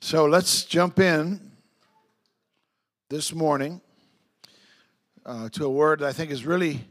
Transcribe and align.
So 0.00 0.26
let's 0.26 0.64
jump 0.64 0.98
in 0.98 1.40
this 3.08 3.32
morning 3.32 3.80
uh, 5.24 5.48
to 5.48 5.64
a 5.64 5.70
word 5.70 6.00
that 6.00 6.06
I 6.06 6.12
think 6.12 6.30
is 6.30 6.44
really 6.44 6.84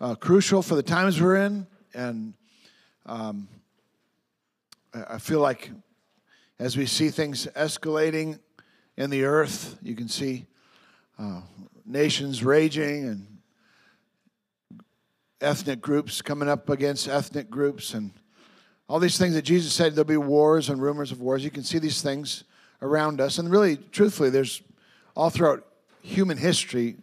uh, 0.00 0.14
crucial 0.14 0.62
for 0.62 0.74
the 0.74 0.82
times 0.82 1.20
we're 1.20 1.36
in. 1.36 1.66
And 1.94 2.32
um, 3.04 3.48
I 4.94 5.18
feel 5.18 5.40
like 5.40 5.70
as 6.58 6.76
we 6.76 6.86
see 6.86 7.10
things 7.10 7.46
escalating 7.54 8.40
in 8.96 9.10
the 9.10 9.24
earth, 9.24 9.78
you 9.82 9.94
can 9.94 10.08
see 10.08 10.46
uh, 11.18 11.42
nations 11.84 12.42
raging 12.42 13.04
and 13.04 13.38
ethnic 15.40 15.82
groups 15.82 16.22
coming 16.22 16.48
up 16.48 16.70
against 16.70 17.08
ethnic 17.08 17.50
groups 17.50 17.92
and 17.92 18.10
all 18.92 19.00
these 19.00 19.16
things 19.16 19.32
that 19.32 19.40
Jesus 19.40 19.72
said 19.72 19.94
there'll 19.94 20.04
be 20.04 20.18
wars 20.18 20.68
and 20.68 20.82
rumors 20.82 21.12
of 21.12 21.18
wars. 21.22 21.42
You 21.42 21.50
can 21.50 21.62
see 21.62 21.78
these 21.78 22.02
things 22.02 22.44
around 22.82 23.22
us. 23.22 23.38
And 23.38 23.50
really, 23.50 23.78
truthfully, 23.78 24.28
there's 24.28 24.60
all 25.16 25.30
throughout 25.30 25.66
human 26.02 26.36
history, 26.36 26.96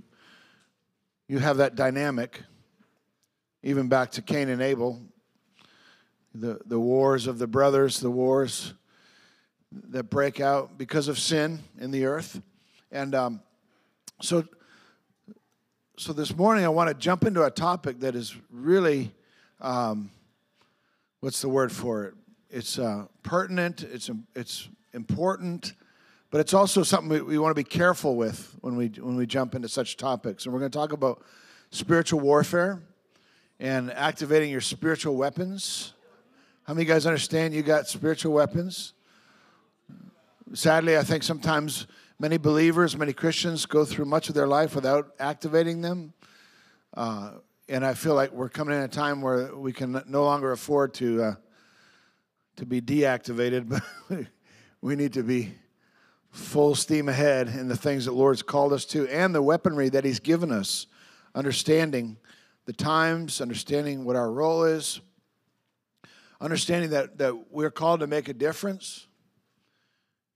you 1.28 1.40
have 1.40 1.58
that 1.58 1.74
dynamic, 1.74 2.44
even 3.64 3.90
back 3.90 4.12
to 4.12 4.22
Cain 4.22 4.50
and 4.50 4.62
Abel, 4.62 5.02
the, 6.36 6.60
the 6.64 6.80
wars 6.80 7.26
of 7.26 7.40
the 7.40 7.48
brothers, 7.48 8.00
the 8.00 8.12
wars 8.12 8.76
that 9.72 10.12
break 10.12 10.40
out 10.40 10.78
because 10.78 11.08
of 11.08 11.18
sin 11.18 11.58
in 11.80 11.90
the 11.90 12.06
earth. 12.06 12.40
And 12.92 13.16
um, 13.16 13.42
so, 14.22 14.44
so 15.98 16.14
this 16.14 16.38
morning, 16.38 16.66
I 16.66 16.70
want 16.70 16.90
to 16.90 16.94
jump 16.94 17.24
into 17.24 17.46
a 17.46 17.50
topic 17.50 18.02
that 18.02 18.14
is 18.14 18.36
really. 18.52 19.12
Um, 19.60 20.12
what's 21.20 21.42
the 21.42 21.50
word 21.50 21.72
for 21.72 22.06
it? 22.06 22.14
It's 22.50 22.80
uh, 22.80 23.06
pertinent, 23.24 23.84
it's, 23.84 24.10
it's 24.36 24.70
important, 24.94 25.74
but 26.32 26.42
it's 26.42 26.54
also 26.54 26.84
something 26.84 27.10
we, 27.10 27.22
we 27.22 27.38
want 27.38 27.52
to 27.52 27.56
be 27.56 27.64
careful 27.64 28.16
with 28.16 28.56
when 28.62 28.76
we, 28.76 28.88
when 28.88 29.16
we 29.16 29.26
jump 29.26 29.56
into 29.56 29.68
such 29.68 29.98
topics. 29.98 30.46
And 30.46 30.54
we're 30.54 30.60
going 30.60 30.72
to 30.72 30.78
talk 30.78 30.92
about 30.92 31.24
spiritual 31.72 32.20
warfare 32.20 32.82
and 33.60 33.92
activating 33.92 34.50
your 34.50 34.62
spiritual 34.62 35.16
weapons. 35.16 35.94
How 36.64 36.74
many 36.74 36.86
guys 36.86 37.06
understand 37.06 37.54
you 37.54 37.62
got 37.62 37.88
spiritual 37.88 38.34
weapons? 38.34 38.94
Sadly, 40.54 40.98
I 40.98 41.04
think 41.04 41.24
sometimes 41.24 41.86
many 42.20 42.38
believers, 42.38 42.98
many 42.98 43.14
Christians 43.14 43.66
go 43.66 43.86
through 43.86 44.06
much 44.06 44.30
of 44.30 44.36
their 44.36 44.48
life 44.48 44.74
without 44.74 45.12
activating 45.20 45.82
them. 45.82 46.14
Uh, 46.96 47.34
and 47.70 47.86
I 47.86 47.94
feel 47.94 48.16
like 48.16 48.32
we're 48.32 48.50
coming 48.50 48.76
in 48.76 48.82
a 48.82 48.88
time 48.88 49.22
where 49.22 49.56
we 49.56 49.72
can 49.72 50.02
no 50.08 50.24
longer 50.24 50.52
afford 50.52 50.96
to 50.96 51.24
uh, 51.24 51.36
to 52.56 52.66
be 52.66 52.82
deactivated, 52.82 53.70
but 54.10 54.26
we 54.82 54.96
need 54.96 55.14
to 55.14 55.24
be 55.24 55.54
full 56.32 56.76
steam 56.76 57.08
ahead 57.08 57.48
in 57.48 57.68
the 57.68 57.78
things 57.78 58.06
that 58.06 58.12
Lord's 58.12 58.42
called 58.42 58.74
us 58.74 58.86
to 58.86 59.08
and 59.08 59.34
the 59.34 59.42
weaponry 59.42 59.88
that 59.90 60.04
He's 60.04 60.20
given 60.20 60.52
us, 60.52 60.88
understanding 61.36 62.18
the 62.66 62.74
times, 62.74 63.40
understanding 63.40 64.04
what 64.04 64.16
our 64.16 64.32
role 64.32 64.64
is, 64.64 65.00
understanding 66.42 66.90
that, 66.90 67.20
that 67.20 67.52
we're 67.52 67.72
called 67.72 68.00
to 68.00 68.08
make 68.08 68.30
a 68.30 68.34
difference 68.34 69.08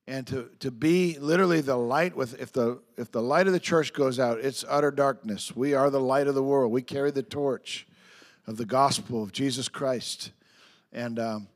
and 0.07 0.27
to, 0.27 0.49
to 0.59 0.69
be 0.69 1.17
literally 1.19 1.61
the 1.61 1.77
light 1.77 2.15
with 2.15 2.39
if 2.39 2.51
the 2.51 2.81
if 2.97 3.11
the 3.11 3.21
light 3.21 3.47
of 3.47 3.53
the 3.53 3.59
church 3.59 3.93
goes 3.93 4.19
out 4.19 4.39
it's 4.39 4.65
utter 4.67 4.91
darkness. 4.91 5.55
We 5.55 5.73
are 5.73 5.89
the 5.89 5.99
light 5.99 6.27
of 6.27 6.35
the 6.35 6.43
world. 6.43 6.71
We 6.71 6.81
carry 6.81 7.11
the 7.11 7.23
torch 7.23 7.87
of 8.45 8.57
the 8.57 8.65
gospel 8.65 9.23
of 9.23 9.31
jesus 9.31 9.69
christ. 9.69 10.31
And 10.91 11.19
um, 11.19 11.47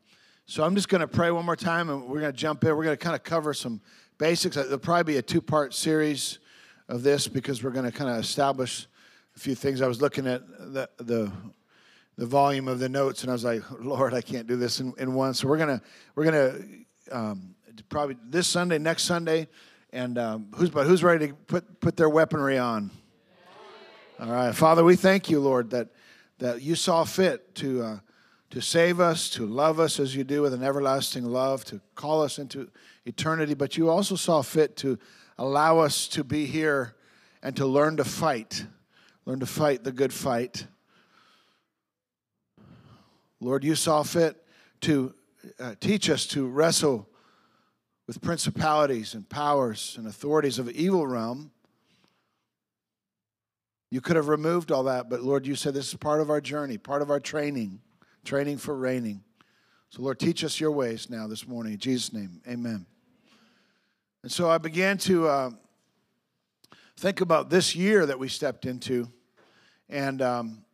so 0.45 0.64
i'm 0.64 0.75
just 0.75 0.90
going 0.90 1.02
to 1.02 1.08
pray 1.08 1.31
one 1.31 1.45
more 1.45 1.56
time 1.56 1.90
and 1.90 2.08
we're 2.08 2.22
going 2.22 2.31
to 2.31 2.38
jump 2.38 2.64
in. 2.64 2.75
We're 2.75 2.86
going 2.86 2.98
to 2.98 3.03
kind 3.03 3.16
of 3.16 3.23
cover 3.23 3.53
some 3.53 3.81
basics. 4.18 4.56
There'll 4.56 4.78
probably 4.78 5.14
be 5.14 5.18
a 5.18 5.22
two-part 5.22 5.73
series 5.73 6.40
of 6.88 7.03
this 7.03 7.28
because 7.28 7.64
we're 7.64 7.72
going 7.72 7.86
to 7.86 7.92
kind 7.92 8.09
of 8.09 8.18
establish 8.18 8.88
a 9.36 9.40
few 9.40 9.56
things. 9.56 9.81
I 9.81 9.88
was 9.88 10.02
looking 10.02 10.25
at 10.25 10.48
the, 10.48 10.90
the 10.97 11.31
the 12.18 12.25
volume 12.25 12.68
of 12.68 12.80
the 12.80 12.90
notes 12.90 13.22
and 13.22 13.30
i 13.30 13.34
was 13.34 13.44
like 13.44 13.62
lord 13.80 14.12
i 14.12 14.22
can't 14.22 14.47
do 14.47 14.56
this 14.56 14.80
in, 14.80 14.91
in 14.97 15.13
one. 15.13 15.36
So 15.36 15.47
we're 15.47 15.57
going 15.57 15.78
to 15.78 15.86
we're 16.16 16.24
going 16.24 16.34
to 17.09 17.16
um, 17.16 17.56
probably 17.89 18.17
this 18.23 18.47
Sunday, 18.47 18.77
next 18.77 19.03
Sunday, 19.03 19.47
and 19.91 20.17
um, 20.17 20.47
who's 20.55 20.69
but 20.69 20.85
who's 20.85 21.03
ready 21.03 21.29
to 21.29 21.33
put 21.33 21.79
put 21.79 21.97
their 21.97 22.09
weaponry 22.09 22.57
on? 22.57 22.91
All 24.19 24.31
right, 24.31 24.53
Father, 24.53 24.83
we 24.83 24.95
thank 24.95 25.29
you, 25.29 25.39
Lord, 25.39 25.69
that 25.71 25.89
that 26.39 26.61
you 26.61 26.75
saw 26.75 27.03
fit 27.03 27.55
to 27.55 27.83
uh, 27.83 27.99
to 28.49 28.61
save 28.61 28.99
us, 28.99 29.29
to 29.31 29.45
love 29.45 29.79
us 29.79 29.99
as 29.99 30.15
you 30.15 30.23
do 30.23 30.41
with 30.41 30.53
an 30.53 30.63
everlasting 30.63 31.25
love, 31.25 31.65
to 31.65 31.81
call 31.95 32.21
us 32.21 32.39
into 32.39 32.69
eternity. 33.05 33.53
But 33.53 33.77
you 33.77 33.89
also 33.89 34.15
saw 34.15 34.41
fit 34.41 34.75
to 34.77 34.97
allow 35.38 35.79
us 35.79 36.07
to 36.09 36.23
be 36.23 36.45
here 36.45 36.95
and 37.44 37.55
to 37.57 37.65
learn 37.65 37.97
to 37.97 38.03
fight, 38.03 38.65
learn 39.25 39.39
to 39.39 39.45
fight 39.45 39.83
the 39.83 39.91
good 39.91 40.13
fight. 40.13 40.65
Lord, 43.39 43.63
you 43.63 43.75
saw 43.75 44.03
fit 44.03 44.44
to 44.81 45.13
uh, 45.59 45.75
teach 45.79 46.09
us 46.09 46.25
to 46.27 46.47
wrestle 46.47 47.07
with 48.07 48.22
principalities 48.22 49.13
and 49.13 49.28
powers 49.28 49.95
and 49.97 50.07
authorities 50.07 50.57
of 50.57 50.69
evil 50.72 51.06
realm. 51.06 51.51
You 53.91 54.01
could 54.01 54.16
have 54.16 54.29
removed 54.29 54.72
all 54.72 54.84
that, 54.84 55.09
but 55.09 55.22
Lord, 55.22 55.45
you 55.45 55.56
said 55.56 55.73
this 55.73 55.90
is 55.90 55.95
part 55.95 56.22
of 56.22 56.29
our 56.29 56.41
journey, 56.41 56.78
part 56.78 57.01
of 57.01 57.12
our 57.12 57.19
training, 57.19 57.81
training 58.25 58.57
for 58.57 58.75
reigning. 58.75 59.23
So, 59.90 60.01
Lord, 60.01 60.19
teach 60.19 60.44
us 60.44 60.59
your 60.59 60.72
ways 60.72 61.09
now 61.09 61.28
this 61.28 61.47
morning. 61.47 61.73
In 61.73 61.79
Jesus' 61.79 62.12
name, 62.12 62.41
amen. 62.47 62.85
And 64.24 64.31
so 64.31 64.50
I 64.50 64.57
began 64.57 64.97
to 65.00 65.28
uh, 65.28 65.50
think 66.97 67.22
about 67.22 67.50
this 67.50 67.75
year 67.75 68.06
that 68.06 68.19
we 68.19 68.28
stepped 68.28 68.66
into, 68.66 69.09
and 69.89 70.22
um, 70.22 70.66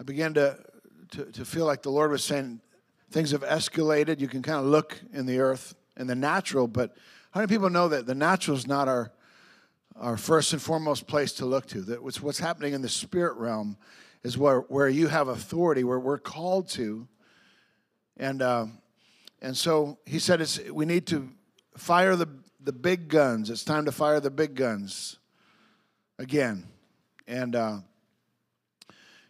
I 0.00 0.02
began 0.02 0.34
to, 0.34 0.58
to, 1.12 1.24
to 1.26 1.44
feel 1.44 1.66
like 1.66 1.82
the 1.82 1.90
Lord 1.90 2.10
was 2.10 2.24
saying 2.24 2.60
things 3.12 3.30
have 3.30 3.42
escalated. 3.42 4.18
You 4.18 4.26
can 4.26 4.42
kind 4.42 4.58
of 4.58 4.64
look 4.64 5.00
in 5.12 5.26
the 5.26 5.38
earth 5.38 5.74
in 6.00 6.06
the 6.06 6.14
natural, 6.14 6.66
but 6.66 6.96
how 7.30 7.40
many 7.40 7.48
people 7.48 7.70
know 7.70 7.88
that 7.88 8.06
the 8.06 8.14
natural 8.14 8.56
is 8.56 8.66
not 8.66 8.88
our 8.88 9.12
our 9.96 10.16
first 10.16 10.54
and 10.54 10.62
foremost 10.62 11.06
place 11.06 11.32
to 11.32 11.44
look 11.44 11.66
to? 11.66 11.82
That 11.82 12.02
what's, 12.02 12.22
what's 12.22 12.38
happening 12.38 12.72
in 12.72 12.80
the 12.80 12.88
spirit 12.88 13.36
realm 13.36 13.76
is 14.22 14.38
where, 14.38 14.60
where 14.60 14.88
you 14.88 15.08
have 15.08 15.28
authority, 15.28 15.84
where 15.84 16.00
we're 16.00 16.18
called 16.18 16.68
to. 16.70 17.06
And 18.16 18.40
uh, 18.40 18.66
and 19.42 19.56
so 19.56 19.98
he 20.06 20.18
said 20.18 20.40
it's 20.40 20.58
we 20.70 20.86
need 20.86 21.06
to 21.08 21.28
fire 21.76 22.16
the 22.16 22.28
the 22.60 22.72
big 22.72 23.08
guns. 23.08 23.50
It's 23.50 23.64
time 23.64 23.84
to 23.84 23.92
fire 23.92 24.20
the 24.20 24.30
big 24.30 24.54
guns 24.54 25.18
again. 26.18 26.66
And 27.28 27.54
uh, 27.54 27.78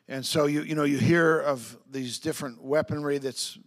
and 0.09 0.25
so 0.25 0.47
you 0.47 0.63
you 0.63 0.77
know 0.77 0.85
you 0.85 0.99
hear 0.99 1.41
of 1.41 1.77
these 1.91 2.21
different 2.21 2.63
weaponry 2.63 3.19
that's 3.19 3.59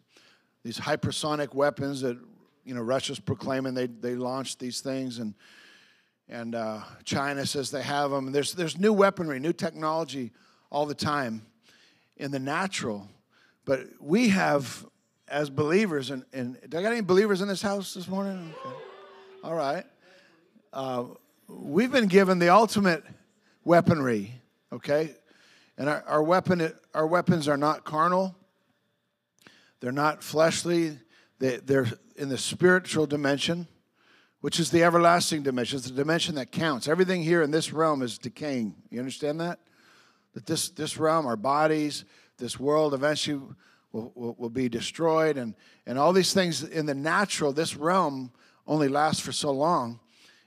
these 0.63 0.79
hypersonic 0.79 1.53
weapons 1.53 2.01
that 2.01 2.17
you 2.65 2.73
know, 2.73 2.81
Russia's 2.81 3.19
proclaiming 3.19 3.73
they, 3.73 3.87
they 3.87 4.15
launched 4.15 4.59
these 4.59 4.81
things, 4.81 5.19
and, 5.19 5.33
and 6.29 6.55
uh, 6.55 6.81
China 7.03 7.45
says 7.45 7.71
they 7.71 7.83
have 7.83 8.11
them. 8.11 8.31
There's, 8.31 8.53
there's 8.53 8.77
new 8.77 8.93
weaponry, 8.93 9.39
new 9.39 9.53
technology 9.53 10.31
all 10.71 10.85
the 10.85 10.95
time 10.95 11.45
in 12.17 12.31
the 12.31 12.39
natural. 12.39 13.07
But 13.65 13.81
we 13.99 14.29
have, 14.29 14.85
as 15.27 15.49
believers, 15.49 16.09
and, 16.09 16.25
and 16.33 16.57
do 16.69 16.77
I 16.77 16.81
got 16.81 16.91
any 16.91 17.01
believers 17.01 17.41
in 17.41 17.47
this 17.47 17.61
house 17.61 17.93
this 17.93 18.07
morning? 18.07 18.53
Okay. 18.65 18.75
All 19.43 19.55
right. 19.55 19.85
Uh, 20.71 21.05
we've 21.47 21.91
been 21.91 22.07
given 22.07 22.39
the 22.39 22.49
ultimate 22.49 23.03
weaponry, 23.63 24.31
okay? 24.71 25.15
And 25.77 25.89
our, 25.89 26.03
our, 26.07 26.23
weapon, 26.23 26.73
our 26.93 27.07
weapons 27.07 27.47
are 27.47 27.57
not 27.57 27.83
carnal, 27.83 28.35
they're 29.79 29.91
not 29.91 30.23
fleshly, 30.23 30.97
they, 31.43 31.57
they're 31.57 31.87
in 32.15 32.29
the 32.29 32.37
spiritual 32.37 33.05
dimension, 33.05 33.67
which 34.39 34.61
is 34.61 34.71
the 34.71 34.81
everlasting 34.81 35.43
dimension. 35.43 35.77
It's 35.77 35.89
the 35.89 35.93
dimension 35.93 36.35
that 36.35 36.53
counts. 36.53 36.87
Everything 36.87 37.21
here 37.21 37.41
in 37.41 37.51
this 37.51 37.73
realm 37.73 38.01
is 38.01 38.17
decaying. 38.17 38.73
You 38.89 38.99
understand 38.99 39.41
that? 39.41 39.59
That 40.35 40.45
this, 40.45 40.69
this 40.69 40.97
realm, 40.97 41.25
our 41.25 41.35
bodies, 41.35 42.05
this 42.37 42.57
world 42.57 42.93
eventually 42.93 43.41
will, 43.91 44.13
will, 44.15 44.35
will 44.39 44.49
be 44.49 44.69
destroyed. 44.69 45.35
And, 45.35 45.53
and 45.85 45.99
all 45.99 46.13
these 46.13 46.31
things 46.31 46.63
in 46.63 46.85
the 46.85 46.95
natural, 46.95 47.51
this 47.51 47.75
realm 47.75 48.31
only 48.65 48.87
lasts 48.87 49.19
for 49.19 49.33
so 49.33 49.51
long. 49.51 49.99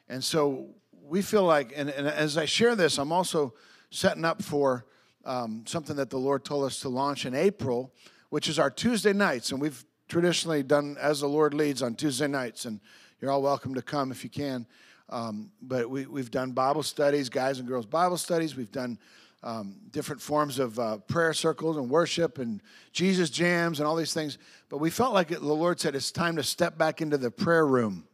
And 0.08 0.24
so 0.24 0.70
we 1.02 1.20
feel 1.20 1.44
like, 1.44 1.74
and, 1.76 1.90
and 1.90 2.06
as 2.06 2.38
I 2.38 2.46
share 2.46 2.74
this, 2.74 2.96
I'm 2.96 3.12
also 3.12 3.52
setting 3.90 4.24
up 4.24 4.42
for 4.42 4.86
um, 5.26 5.62
something 5.66 5.96
that 5.96 6.08
the 6.08 6.18
Lord 6.18 6.42
told 6.42 6.64
us 6.64 6.80
to 6.80 6.88
launch 6.88 7.26
in 7.26 7.34
April, 7.34 7.92
which 8.30 8.48
is 8.48 8.58
our 8.58 8.70
Tuesday 8.70 9.12
nights. 9.12 9.52
And 9.52 9.60
we've 9.60 9.84
traditionally 10.08 10.62
done 10.62 10.96
as 11.00 11.20
the 11.20 11.28
Lord 11.28 11.54
leads 11.54 11.82
on 11.82 11.94
Tuesday 11.94 12.26
nights, 12.28 12.64
and 12.64 12.80
you're 13.20 13.30
all 13.30 13.42
welcome 13.42 13.74
to 13.74 13.82
come 13.82 14.10
if 14.10 14.24
you 14.24 14.30
can. 14.30 14.66
Um, 15.08 15.50
but 15.62 15.88
we, 15.88 16.06
we've 16.06 16.30
done 16.30 16.52
Bible 16.52 16.82
studies, 16.82 17.28
guys 17.28 17.58
and 17.58 17.68
girls 17.68 17.86
Bible 17.86 18.16
studies. 18.16 18.56
We've 18.56 18.72
done 18.72 18.98
um, 19.42 19.76
different 19.90 20.20
forms 20.20 20.58
of 20.58 20.78
uh, 20.78 20.98
prayer 20.98 21.32
circles 21.32 21.76
and 21.76 21.88
worship 21.88 22.38
and 22.38 22.60
Jesus 22.92 23.30
jams 23.30 23.78
and 23.78 23.86
all 23.86 23.94
these 23.94 24.12
things. 24.12 24.38
But 24.68 24.78
we 24.78 24.90
felt 24.90 25.14
like 25.14 25.30
it, 25.30 25.40
the 25.40 25.46
Lord 25.46 25.78
said 25.78 25.94
it's 25.94 26.10
time 26.10 26.36
to 26.36 26.42
step 26.42 26.76
back 26.76 27.00
into 27.00 27.18
the 27.18 27.30
prayer 27.30 27.66
room. 27.66 28.08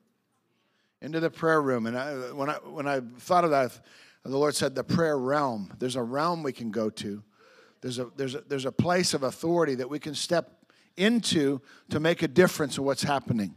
into 1.02 1.20
the 1.20 1.30
prayer 1.30 1.60
room. 1.60 1.86
And 1.86 1.98
I, 1.98 2.12
when, 2.32 2.48
I, 2.48 2.54
when 2.54 2.86
I 2.86 3.00
thought 3.18 3.44
of 3.44 3.50
that, 3.50 3.78
the 4.24 4.36
Lord 4.36 4.54
said, 4.54 4.74
the 4.74 4.84
prayer 4.84 5.18
realm. 5.18 5.72
There's 5.78 5.96
a 5.96 6.02
realm 6.02 6.42
we 6.42 6.52
can 6.52 6.70
go 6.70 6.90
to. 6.90 7.22
There's 7.80 7.98
a, 7.98 8.08
there's, 8.16 8.36
a, 8.36 8.42
there's 8.42 8.66
a 8.66 8.72
place 8.72 9.12
of 9.12 9.24
authority 9.24 9.74
that 9.74 9.90
we 9.90 9.98
can 9.98 10.14
step 10.14 10.61
into 10.96 11.60
to 11.90 12.00
make 12.00 12.22
a 12.22 12.28
difference 12.28 12.78
in 12.78 12.84
what's 12.84 13.02
happening. 13.02 13.54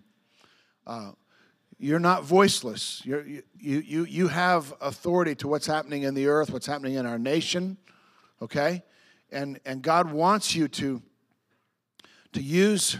Uh, 0.85 1.11
you're 1.77 1.99
not 1.99 2.23
voiceless. 2.23 3.01
You're, 3.05 3.25
you, 3.25 3.43
you, 3.59 4.05
you 4.05 4.27
have 4.27 4.73
authority 4.79 5.35
to 5.35 5.47
what's 5.47 5.67
happening 5.67 6.03
in 6.03 6.13
the 6.13 6.27
earth, 6.27 6.51
what's 6.51 6.65
happening 6.65 6.95
in 6.95 7.05
our 7.05 7.19
nation, 7.19 7.77
okay? 8.41 8.83
And, 9.31 9.59
and 9.65 9.81
God 9.81 10.11
wants 10.11 10.55
you 10.55 10.67
to, 10.69 11.01
to 12.33 12.41
use 12.41 12.97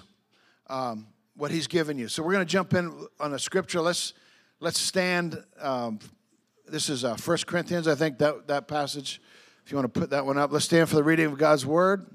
um, 0.68 1.08
what 1.38 1.52
He's 1.52 1.68
given 1.68 1.98
you. 1.98 2.10
So 2.10 2.22
we're 2.22 2.34
going 2.34 2.46
to 2.46 2.52
jump 2.52 2.74
in 2.74 3.08
on 3.20 3.34
a 3.34 3.40
scripture. 3.40 3.80
Let's, 3.80 4.14
let's 4.60 4.80
stand. 4.80 5.42
Um, 5.60 6.00
this 6.68 6.90
is 6.90 7.06
uh, 7.06 7.16
1 7.16 7.38
Corinthians, 7.46 7.88
I 7.88 7.96
think, 7.96 8.18
that, 8.18 8.48
that 8.48 8.68
passage. 8.68 9.22
If 9.66 9.72
you 9.72 9.78
want 9.78 9.94
to 9.94 10.00
put 10.00 10.10
that 10.10 10.26
one 10.26 10.38
up, 10.38 10.52
let's 10.52 10.66
stand 10.66 10.90
for 10.90 10.96
the 10.96 11.04
reading 11.04 11.28
of 11.28 11.38
God's 11.38 11.66
Word. 11.66 12.06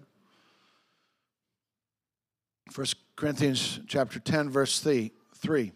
1 2.74 2.86
Corinthians 3.16 3.80
chapter 3.88 4.20
10, 4.20 4.48
verse 4.48 4.78
3. 4.78 5.72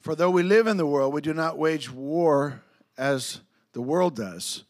For 0.00 0.16
though 0.16 0.30
we 0.30 0.42
live 0.42 0.66
in 0.66 0.76
the 0.76 0.86
world, 0.86 1.14
we 1.14 1.20
do 1.20 1.32
not 1.32 1.56
wage 1.56 1.90
war 1.90 2.62
as 2.98 3.40
the 3.72 3.80
world 3.80 4.16
does. 4.16 4.64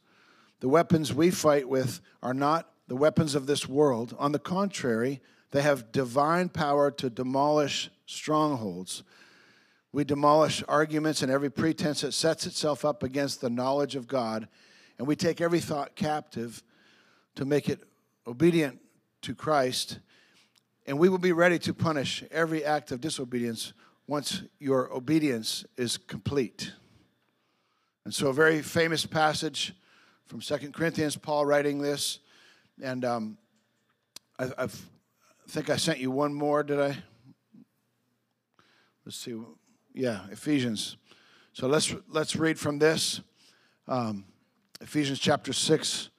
The 0.61 0.69
weapons 0.69 1.14
we 1.14 1.31
fight 1.31 1.67
with 1.69 2.00
are 2.23 2.34
not 2.34 2.69
the 2.88 2.96
weapons 2.96 3.34
of 3.34 3.46
this 3.46 3.67
world. 3.67 4.14
On 4.19 4.32
the 4.32 4.38
contrary, 4.38 5.23
they 5.50 5.62
have 5.62 5.93
divine 5.93 6.50
power 6.50 6.90
to 6.90 7.08
demolish 7.08 7.90
strongholds. 8.05 9.02
We 9.93 10.05
demolish 10.05 10.62
arguments 10.69 11.22
and 11.22 11.32
every 11.32 11.50
pretense 11.50 12.02
that 12.02 12.12
sets 12.12 12.46
itself 12.46 12.84
up 12.84 13.02
against 13.02 13.40
the 13.40 13.49
knowledge 13.49 13.96
of 13.96 14.06
God, 14.06 14.46
and 14.99 15.06
we 15.06 15.17
take 15.17 15.40
every 15.40 15.61
thought 15.61 15.96
captive 15.96 16.62
to 17.34 17.46
make 17.46 17.70
it 17.70 17.82
obedient 18.26 18.79
to 19.22 19.34
Christ, 19.34 20.00
and 20.86 20.98
we 20.98 21.08
will 21.08 21.18
be 21.18 21.32
ready 21.32 21.58
to 21.60 21.74
punish 21.74 22.22
every 22.30 22.64
act 22.64 22.92
of 22.92 23.00
disobedience 23.00 23.72
once 24.06 24.42
your 24.58 24.92
obedience 24.92 25.64
is 25.76 25.96
complete. 25.96 26.72
And 28.04 28.14
so, 28.14 28.28
a 28.28 28.32
very 28.32 28.62
famous 28.62 29.04
passage 29.04 29.74
from 30.26 30.40
Second 30.40 30.74
Corinthians, 30.74 31.16
Paul 31.16 31.44
writing 31.44 31.80
this. 31.80 32.20
And 32.82 33.04
um, 33.04 33.38
I, 34.38 34.50
I 34.58 34.68
think 35.48 35.70
I 35.70 35.76
sent 35.76 35.98
you 35.98 36.10
one 36.10 36.34
more, 36.34 36.62
did 36.62 36.80
I? 36.80 36.96
Let's 39.04 39.16
see. 39.16 39.36
Yeah, 39.94 40.20
Ephesians. 40.30 40.96
So 41.52 41.68
let's, 41.68 41.94
let's 42.08 42.36
read 42.36 42.58
from 42.58 42.78
this 42.78 43.20
um, 43.88 44.26
Ephesians 44.80 45.18
chapter 45.18 45.52
6, 45.52 46.10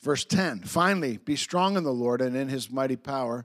verse 0.00 0.24
10. 0.24 0.60
Finally, 0.60 1.18
be 1.18 1.36
strong 1.36 1.76
in 1.76 1.84
the 1.84 1.92
Lord 1.92 2.22
and 2.22 2.36
in 2.36 2.48
his 2.48 2.70
mighty 2.70 2.96
power. 2.96 3.44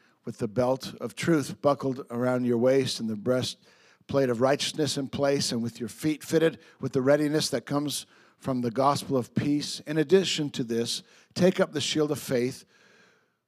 with 0.25 0.37
the 0.37 0.47
belt 0.47 0.93
of 1.01 1.15
truth 1.15 1.61
buckled 1.61 2.05
around 2.11 2.45
your 2.45 2.57
waist 2.57 2.99
and 2.99 3.09
the 3.09 3.15
breastplate 3.15 4.29
of 4.29 4.41
righteousness 4.41 4.97
in 4.97 5.07
place, 5.07 5.51
and 5.51 5.63
with 5.63 5.79
your 5.79 5.89
feet 5.89 6.23
fitted 6.23 6.59
with 6.79 6.93
the 6.93 7.01
readiness 7.01 7.49
that 7.49 7.65
comes 7.65 8.05
from 8.37 8.61
the 8.61 8.71
gospel 8.71 9.17
of 9.17 9.33
peace. 9.33 9.81
In 9.85 9.97
addition 9.97 10.49
to 10.51 10.63
this, 10.63 11.03
take 11.33 11.59
up 11.59 11.73
the 11.73 11.81
shield 11.81 12.11
of 12.11 12.19
faith, 12.19 12.65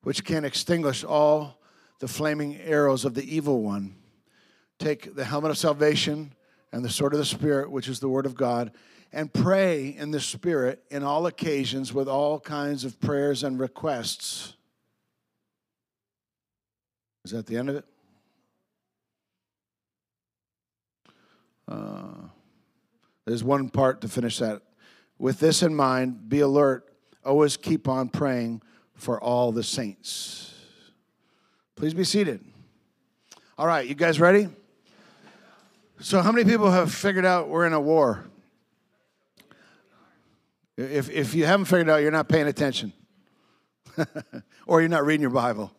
which 0.03 0.23
can 0.23 0.45
extinguish 0.45 1.03
all 1.03 1.59
the 1.99 2.07
flaming 2.07 2.57
arrows 2.57 3.05
of 3.05 3.13
the 3.13 3.35
evil 3.35 3.61
one. 3.61 3.95
Take 4.79 5.15
the 5.15 5.23
helmet 5.23 5.51
of 5.51 5.57
salvation 5.57 6.33
and 6.71 6.83
the 6.83 6.89
sword 6.89 7.13
of 7.13 7.19
the 7.19 7.25
Spirit, 7.25 7.71
which 7.71 7.87
is 7.87 7.99
the 7.99 8.09
word 8.09 8.25
of 8.25 8.35
God, 8.35 8.71
and 9.11 9.31
pray 9.31 9.89
in 9.89 10.11
the 10.11 10.19
Spirit 10.19 10.83
in 10.89 11.03
all 11.03 11.27
occasions 11.27 11.93
with 11.93 12.07
all 12.07 12.39
kinds 12.39 12.83
of 12.83 12.99
prayers 12.99 13.43
and 13.43 13.59
requests 13.59 14.55
is 17.25 17.31
that 17.31 17.45
the 17.45 17.57
end 17.57 17.69
of 17.69 17.75
it? 17.77 17.85
Uh, 21.67 22.27
there's 23.25 23.43
one 23.43 23.69
part 23.69 24.01
to 24.01 24.07
finish 24.07 24.39
that. 24.39 24.61
With 25.17 25.39
this 25.39 25.63
in 25.63 25.73
mind, 25.73 26.27
be 26.27 26.41
alert. 26.41 26.93
Always 27.23 27.55
keep 27.55 27.87
on 27.87 28.09
praying 28.09 28.61
for 28.95 29.21
all 29.21 29.51
the 29.51 29.63
saints. 29.63 30.53
Please 31.75 31.93
be 31.93 32.03
seated. 32.03 32.43
All 33.57 33.67
right, 33.67 33.87
you 33.87 33.95
guys 33.95 34.19
ready? 34.19 34.49
So, 35.99 36.21
how 36.21 36.31
many 36.33 36.49
people 36.49 36.69
have 36.69 36.93
figured 36.93 37.25
out 37.25 37.47
we're 37.47 37.65
in 37.65 37.71
a 37.71 37.79
war? 37.79 38.25
If, 40.75 41.09
if 41.09 41.33
you 41.33 41.45
haven't 41.45 41.65
figured 41.65 41.89
out, 41.89 42.01
you're 42.01 42.11
not 42.11 42.27
paying 42.27 42.47
attention, 42.47 42.91
or 44.65 44.81
you're 44.81 44.89
not 44.89 45.05
reading 45.05 45.21
your 45.21 45.29
Bible 45.29 45.71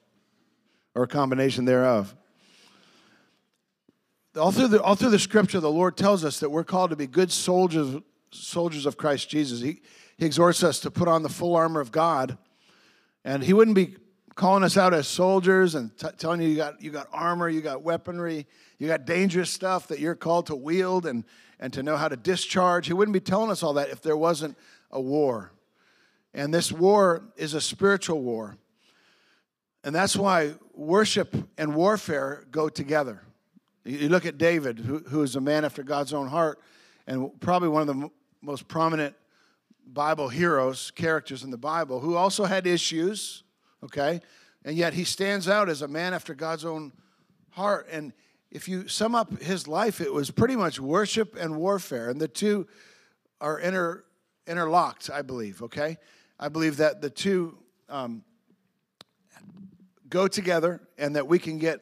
or 0.94 1.05
a 1.05 1.08
combination 1.08 1.64
thereof. 1.64 2.14
All 4.37 4.50
through, 4.50 4.69
the, 4.69 4.82
all 4.82 4.96
through 4.96 5.11
the 5.11 5.19
scripture, 5.19 5.61
the 5.61 5.70
Lord 5.70 5.96
tells 5.96 6.25
us 6.25 6.41
that 6.41 6.50
we're 6.50 6.64
called 6.64 6.91
to 6.91 6.96
be 6.96 7.06
good 7.06 7.31
soldiers, 7.31 8.02
soldiers 8.32 8.85
of 8.85 8.96
Christ 8.96 9.29
Jesus. 9.29 9.61
He, 9.61 9.81
he 10.17 10.26
exhorts 10.26 10.62
us 10.62 10.81
to 10.81 10.91
put 10.91 11.06
on 11.06 11.23
the 11.23 11.29
full 11.29 11.55
armor 11.55 11.81
of 11.81 11.93
God. 11.93 12.37
And 13.25 13.43
He 13.43 13.52
wouldn't 13.52 13.76
be 13.76 13.96
calling 14.35 14.64
us 14.64 14.76
out 14.76 14.93
as 14.93 15.06
soldiers 15.06 15.76
and 15.76 15.96
t- 15.96 16.08
telling 16.19 16.41
you 16.41 16.49
you 16.49 16.56
got, 16.56 16.82
you 16.82 16.91
got 16.91 17.08
armor, 17.12 17.49
you 17.49 17.61
got 17.61 17.82
weaponry, 17.82 18.46
you 18.79 18.88
got 18.88 19.05
dangerous 19.05 19.50
stuff 19.50 19.88
that 19.88 20.00
you're 20.00 20.17
called 20.17 20.46
to 20.46 20.56
wield 20.56 21.06
and, 21.06 21.25
and 21.60 21.72
to 21.72 21.82
know 21.82 21.96
how 21.96 22.08
to 22.08 22.17
discharge. 22.17 22.89
He 22.89 22.93
wouldn't 22.93 23.13
be 23.13 23.20
telling 23.20 23.51
us 23.51 23.63
all 23.63 23.74
that 23.74 23.91
if 23.91 24.03
there 24.03 24.17
wasn't 24.17 24.58
a 24.91 25.01
war. 25.01 25.53
And 26.32 26.53
this 26.53 26.72
war 26.72 27.22
is 27.36 27.55
a 27.55 27.60
spiritual 27.60 28.20
war. 28.20 28.56
And 29.84 29.94
that's 29.94 30.17
why 30.17 30.55
worship 30.74 31.36
and 31.58 31.74
warfare 31.74 32.44
go 32.50 32.70
together. 32.70 33.20
You 33.84 34.08
look 34.08 34.24
at 34.24 34.38
David, 34.38 34.79
who, 34.79 34.98
who 35.00 35.22
is 35.22 35.36
a 35.36 35.41
man 35.43 35.64
after 35.64 35.82
God's 35.82 36.14
own 36.14 36.26
heart, 36.26 36.58
and 37.06 37.38
probably 37.38 37.69
one 37.69 37.82
of 37.82 37.86
the 37.88 38.05
m- 38.05 38.10
most 38.41 38.67
prominent 38.67 39.14
Bible 39.86 40.31
heroes, 40.31 40.91
characters 40.91 41.44
in 41.44 41.50
the 41.50 41.58
Bible, 41.58 42.00
who 42.00 42.17
also 42.17 42.44
had 42.44 42.67
issues, 42.67 43.43
okay? 43.82 44.22
And 44.64 44.74
yet 44.74 44.94
he 44.94 45.05
stands 45.05 45.50
out 45.50 45.69
as 45.69 45.82
a 45.82 45.88
man 45.88 46.14
after 46.14 46.34
God's 46.34 46.64
own 46.64 46.93
heart. 47.50 47.86
And 47.93 48.14
if 48.50 48.67
you 48.67 48.88
sum 48.88 49.14
up 49.14 49.43
his 49.43 49.69
life, 49.69 50.00
it 50.00 50.12
was 50.12 50.31
pretty 50.31 50.56
much 50.56 50.81
worship 50.81 51.36
and 51.38 51.56
warfare. 51.56 52.08
And 52.08 52.19
the 52.19 52.29
two 52.29 52.67
are 53.38 53.58
inter, 53.58 54.05
interlocked, 54.46 55.10
I 55.10 55.20
believe, 55.20 55.62
okay? 55.62 55.98
I 56.41 56.48
believe 56.48 56.79
that 56.79 57.03
the 57.03 57.10
two 57.10 57.58
um, 57.91 58.24
go 60.15 60.29
together 60.29 60.81
and 60.97 61.17
that 61.17 61.27
we 61.27 61.41
can 61.41 61.59
get 61.59 61.81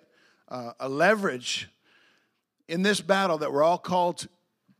uh, 0.48 0.72
a 0.80 0.88
leverage 0.88 1.68
in 2.66 2.80
this 2.80 2.98
battle 2.98 3.36
that 3.36 3.52
we're 3.52 3.62
all 3.62 3.76
called 3.76 4.26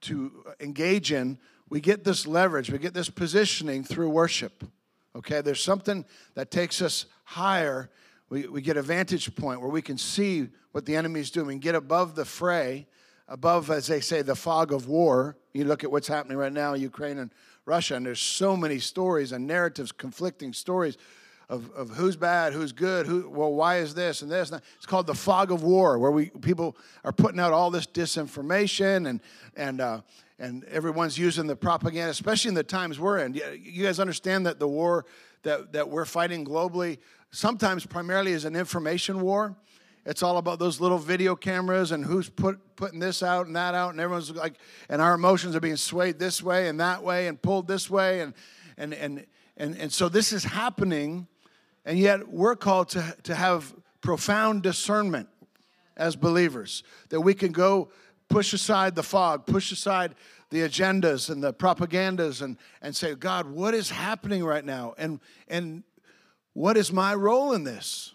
to 0.00 0.32
engage 0.58 1.12
in. 1.12 1.38
We 1.68 1.82
get 1.82 2.02
this 2.02 2.26
leverage, 2.26 2.70
we 2.70 2.78
get 2.78 2.94
this 2.94 3.10
positioning 3.10 3.84
through 3.84 4.08
worship. 4.08 4.64
Okay, 5.14 5.42
there's 5.42 5.62
something 5.62 6.06
that 6.34 6.50
takes 6.50 6.80
us 6.80 7.04
higher. 7.24 7.90
We, 8.30 8.46
we 8.46 8.62
get 8.62 8.78
a 8.78 8.82
vantage 8.82 9.36
point 9.36 9.60
where 9.60 9.68
we 9.68 9.82
can 9.82 9.98
see 9.98 10.48
what 10.70 10.86
the 10.86 10.96
enemy 10.96 11.20
is 11.20 11.30
doing, 11.30 11.58
get 11.58 11.74
above 11.74 12.14
the 12.14 12.24
fray, 12.24 12.86
above, 13.28 13.70
as 13.70 13.86
they 13.86 14.00
say, 14.00 14.22
the 14.22 14.34
fog 14.34 14.72
of 14.72 14.88
war. 14.88 15.36
You 15.52 15.64
look 15.66 15.84
at 15.84 15.92
what's 15.92 16.08
happening 16.08 16.38
right 16.38 16.52
now 16.52 16.72
in 16.72 16.80
Ukraine 16.80 17.18
and 17.18 17.30
Russia, 17.66 17.96
and 17.96 18.06
there's 18.06 18.18
so 18.18 18.56
many 18.56 18.78
stories 18.78 19.30
and 19.30 19.46
narratives, 19.46 19.92
conflicting 19.92 20.54
stories 20.54 20.96
of, 21.52 21.70
of 21.72 21.90
who's 21.90 22.16
bad, 22.16 22.54
who's 22.54 22.72
good, 22.72 23.06
who, 23.06 23.28
well, 23.28 23.52
why 23.52 23.76
is 23.76 23.94
this 23.94 24.22
and 24.22 24.30
this? 24.30 24.50
It's 24.76 24.86
called 24.86 25.06
the 25.06 25.14
fog 25.14 25.52
of 25.52 25.62
war, 25.62 25.98
where 25.98 26.10
we 26.10 26.30
people 26.40 26.76
are 27.04 27.12
putting 27.12 27.38
out 27.38 27.52
all 27.52 27.70
this 27.70 27.86
disinformation 27.86 29.06
and 29.06 29.20
and 29.54 29.82
uh, 29.82 30.00
and 30.38 30.64
everyone's 30.64 31.18
using 31.18 31.46
the 31.46 31.54
propaganda, 31.54 32.10
especially 32.10 32.48
in 32.48 32.54
the 32.54 32.62
times 32.62 32.98
we're 32.98 33.18
in. 33.18 33.34
You 33.34 33.84
guys 33.84 34.00
understand 34.00 34.46
that 34.46 34.58
the 34.58 34.66
war 34.66 35.04
that 35.42 35.74
that 35.74 35.90
we're 35.90 36.06
fighting 36.06 36.42
globally 36.46 36.98
sometimes 37.32 37.84
primarily 37.84 38.32
is 38.32 38.46
an 38.46 38.56
information 38.56 39.20
war. 39.20 39.54
It's 40.06 40.22
all 40.22 40.38
about 40.38 40.58
those 40.58 40.80
little 40.80 40.98
video 40.98 41.36
cameras 41.36 41.92
and 41.92 42.04
who's 42.04 42.28
put, 42.28 42.58
putting 42.76 42.98
this 42.98 43.22
out 43.22 43.46
and 43.46 43.54
that 43.54 43.74
out, 43.74 43.90
and 43.90 44.00
everyone's 44.00 44.32
like, 44.32 44.54
and 44.88 45.02
our 45.02 45.14
emotions 45.14 45.54
are 45.54 45.60
being 45.60 45.76
swayed 45.76 46.18
this 46.18 46.42
way 46.42 46.68
and 46.68 46.80
that 46.80 47.04
way 47.04 47.28
and 47.28 47.40
pulled 47.40 47.68
this 47.68 47.90
way, 47.90 48.20
and 48.20 48.32
and 48.78 48.94
and 48.94 49.26
and, 49.56 49.76
and 49.76 49.92
so 49.92 50.08
this 50.08 50.32
is 50.32 50.44
happening, 50.44 51.26
and 51.84 51.98
yet 51.98 52.28
we're 52.28 52.56
called 52.56 52.90
to, 52.90 53.16
to 53.24 53.34
have 53.34 53.74
profound 54.00 54.62
discernment 54.62 55.28
as 55.96 56.16
believers 56.16 56.82
that 57.10 57.20
we 57.20 57.34
can 57.34 57.52
go 57.52 57.90
push 58.28 58.52
aside 58.52 58.94
the 58.94 59.02
fog, 59.02 59.46
push 59.46 59.72
aside 59.72 60.14
the 60.50 60.60
agendas 60.60 61.30
and 61.30 61.42
the 61.42 61.52
propagandas 61.52 62.42
and, 62.42 62.56
and 62.80 62.94
say, 62.94 63.14
God, 63.14 63.46
what 63.46 63.74
is 63.74 63.90
happening 63.90 64.44
right 64.44 64.64
now? 64.64 64.94
And, 64.98 65.20
and 65.48 65.82
what 66.52 66.76
is 66.76 66.92
my 66.92 67.14
role 67.14 67.52
in 67.52 67.64
this? 67.64 68.14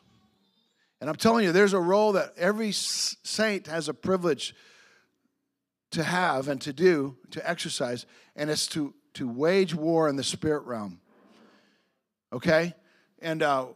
And 0.99 1.09
I'm 1.09 1.15
telling 1.15 1.43
you, 1.43 1.51
there's 1.51 1.73
a 1.73 1.79
role 1.79 2.13
that 2.13 2.33
every 2.37 2.71
saint 2.71 3.67
has 3.67 3.87
a 3.89 3.93
privilege 3.93 4.55
to 5.91 6.03
have 6.03 6.47
and 6.47 6.59
to 6.61 6.73
do, 6.73 7.17
to 7.31 7.49
exercise, 7.49 8.05
and 8.35 8.49
it's 8.49 8.67
to, 8.67 8.93
to 9.13 9.27
wage 9.27 9.73
war 9.73 10.09
in 10.09 10.15
the 10.15 10.23
spirit 10.23 10.63
realm. 10.65 10.99
Okay? 12.33 12.73
And, 13.19 13.41
uh, 13.41 13.67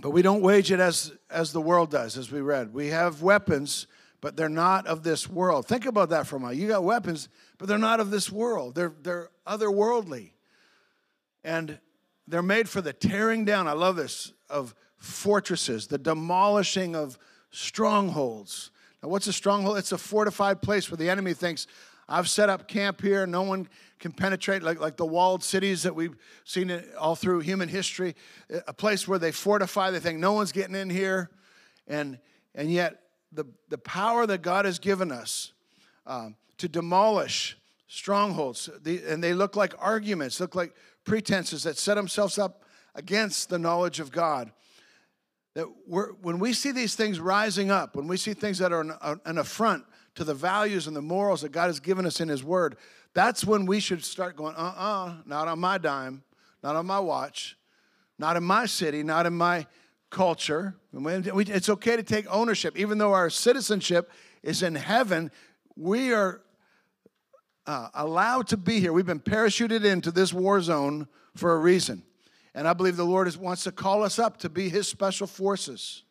but 0.00 0.10
we 0.10 0.22
don't 0.22 0.42
wage 0.42 0.70
it 0.70 0.80
as, 0.80 1.12
as 1.30 1.52
the 1.52 1.60
world 1.60 1.90
does, 1.90 2.18
as 2.18 2.30
we 2.30 2.40
read. 2.40 2.74
We 2.74 2.88
have 2.88 3.22
weapons, 3.22 3.86
but 4.20 4.36
they're 4.36 4.48
not 4.48 4.86
of 4.86 5.02
this 5.02 5.28
world. 5.28 5.66
Think 5.66 5.86
about 5.86 6.10
that 6.10 6.26
for 6.26 6.36
a 6.36 6.40
moment. 6.40 6.58
You 6.58 6.68
got 6.68 6.84
weapons, 6.84 7.28
but 7.58 7.68
they're 7.68 7.78
not 7.78 8.00
of 8.00 8.10
this 8.10 8.30
world, 8.30 8.74
they're, 8.74 8.94
they're 9.02 9.30
otherworldly. 9.46 10.30
And 11.42 11.78
they're 12.26 12.42
made 12.42 12.68
for 12.68 12.80
the 12.80 12.92
tearing 12.92 13.44
down, 13.44 13.68
I 13.68 13.72
love 13.72 13.96
this, 13.96 14.32
of 14.48 14.74
fortresses, 14.96 15.86
the 15.86 15.98
demolishing 15.98 16.96
of 16.96 17.18
strongholds. 17.50 18.70
Now, 19.02 19.10
what's 19.10 19.26
a 19.26 19.32
stronghold? 19.32 19.76
It's 19.76 19.92
a 19.92 19.98
fortified 19.98 20.62
place 20.62 20.90
where 20.90 20.96
the 20.96 21.10
enemy 21.10 21.34
thinks, 21.34 21.66
I've 22.08 22.28
set 22.28 22.48
up 22.48 22.68
camp 22.68 23.00
here, 23.00 23.26
no 23.26 23.42
one 23.42 23.68
can 23.98 24.12
penetrate, 24.12 24.62
like, 24.62 24.80
like 24.80 24.96
the 24.96 25.06
walled 25.06 25.42
cities 25.42 25.82
that 25.84 25.94
we've 25.94 26.16
seen 26.44 26.82
all 26.98 27.16
through 27.16 27.40
human 27.40 27.68
history, 27.68 28.14
a 28.66 28.72
place 28.72 29.08
where 29.08 29.18
they 29.18 29.32
fortify, 29.32 29.90
they 29.90 30.00
think 30.00 30.18
no 30.18 30.32
one's 30.32 30.52
getting 30.52 30.74
in 30.74 30.90
here. 30.90 31.30
And, 31.86 32.18
and 32.54 32.70
yet, 32.70 33.00
the, 33.32 33.44
the 33.68 33.78
power 33.78 34.26
that 34.26 34.42
God 34.42 34.64
has 34.64 34.78
given 34.78 35.10
us 35.10 35.52
um, 36.06 36.36
to 36.58 36.68
demolish 36.68 37.56
strongholds, 37.86 38.68
the, 38.82 39.02
and 39.08 39.22
they 39.22 39.34
look 39.34 39.56
like 39.56 39.74
arguments, 39.78 40.40
look 40.40 40.54
like 40.54 40.74
pretenses 41.04 41.62
that 41.64 41.78
set 41.78 41.94
themselves 41.94 42.38
up 42.38 42.64
against 42.94 43.48
the 43.48 43.58
knowledge 43.58 44.00
of 44.00 44.12
God. 44.12 44.52
That 45.54 45.66
when 45.86 46.40
we 46.40 46.52
see 46.52 46.72
these 46.72 46.96
things 46.96 47.20
rising 47.20 47.70
up, 47.70 47.94
when 47.94 48.08
we 48.08 48.16
see 48.16 48.34
things 48.34 48.58
that 48.58 48.72
are 48.72 48.80
an, 48.80 49.20
an, 49.24 49.38
affront 49.38 49.84
to 50.14 50.24
the 50.24 50.34
values 50.34 50.86
and 50.86 50.96
the 50.96 51.02
morals 51.02 51.42
that 51.42 51.52
God 51.52 51.66
has 51.66 51.80
given 51.80 52.06
us 52.06 52.20
in 52.20 52.28
His 52.28 52.44
Word, 52.44 52.76
that's 53.14 53.44
when 53.44 53.66
we 53.66 53.80
should 53.80 54.04
start 54.04 54.36
going, 54.36 54.54
uh 54.56 54.74
uh-uh, 54.76 55.06
uh, 55.06 55.14
not 55.26 55.48
on 55.48 55.58
my 55.58 55.78
dime, 55.78 56.22
not 56.62 56.76
on 56.76 56.86
my 56.86 56.98
watch, 56.98 57.56
not 58.18 58.36
in 58.36 58.44
my 58.44 58.66
city, 58.66 59.02
not 59.02 59.26
in 59.26 59.34
my 59.34 59.66
culture. 60.10 60.76
It's 60.92 61.68
okay 61.68 61.96
to 61.96 62.02
take 62.02 62.26
ownership. 62.32 62.76
Even 62.76 62.98
though 62.98 63.12
our 63.12 63.30
citizenship 63.30 64.10
is 64.42 64.62
in 64.62 64.74
heaven, 64.74 65.30
we 65.76 66.12
are 66.12 66.40
uh, 67.66 67.88
allowed 67.94 68.48
to 68.48 68.56
be 68.56 68.80
here. 68.80 68.92
We've 68.92 69.06
been 69.06 69.20
parachuted 69.20 69.84
into 69.84 70.10
this 70.10 70.32
war 70.32 70.60
zone 70.60 71.08
for 71.34 71.54
a 71.54 71.58
reason. 71.58 72.02
And 72.54 72.68
I 72.68 72.72
believe 72.72 72.96
the 72.96 73.04
Lord 73.04 73.34
wants 73.36 73.64
to 73.64 73.72
call 73.72 74.04
us 74.04 74.18
up 74.18 74.38
to 74.38 74.48
be 74.48 74.68
His 74.68 74.86
special 74.86 75.26
forces. 75.26 76.04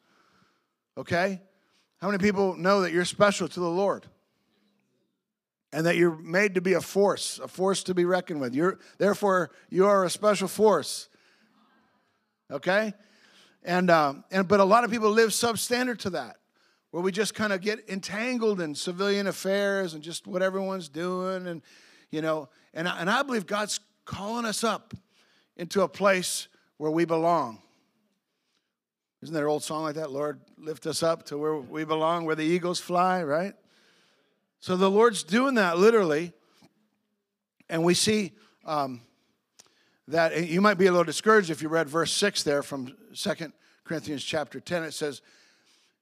Okay? 0.98 1.42
How 2.04 2.10
many 2.10 2.22
people 2.22 2.58
know 2.58 2.82
that 2.82 2.92
you're 2.92 3.06
special 3.06 3.48
to 3.48 3.60
the 3.62 3.70
Lord? 3.70 4.06
And 5.72 5.86
that 5.86 5.96
you're 5.96 6.18
made 6.18 6.56
to 6.56 6.62
be 6.62 6.74
a 6.74 6.82
force, 6.82 7.40
a 7.42 7.48
force 7.48 7.82
to 7.84 7.94
be 7.94 8.04
reckoned 8.04 8.42
with. 8.42 8.54
You're, 8.54 8.78
therefore, 8.98 9.52
you 9.70 9.86
are 9.86 10.04
a 10.04 10.10
special 10.10 10.50
force. 10.50 11.08
Okay? 12.52 12.92
And, 13.64 13.90
uh, 13.90 14.16
and 14.32 14.50
but 14.50 14.60
a 14.60 14.66
lot 14.66 14.84
of 14.84 14.92
people 14.92 15.12
live 15.12 15.30
substandard 15.30 16.00
to 16.00 16.10
that, 16.10 16.40
where 16.92 17.02
we 17.02 17.14
just 17.14 17.36
kind 17.36 17.54
of 17.54 17.62
get 17.62 17.90
entangled 17.90 18.60
in 18.60 18.76
civilian 18.76 19.26
affairs 19.26 19.94
and 19.94 20.04
just 20.04 20.28
what 20.28 20.42
everyone's 20.42 20.90
doing, 20.90 21.48
and 21.48 21.62
you 22.12 22.22
know. 22.22 22.50
And 22.74 22.86
and 22.86 23.10
I 23.10 23.24
believe 23.24 23.48
God's 23.48 23.80
calling 24.04 24.44
us 24.44 24.66
up 24.66 24.94
into 25.56 25.84
a 25.84 25.88
place 25.88 26.50
where 26.76 26.92
we 26.92 27.06
belong. 27.06 27.63
Isn't 29.24 29.34
there 29.34 29.46
an 29.46 29.52
old 29.52 29.64
song 29.64 29.84
like 29.84 29.96
that? 29.96 30.12
Lord, 30.12 30.42
lift 30.58 30.86
us 30.86 31.02
up 31.02 31.24
to 31.28 31.38
where 31.38 31.56
we 31.56 31.86
belong, 31.86 32.26
where 32.26 32.36
the 32.36 32.44
eagles 32.44 32.82
fly, 32.82 33.24
right? 33.24 33.54
So 34.60 34.76
the 34.76 34.92
Lord's 34.92 35.24
doing 35.24 35.56
that 35.56 35.78
literally. 35.78 36.34
And 37.70 37.86
we 37.86 37.94
see 37.94 38.34
um, 38.66 39.00
that 40.10 40.50
you 40.50 40.60
might 40.60 40.74
be 40.74 40.88
a 40.88 40.92
little 40.92 41.06
discouraged 41.06 41.50
if 41.50 41.62
you 41.62 41.70
read 41.70 41.88
verse 41.88 42.12
6 42.12 42.44
there 42.44 42.62
from 42.64 42.94
Second 43.14 43.54
Corinthians 43.86 44.26
chapter 44.26 44.60
10. 44.60 44.84
It 44.84 44.94
says, 44.94 45.22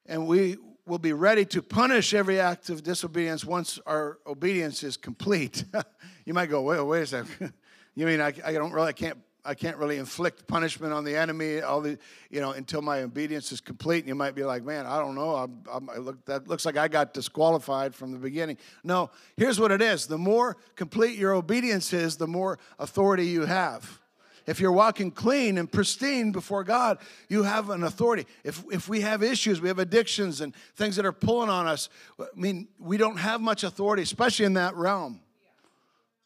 And 0.08 0.26
we 0.26 0.58
will 0.88 0.98
be 0.98 1.14
ready 1.14 1.46
to 1.46 1.62
punish 1.62 2.16
every 2.16 2.40
act 2.40 2.72
of 2.72 2.82
disobedience 2.82 3.46
once 3.46 3.78
our 3.86 4.18
obedience 4.26 4.82
is 4.82 4.98
complete. 4.98 5.64
you 6.26 6.34
might 6.34 6.50
go, 6.50 6.64
wait, 6.64 6.82
wait 6.82 7.02
a 7.04 7.06
second. 7.06 7.54
you 7.94 8.08
mean 8.08 8.20
I, 8.20 8.34
I 8.44 8.54
don't 8.54 8.72
really, 8.72 8.88
I 8.88 8.94
can't 8.94 9.20
I 9.44 9.56
can't 9.56 9.78
really 9.78 9.98
inflict 9.98 10.48
punishment 10.48 10.94
on 10.94 11.04
the 11.04 11.16
enemy 11.16 11.62
all 11.62 11.82
the 11.82 11.98
you 12.30 12.42
know 12.42 12.52
until 12.52 12.82
my 12.82 13.02
obedience 13.02 13.52
is 13.52 13.60
complete. 13.60 14.00
And 14.00 14.08
you 14.08 14.16
might 14.16 14.36
be 14.36 14.44
like, 14.44 14.64
man, 14.64 14.86
I 14.86 15.00
don't 15.00 15.16
know. 15.16 15.36
I'm, 15.36 15.64
I'm, 15.72 15.90
I 15.90 15.98
look, 15.98 16.24
that 16.26 16.48
looks 16.48 16.66
like 16.66 16.78
I 16.78 16.88
got 16.88 17.14
disqualified 17.14 17.96
from 17.96 18.12
the 18.12 18.20
beginning. 18.20 18.58
No, 18.84 19.10
here's 19.38 19.60
what 19.60 19.72
it 19.72 19.82
is: 19.82 20.06
the 20.06 20.18
more 20.18 20.58
complete 20.76 21.18
your 21.18 21.34
obedience 21.34 21.92
is, 21.92 22.18
the 22.18 22.28
more 22.28 22.60
authority 22.78 23.26
you 23.26 23.46
have. 23.46 24.00
If 24.48 24.60
you're 24.60 24.72
walking 24.72 25.12
clean 25.12 25.58
and 25.58 25.72
pristine 25.72 26.32
before 26.32 26.64
God, 26.64 26.98
you 27.30 27.44
have 27.44 27.70
an 27.70 27.84
authority. 27.84 28.26
If, 28.44 28.64
if 28.72 28.90
we 28.90 29.02
have 29.02 29.22
issues, 29.22 29.62
we 29.62 29.68
have 29.68 29.80
addictions 29.80 30.42
and 30.42 30.56
things 30.76 30.96
that 30.96 31.06
are 31.06 31.12
pulling 31.12 31.50
on 31.50 31.68
us, 31.68 31.90
I 32.20 32.26
mean, 32.36 32.68
we 32.80 32.98
don't 32.98 33.18
have 33.18 33.40
much 33.40 33.64
authority, 33.64 34.02
especially 34.02 34.46
in 34.46 34.54
that 34.54 34.76
realm. 34.76 35.22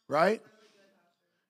Right? 0.08 0.40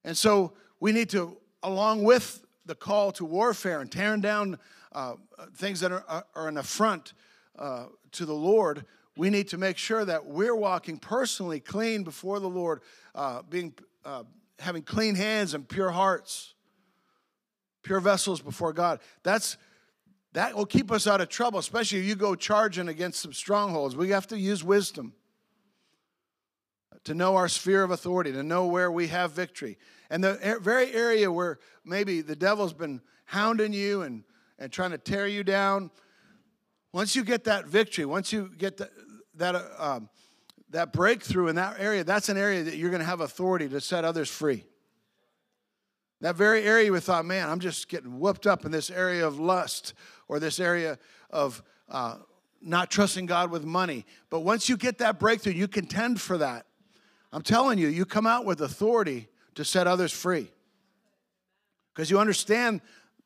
And 0.05 0.17
so 0.17 0.55
we 0.81 0.93
need 0.93 1.11
to 1.11 1.37
along 1.63 2.05
with 2.05 2.45
the 2.65 2.75
call 2.75 3.13
to 3.13 3.25
warfare 3.25 3.81
and 3.81 3.91
tearing 3.91 4.21
down 4.21 4.59
uh, 4.93 5.15
things 5.55 5.81
that 5.81 5.93
are, 5.93 6.25
are 6.35 6.49
an 6.49 6.59
affront 6.59 7.13
uh, 7.59 7.87
to 8.13 8.25
the 8.25 8.35
Lord, 8.35 8.85
we 9.17 9.31
need 9.31 9.49
to 9.49 9.59
make 9.59 9.79
sure 9.79 10.05
that 10.05 10.27
we're 10.27 10.55
walking 10.55 10.99
personally 10.99 11.61
clean 11.61 12.03
before 12.03 12.41
the 12.41 12.49
Lord, 12.49 12.83
uh, 13.15 13.43
being 13.49 13.75
uh, 14.05 14.25
having 14.59 14.83
clean 14.83 15.15
hands 15.15 15.55
and 15.55 15.69
pure 15.69 15.91
hearts, 15.91 16.55
pure 17.83 18.01
vessels 18.01 18.41
before 18.41 18.73
God. 18.73 19.01
That's 19.23 19.57
that 20.33 20.55
will 20.55 20.67
keep 20.67 20.93
us 20.93 21.07
out 21.07 21.23
of 21.23 21.31
trouble, 21.31 21.59
especially 21.59 22.01
if 22.01 22.05
you 22.05 22.15
go 22.15 22.35
charging 22.35 22.89
against 22.89 23.21
some 23.21 23.33
strongholds. 23.33 23.97
We 23.97 24.11
have 24.11 24.27
to 24.29 24.39
use 24.39 24.63
wisdom 24.63 25.15
to 27.07 27.15
know 27.15 27.37
our 27.37 27.49
sphere 27.49 27.83
of 27.83 27.91
authority, 27.91 28.33
to 28.33 28.43
know 28.43 28.67
where 28.67 28.91
we 28.91 29.09
have 29.09 29.33
victory. 29.33 29.79
And 30.11 30.23
the 30.23 30.59
very 30.61 30.93
area 30.93 31.31
where 31.31 31.59
maybe 31.85 32.21
the 32.21 32.37
devil's 32.37 32.73
been 32.73 33.01
hounding 33.25 33.73
you 33.73 34.03
and, 34.03 34.25
and 34.59 34.71
trying 34.71 34.91
to 34.91 34.99
tear 34.99 35.27
you 35.27 35.43
down, 35.43 35.91
once 36.93 37.17
you 37.17 37.25
get 37.25 37.45
that 37.45 37.67
victory, 37.67 38.05
once 38.05 38.33
you 38.33 38.51
get 38.57 38.77
the, 38.77 38.91
that, 39.35 39.55
uh, 39.55 39.63
um, 39.79 40.09
that 40.71 40.93
breakthrough 40.93 41.49
in 41.49 41.57
that 41.57 41.77
area, 41.79 42.05
that's 42.05 42.29
an 42.29 42.37
area 42.37 42.63
that 42.65 42.77
you're 42.77 42.91
going 42.91 43.01
to 43.01 43.07
have 43.07 43.21
authority 43.21 43.69
to 43.69 43.81
set 43.81 44.05
others 44.05 44.29
free. 44.29 44.65
That 46.23 46.35
very 46.35 46.63
area 46.63 46.91
we 46.91 47.01
thought, 47.01 47.25
man, 47.25 47.49
I'm 47.49 47.61
just 47.61 47.89
getting 47.89 48.19
whooped 48.19 48.47
up 48.47 48.65
in 48.65 48.73
this 48.73 48.91
area 48.91 49.27
of 49.27 49.39
lust 49.39 49.95
or 50.29 50.41
this 50.41 50.59
area 50.59 50.99
of 51.31 51.63
uh, 51.89 52.17
not 52.61 52.91
trusting 52.91 53.27
God 53.27 53.51
with 53.51 53.65
money. 53.65 54.07
But 54.31 54.41
once 54.41 54.69
you 54.69 54.77
get 54.77 54.99
that 54.99 55.21
breakthrough, 55.21 55.53
you 55.53 55.69
contend 55.69 56.21
for 56.21 56.39
that. 56.39 56.66
I'm 57.37 57.43
telling 57.43 57.79
you, 57.79 57.89
you 57.89 58.07
come 58.07 58.27
out 58.27 58.47
with 58.47 58.63
authority 58.63 59.29
to 59.57 59.65
set 59.65 59.87
others 59.87 60.11
free. 60.11 60.51
Because 61.95 62.11
you 62.11 62.19
understand 62.19 62.81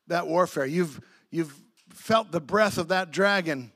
that 0.07 0.27
warfare. 0.27 0.65
You've, 0.65 0.99
you've 1.29 1.55
felt 1.93 2.29
the 2.29 2.41
breath 2.41 2.77
of 2.77 2.89
that 2.89 3.11
dragon. 3.11 3.71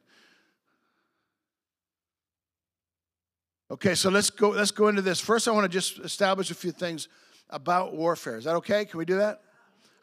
Okay, 3.71 3.95
so 3.95 4.09
let's 4.09 4.29
go, 4.29 4.49
let's 4.49 4.71
go 4.71 4.89
into 4.89 5.01
this. 5.01 5.21
First, 5.21 5.47
I 5.47 5.51
want 5.51 5.63
to 5.63 5.69
just 5.69 5.99
establish 5.99 6.51
a 6.51 6.55
few 6.55 6.73
things 6.73 7.07
about 7.49 7.93
warfare. 7.95 8.35
Is 8.35 8.43
that 8.43 8.55
okay? 8.55 8.83
Can 8.83 8.97
we 8.97 9.05
do 9.05 9.15
that? 9.19 9.41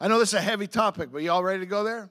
I 0.01 0.07
know 0.07 0.17
this 0.17 0.29
is 0.29 0.39
a 0.39 0.41
heavy 0.41 0.65
topic, 0.65 1.09
but 1.11 1.19
you 1.19 1.31
all 1.31 1.43
ready 1.43 1.59
to 1.59 1.67
go 1.67 1.83
there? 1.83 2.09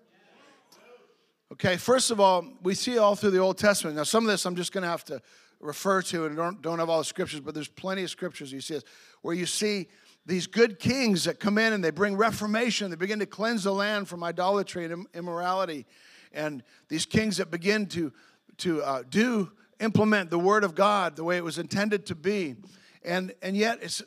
Okay, 1.55 1.76
first 1.76 2.12
of 2.12 2.21
all, 2.21 2.47
we 2.62 2.76
see 2.76 2.99
all 2.99 3.17
through 3.17 3.33
the 3.33 3.41
Old 3.41 3.59
Testament. 3.59 3.97
Now, 3.97 4.05
some 4.05 4.23
of 4.23 4.31
this 4.31 4.47
I'm 4.47 4.55
just 4.55 4.71
going 4.71 4.83
to 4.83 4.88
have 4.88 5.05
to 5.07 5.21
refer 5.62 6.02
to 6.02 6.26
and 6.26 6.37
don't, 6.37 6.61
don't 6.61 6.78
have 6.78 6.90
all 6.90 6.99
the 6.99 7.04
scriptures, 7.04 7.40
but 7.40 7.54
there's 7.54 7.69
plenty 7.69 8.02
of 8.02 8.11
scriptures 8.11 8.52
you 8.52 8.61
see 8.61 8.75
this, 8.75 8.85
where 9.23 9.35
you 9.35 9.47
see 9.47 9.88
these 10.26 10.47
good 10.47 10.78
kings 10.78 11.25
that 11.25 11.40
come 11.40 11.59
in 11.59 11.73
and 11.73 11.83
they 11.83 11.90
bring 11.90 12.16
reformation. 12.16 12.90
They 12.90 12.97
begin 12.97 13.19
to 13.21 13.26
cleanse 13.26 13.64
the 13.64 13.73
land 13.73 14.09
from 14.09 14.23
idolatry 14.23 14.85
and 14.85 15.07
immorality. 15.14 15.87
and 16.33 16.62
these 16.88 17.07
kings 17.07 17.38
that 17.38 17.50
begin 17.50 17.87
to, 17.87 18.12
to 18.59 18.83
uh, 18.83 19.02
do, 19.09 19.52
implement 19.81 20.31
the 20.31 20.38
word 20.38 20.64
of 20.64 20.75
God 20.75 21.16
the 21.16 21.25
way 21.25 21.37
it 21.37 21.45
was 21.45 21.59
intended 21.59 22.07
to 22.07 22.14
be. 22.14 22.57
And, 23.04 23.35
and 23.42 23.57
yet, 23.57 23.78
it's 23.83 24.02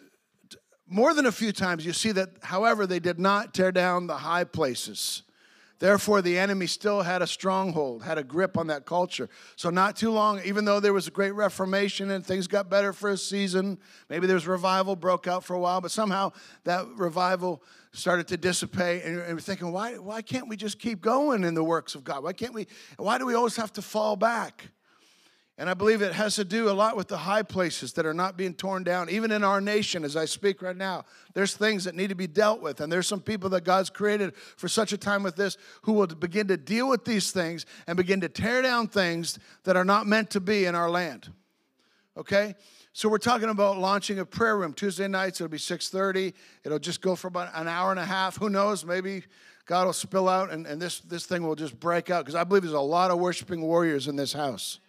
more 0.88 1.14
than 1.14 1.26
a 1.26 1.32
few 1.32 1.52
times 1.52 1.86
you 1.86 1.94
see 1.94 2.12
that, 2.14 2.30
however, 2.42 2.88
they 2.88 3.00
did 3.00 3.20
not 3.20 3.54
tear 3.54 3.72
down 3.72 4.08
the 4.08 4.18
high 4.18 4.44
places. 4.44 5.24
Therefore, 5.80 6.22
the 6.22 6.38
enemy 6.38 6.68
still 6.68 7.02
had 7.02 7.22
a 7.22 7.28
stronghold, 7.28 8.04
had 8.04 8.18
a 8.18 8.24
grip 8.24 8.58
on 8.58 8.68
that 8.68 8.86
culture. 8.86 9.30
So, 9.58 9.70
not 9.70 9.98
too 9.98 10.10
long, 10.10 10.42
even 10.46 10.64
though 10.64 10.80
there 10.80 10.94
was 10.94 11.08
a 11.08 11.12
great 11.12 11.32
reformation 11.32 12.12
and 12.12 12.26
things 12.26 12.48
got 12.48 12.70
better 12.70 12.94
for 12.94 13.10
a 13.10 13.18
season, 13.18 13.78
maybe 14.10 14.26
there 14.26 14.36
was 14.36 14.48
revival 14.48 14.96
broke 14.96 15.28
out 15.28 15.44
for 15.44 15.54
a 15.54 15.60
while, 15.60 15.82
but 15.82 15.92
somehow 15.92 16.32
that 16.64 16.88
revival 16.96 17.62
started 17.92 18.28
to 18.30 18.38
dissipate. 18.38 19.04
And 19.04 19.16
you're 19.16 19.40
thinking, 19.40 19.72
why, 19.72 19.96
why 19.98 20.22
can't 20.22 20.48
we 20.48 20.56
just 20.56 20.80
keep 20.80 21.02
going 21.02 21.44
in 21.44 21.54
the 21.54 21.64
works 21.64 21.94
of 21.94 22.04
God? 22.04 22.24
Why 22.24 22.34
can't 22.34 22.54
we? 22.54 22.68
Why 22.98 23.18
do 23.18 23.26
we 23.26 23.34
always 23.34 23.58
have 23.58 23.74
to 23.74 23.82
fall 23.82 24.16
back? 24.16 24.70
And 25.58 25.70
I 25.70 25.74
believe 25.74 26.02
it 26.02 26.12
has 26.12 26.36
to 26.36 26.44
do 26.44 26.70
a 26.70 26.74
lot 26.74 26.98
with 26.98 27.08
the 27.08 27.18
high 27.18 27.44
places 27.44 27.94
that 27.94 28.06
are 28.06 28.14
not 28.14 28.36
being 28.36 28.54
torn 28.54 28.84
down. 28.84 29.10
Even 29.10 29.32
in 29.32 29.42
our 29.42 29.62
nation, 29.62 30.04
as 30.04 30.18
I 30.18 30.26
speak 30.26 30.62
right 30.62 30.76
now, 30.76 31.06
there's 31.34 31.56
things 31.56 31.86
that 31.86 31.96
need 31.96 32.10
to 32.10 32.16
be 32.16 32.28
dealt 32.28 32.62
with. 32.62 32.82
And 32.82 32.92
there's 32.92 33.08
some 33.08 33.22
people 33.22 33.50
that 33.52 33.64
God's 33.64 33.90
created 33.90 34.36
for 34.36 34.68
such 34.68 34.92
a 34.92 34.98
time 34.98 35.24
with 35.24 35.38
this 35.38 35.58
who 35.84 35.94
will 35.94 36.08
begin 36.08 36.50
to 36.50 36.58
deal 36.58 36.90
with 36.90 37.06
these 37.06 37.32
things 37.32 37.66
and 37.88 37.96
begin 37.96 38.20
to 38.20 38.28
tear 38.28 38.62
down 38.62 38.90
things 38.90 39.40
that 39.64 39.78
are 39.78 39.86
not 39.86 40.08
meant 40.08 40.30
to 40.32 40.42
be 40.42 40.66
in 40.66 40.76
our 40.76 40.90
land. 40.90 41.32
Okay? 42.18 42.56
So 42.92 43.08
we're 43.08 43.18
talking 43.18 43.50
about 43.50 43.78
launching 43.78 44.20
a 44.20 44.26
prayer 44.26 44.58
room 44.58 44.74
Tuesday 44.74 45.08
nights. 45.08 45.40
It'll 45.40 45.50
be 45.50 45.58
6:30. 45.58 46.34
It'll 46.66 46.80
just 46.80 47.02
go 47.02 47.16
for 47.16 47.30
about 47.30 47.52
an 47.54 47.70
hour 47.70 47.92
and 47.92 48.00
a 48.00 48.06
half. 48.06 48.36
Who 48.38 48.50
knows? 48.50 48.84
Maybe 48.84 49.24
God 49.66 49.86
will 49.86 49.94
spill 49.94 50.28
out 50.28 50.52
and, 50.52 50.68
and 50.68 50.82
this, 50.82 51.00
this 51.00 51.26
thing 51.26 51.48
will 51.48 51.56
just 51.56 51.80
break 51.80 52.10
out 52.10 52.26
because 52.26 52.36
I 52.36 52.44
believe 52.44 52.64
there's 52.64 52.74
a 52.74 52.80
lot 52.80 53.10
of 53.10 53.20
worshiping 53.20 53.62
warriors 53.62 54.10
in 54.10 54.18
this 54.18 54.34
house 54.34 54.80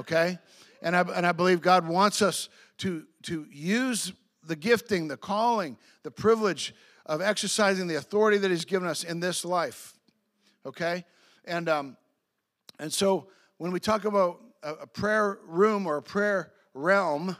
okay? 0.00 0.38
And 0.82 0.96
I, 0.96 1.00
and 1.00 1.26
I 1.26 1.32
believe 1.32 1.60
God 1.60 1.86
wants 1.86 2.22
us 2.22 2.48
to, 2.78 3.06
to 3.22 3.46
use 3.50 4.12
the 4.46 4.56
gifting, 4.56 5.08
the 5.08 5.16
calling, 5.16 5.76
the 6.02 6.10
privilege 6.10 6.74
of 7.06 7.20
exercising 7.20 7.86
the 7.86 7.96
authority 7.96 8.38
that 8.38 8.50
He's 8.50 8.64
given 8.64 8.88
us 8.88 9.04
in 9.04 9.20
this 9.20 9.44
life, 9.44 9.94
okay? 10.64 11.04
And, 11.44 11.68
um, 11.68 11.96
and 12.78 12.92
so 12.92 13.28
when 13.58 13.72
we 13.72 13.80
talk 13.80 14.04
about 14.04 14.40
a, 14.62 14.72
a 14.74 14.86
prayer 14.86 15.38
room 15.46 15.86
or 15.86 15.98
a 15.98 16.02
prayer 16.02 16.52
realm, 16.74 17.36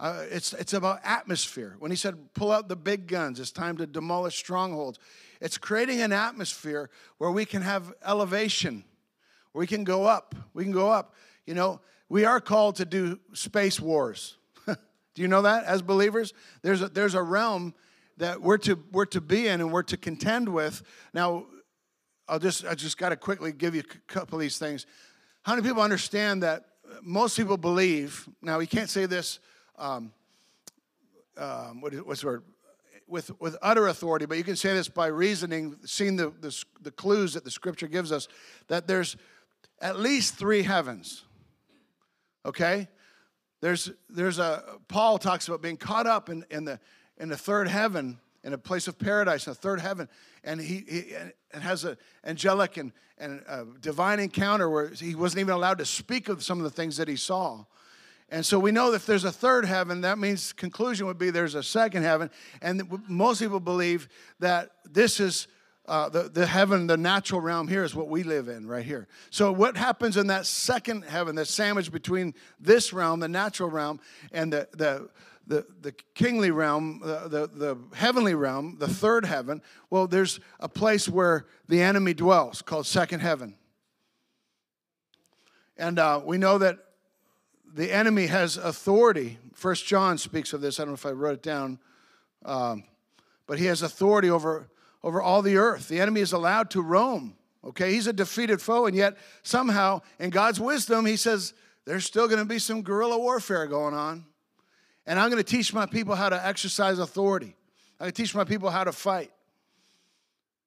uh, 0.00 0.24
it's, 0.30 0.52
it's 0.52 0.74
about 0.74 1.00
atmosphere. 1.02 1.74
When 1.80 1.90
he 1.90 1.96
said, 1.96 2.32
pull 2.32 2.52
out 2.52 2.68
the 2.68 2.76
big 2.76 3.08
guns, 3.08 3.40
it's 3.40 3.50
time 3.50 3.76
to 3.78 3.86
demolish 3.86 4.36
strongholds. 4.36 4.98
It's 5.40 5.58
creating 5.58 6.00
an 6.00 6.12
atmosphere 6.12 6.88
where 7.18 7.32
we 7.32 7.44
can 7.44 7.62
have 7.62 7.92
elevation, 8.04 8.84
where 9.52 9.60
we 9.60 9.66
can 9.66 9.82
go 9.82 10.04
up. 10.04 10.36
We 10.54 10.62
can 10.62 10.72
go 10.72 10.88
up. 10.88 11.14
You 11.48 11.54
know, 11.54 11.80
we 12.10 12.26
are 12.26 12.42
called 12.42 12.76
to 12.76 12.84
do 12.84 13.20
space 13.32 13.80
wars. 13.80 14.36
do 14.66 15.22
you 15.22 15.28
know 15.28 15.40
that 15.40 15.64
as 15.64 15.80
believers? 15.80 16.34
There's 16.60 16.82
a, 16.82 16.90
there's 16.90 17.14
a 17.14 17.22
realm 17.22 17.72
that 18.18 18.42
we're 18.42 18.58
to 18.58 18.78
we're 18.92 19.06
to 19.06 19.22
be 19.22 19.48
in 19.48 19.62
and 19.62 19.72
we're 19.72 19.82
to 19.84 19.96
contend 19.96 20.50
with. 20.50 20.82
Now, 21.14 21.46
I'll 22.28 22.38
just 22.38 22.66
I 22.66 22.74
just 22.74 22.98
got 22.98 23.08
to 23.08 23.16
quickly 23.16 23.52
give 23.52 23.74
you 23.74 23.80
a 23.80 24.12
couple 24.12 24.36
of 24.36 24.42
these 24.42 24.58
things. 24.58 24.84
How 25.40 25.54
many 25.54 25.66
people 25.66 25.82
understand 25.82 26.42
that 26.42 26.66
most 27.00 27.38
people 27.38 27.56
believe? 27.56 28.28
Now, 28.42 28.58
we 28.58 28.66
can't 28.66 28.90
say 28.90 29.06
this. 29.06 29.38
Um, 29.78 30.12
um, 31.38 31.80
what, 31.80 31.94
what's 32.06 32.20
the 32.20 32.26
word? 32.26 32.42
With, 33.06 33.30
with 33.40 33.56
utter 33.62 33.86
authority, 33.88 34.26
but 34.26 34.36
you 34.36 34.44
can 34.44 34.56
say 34.56 34.74
this 34.74 34.90
by 34.90 35.06
reasoning, 35.06 35.76
seeing 35.86 36.16
the, 36.16 36.28
the, 36.42 36.64
the 36.82 36.90
clues 36.90 37.32
that 37.32 37.44
the 37.44 37.50
scripture 37.50 37.88
gives 37.88 38.12
us, 38.12 38.28
that 38.66 38.86
there's 38.86 39.16
at 39.80 39.98
least 39.98 40.34
three 40.34 40.62
heavens 40.62 41.24
okay? 42.48 42.88
There's, 43.60 43.90
there's 44.08 44.38
a, 44.38 44.62
Paul 44.88 45.18
talks 45.18 45.48
about 45.48 45.62
being 45.62 45.76
caught 45.76 46.06
up 46.06 46.28
in, 46.28 46.44
in, 46.50 46.64
the, 46.64 46.78
in 47.18 47.28
the 47.28 47.36
third 47.36 47.68
heaven, 47.68 48.18
in 48.44 48.52
a 48.52 48.58
place 48.58 48.88
of 48.88 48.98
paradise, 48.98 49.46
in 49.46 49.52
the 49.52 49.58
third 49.58 49.80
heaven. 49.80 50.08
And 50.44 50.60
he, 50.60 50.84
he 50.88 51.14
and 51.52 51.62
has 51.62 51.84
an 51.84 51.96
angelic 52.24 52.76
and, 52.76 52.92
and 53.18 53.42
divine 53.80 54.20
encounter 54.20 54.70
where 54.70 54.88
he 54.88 55.14
wasn't 55.14 55.40
even 55.40 55.54
allowed 55.54 55.78
to 55.78 55.84
speak 55.84 56.28
of 56.28 56.42
some 56.44 56.58
of 56.58 56.64
the 56.64 56.70
things 56.70 56.96
that 56.98 57.08
he 57.08 57.16
saw. 57.16 57.64
And 58.30 58.44
so 58.44 58.58
we 58.58 58.70
know 58.70 58.90
that 58.90 58.96
if 58.96 59.06
there's 59.06 59.24
a 59.24 59.32
third 59.32 59.64
heaven, 59.64 60.02
that 60.02 60.18
means 60.18 60.52
conclusion 60.52 61.06
would 61.06 61.18
be 61.18 61.30
there's 61.30 61.54
a 61.54 61.62
second 61.62 62.02
heaven. 62.02 62.30
And 62.60 62.82
most 63.08 63.40
people 63.40 63.58
believe 63.58 64.08
that 64.38 64.70
this 64.84 65.18
is 65.18 65.48
uh, 65.88 66.08
the, 66.10 66.24
the 66.24 66.46
heaven, 66.46 66.86
the 66.86 66.96
natural 66.96 67.40
realm 67.40 67.66
here 67.66 67.82
is 67.82 67.94
what 67.94 68.08
we 68.08 68.22
live 68.22 68.48
in 68.48 68.66
right 68.66 68.84
here. 68.84 69.08
So, 69.30 69.50
what 69.50 69.76
happens 69.76 70.16
in 70.16 70.26
that 70.26 70.44
second 70.46 71.02
heaven, 71.02 71.34
the 71.34 71.46
sandwich 71.46 71.90
between 71.90 72.34
this 72.60 72.92
realm, 72.92 73.20
the 73.20 73.28
natural 73.28 73.70
realm, 73.70 73.98
and 74.30 74.52
the, 74.52 74.68
the, 74.72 75.08
the, 75.46 75.66
the 75.80 75.92
kingly 76.14 76.50
realm, 76.50 77.00
the, 77.02 77.28
the, 77.28 77.46
the 77.46 77.78
heavenly 77.94 78.34
realm, 78.34 78.76
the 78.78 78.86
third 78.86 79.24
heaven? 79.24 79.62
Well, 79.88 80.06
there's 80.06 80.40
a 80.60 80.68
place 80.68 81.08
where 81.08 81.46
the 81.68 81.80
enemy 81.80 82.12
dwells 82.12 82.60
called 82.60 82.86
second 82.86 83.20
heaven. 83.20 83.56
And 85.78 85.98
uh, 85.98 86.20
we 86.22 86.36
know 86.36 86.58
that 86.58 86.78
the 87.72 87.90
enemy 87.90 88.26
has 88.26 88.56
authority. 88.56 89.38
First 89.54 89.86
John 89.86 90.18
speaks 90.18 90.52
of 90.52 90.60
this. 90.60 90.78
I 90.78 90.82
don't 90.82 90.90
know 90.90 90.94
if 90.94 91.06
I 91.06 91.12
wrote 91.12 91.34
it 91.34 91.42
down. 91.42 91.78
Um, 92.44 92.84
but 93.46 93.58
he 93.58 93.64
has 93.66 93.82
authority 93.82 94.28
over 94.28 94.68
over 95.02 95.22
all 95.22 95.42
the 95.42 95.56
earth. 95.56 95.88
The 95.88 96.00
enemy 96.00 96.20
is 96.20 96.32
allowed 96.32 96.70
to 96.70 96.82
roam. 96.82 97.36
Okay, 97.64 97.92
he's 97.92 98.06
a 98.06 98.12
defeated 98.12 98.62
foe, 98.62 98.86
and 98.86 98.96
yet 98.96 99.16
somehow, 99.42 100.00
in 100.18 100.30
God's 100.30 100.60
wisdom, 100.60 101.04
he 101.04 101.16
says 101.16 101.54
there's 101.84 102.04
still 102.04 102.28
to 102.28 102.44
be 102.44 102.58
some 102.58 102.82
guerrilla 102.82 103.18
warfare 103.18 103.66
going 103.66 103.94
on. 103.94 104.24
And 105.06 105.18
I'm 105.18 105.30
to 105.30 105.42
teach 105.42 105.72
my 105.72 105.86
people 105.86 106.14
how 106.14 106.28
to 106.28 106.46
exercise 106.46 106.98
authority. 106.98 107.56
I'm 107.98 108.06
to 108.06 108.12
teach 108.12 108.34
my 108.34 108.44
people 108.44 108.70
how 108.70 108.84
to 108.84 108.92
fight 108.92 109.32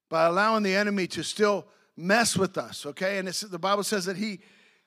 by 0.09 0.25
allowing 0.25 0.63
the 0.63 0.75
enemy 0.75 1.07
to 1.07 1.23
still 1.23 1.65
mess 1.95 2.37
with 2.37 2.57
us. 2.57 2.85
Okay, 2.85 3.17
and 3.17 3.27
the 3.27 3.59
Bible 3.59 3.83
says 3.83 4.05
that 4.05 4.17
he 4.17 4.39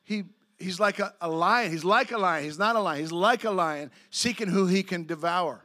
he 0.03 0.25
he's 0.59 0.79
like 0.79 0.99
a, 0.99 1.15
a 1.21 1.29
lion. 1.29 1.71
He's 1.71 1.85
like 1.85 2.13
a 2.13 2.19
lion. 2.19 2.45
He's 2.45 2.59
not 2.59 2.77
a 2.77 2.81
lion. 2.81 3.01
He's 3.01 3.13
like 3.13 3.45
a 3.45 3.51
lion, 3.51 3.91
seeking 4.11 4.49
who 4.49 4.67
he 4.67 4.83
can 4.83 5.05
devour. 5.05 5.64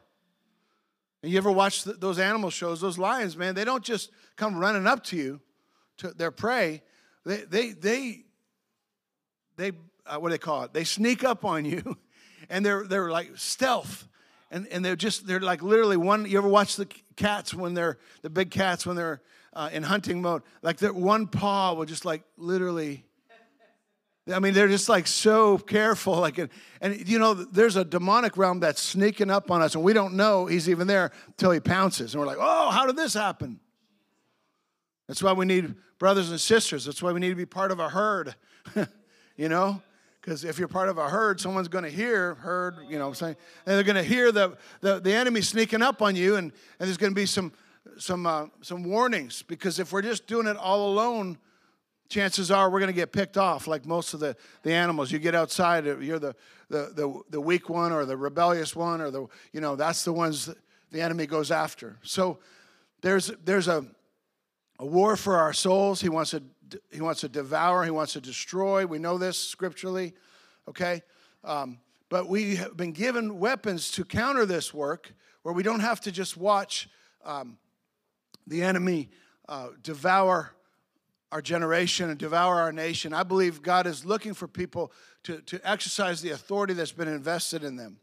And 1.22 1.32
you 1.32 1.38
ever 1.38 1.52
watch 1.52 1.84
those 1.84 2.20
animal 2.20 2.50
shows? 2.50 2.80
Those 2.82 2.98
lions, 2.98 3.36
man, 3.36 3.56
they 3.56 3.66
don't 3.66 3.84
just 3.84 4.12
come 4.36 4.58
running 4.58 4.88
up 4.88 5.04
to 5.06 5.18
you, 5.18 5.42
to 5.98 6.12
their 6.12 6.32
prey. 6.32 6.82
They, 7.26 7.38
they, 7.38 7.72
they, 7.72 8.24
they 9.58 9.72
uh, 10.10 10.18
what 10.18 10.30
do 10.30 10.34
they 10.34 10.40
call 10.40 10.64
it? 10.64 10.74
They 10.74 10.84
sneak 10.84 11.24
up 11.24 11.46
on 11.46 11.66
you, 11.66 11.98
and 12.50 12.66
they're 12.66 12.86
they're 12.86 13.12
like 13.12 13.32
stealth, 13.36 14.08
and 14.50 14.68
and 14.68 14.84
they're 14.84 14.96
just 14.96 15.28
they're 15.28 15.40
like 15.40 15.62
literally 15.62 15.98
one. 15.98 16.26
You 16.26 16.38
ever 16.38 16.48
watch 16.48 16.76
the 16.76 16.88
cats 17.16 17.54
when 17.54 17.74
they're 17.74 17.98
the 18.22 18.30
big 18.30 18.50
cats 18.52 18.86
when 18.86 18.96
they're 18.96 19.22
uh, 19.54 19.70
in 19.72 19.84
hunting 19.84 20.22
mode? 20.22 20.42
Like 20.62 20.78
their 20.78 20.94
one 20.94 21.28
paw 21.28 21.74
will 21.74 21.86
just 21.86 22.06
like 22.06 22.24
literally 22.38 23.06
I 24.32 24.40
mean, 24.40 24.54
they're 24.54 24.68
just 24.68 24.90
like 24.90 25.08
so 25.08 25.58
careful. 25.58 26.20
Like, 26.20 26.38
and, 26.38 26.50
and, 26.82 27.08
you 27.08 27.20
know, 27.20 27.34
there's 27.34 27.76
a 27.76 27.86
demonic 27.86 28.38
realm 28.38 28.60
that's 28.60 28.82
sneaking 28.82 29.30
up 29.30 29.52
on 29.52 29.62
us, 29.62 29.76
and 29.76 29.84
we 29.84 29.94
don't 29.94 30.16
know 30.16 30.46
he's 30.46 30.70
even 30.70 30.88
there 30.88 31.12
until 31.28 31.52
he 31.52 31.60
pounces. 31.60 32.14
And 32.14 32.22
we're 32.22 32.28
like, 32.28 32.38
oh, 32.40 32.70
how 32.70 32.86
did 32.86 32.96
this 32.96 33.14
happen? 33.14 33.60
That's 35.08 35.24
why 35.24 35.34
we 35.34 35.46
need 35.46 35.76
brothers 35.98 36.30
and 36.30 36.40
sisters. 36.40 36.86
That's 36.86 37.02
why 37.02 37.12
we 37.12 37.20
need 37.20 37.30
to 37.30 37.36
be 37.36 37.46
part 37.46 37.72
of 37.72 37.80
a 37.80 37.90
herd, 37.90 38.36
you 39.36 39.50
know? 39.50 39.82
Because 40.22 40.44
if 40.44 40.60
you're 40.60 40.68
part 40.68 40.90
of 40.90 40.98
a 40.98 41.10
herd, 41.10 41.40
someone's 41.40 41.70
going 41.70 41.86
to 41.86 41.90
hear, 41.90 42.36
herd, 42.36 42.76
you 42.88 43.00
know 43.00 43.14
saying? 43.14 43.36
And 43.66 43.76
they're 43.76 43.84
going 43.84 43.96
to 43.96 44.04
hear 44.04 44.32
the, 44.32 44.58
the, 44.82 45.00
the 45.00 45.14
enemy 45.14 45.42
sneaking 45.42 45.82
up 45.82 46.02
on 46.02 46.16
you, 46.16 46.36
and, 46.36 46.52
and 46.80 46.88
there's 46.88 46.98
going 46.98 47.12
to 47.12 47.16
be 47.16 47.26
some, 47.26 47.52
some, 47.98 48.26
uh, 48.26 48.48
some 48.62 48.84
warnings. 48.84 49.42
Because 49.42 49.80
if 49.80 49.92
we're 49.92 50.02
just 50.02 50.28
doing 50.28 50.46
it 50.46 50.58
all 50.58 50.92
alone, 50.92 51.38
chances 52.10 52.50
are 52.50 52.70
we're 52.70 52.80
going 52.80 52.92
to 52.92 52.94
get 52.94 53.12
picked 53.12 53.38
off 53.38 53.68
like 53.68 53.86
most 53.86 54.14
of 54.14 54.20
the, 54.20 54.36
the 54.64 54.74
animals. 54.74 55.12
You 55.12 55.20
get 55.20 55.36
outside, 55.36 55.88
uh, 55.88 55.98
you're 56.00 56.20
the, 56.20 56.36
the, 56.70 56.92
the, 56.96 57.22
the 57.30 57.42
weak 57.42 57.70
one 57.70 57.92
or 57.92 58.06
the 58.06 58.18
rebellious 58.18 58.76
one, 58.76 59.00
or 59.00 59.12
the, 59.12 59.28
you 59.54 59.62
know, 59.62 59.76
that's 59.76 60.04
the 60.04 60.12
ones 60.12 60.50
the 60.92 61.02
enemy 61.02 61.28
goes 61.28 61.52
after. 61.52 61.98
So 62.02 62.40
there's, 63.02 63.28
there's 63.46 63.68
a, 63.68 63.86
a 64.80 64.86
war 64.86 65.16
for 65.16 65.38
our 65.38 65.54
souls. 65.54 66.02
He 66.02 66.10
wants, 66.10 66.32
to, 66.32 66.42
he 66.92 67.00
wants 67.00 67.22
to 67.22 67.30
devour, 67.30 67.86
he 67.86 67.92
wants 67.92 68.14
to 68.14 68.22
destroy. 68.22 68.86
We 68.86 68.98
know 68.98 69.18
this 69.18 69.38
scripturally, 69.38 70.14
okay? 70.68 71.04
Um, 71.44 71.80
but 72.10 72.28
we 72.28 72.56
have 72.56 72.76
been 72.76 72.92
given 72.92 73.38
weapons 73.38 73.92
to 73.92 74.04
counter 74.04 74.46
this 74.46 74.74
work 74.74 75.14
where 75.44 75.54
we 75.54 75.62
don't 75.62 75.80
have 75.80 76.02
to 76.02 76.12
just 76.12 76.38
watch 76.38 76.90
um, 77.24 77.58
the 78.48 78.64
enemy 78.64 79.10
uh, 79.48 79.70
devour 79.84 80.52
our 81.32 81.42
generation 81.42 82.10
and 82.10 82.18
devour 82.18 82.56
our 82.56 82.72
nation. 82.72 83.14
I 83.14 83.24
believe 83.24 83.62
God 83.62 83.86
is 83.86 84.06
looking 84.06 84.34
for 84.34 84.48
people 84.48 84.92
to, 85.24 85.42
to 85.42 85.60
exercise 85.64 86.22
the 86.22 86.32
authority 86.32 86.74
that's 86.74 86.92
been 86.92 87.08
invested 87.08 87.64
in 87.64 87.76
them. 87.76 87.98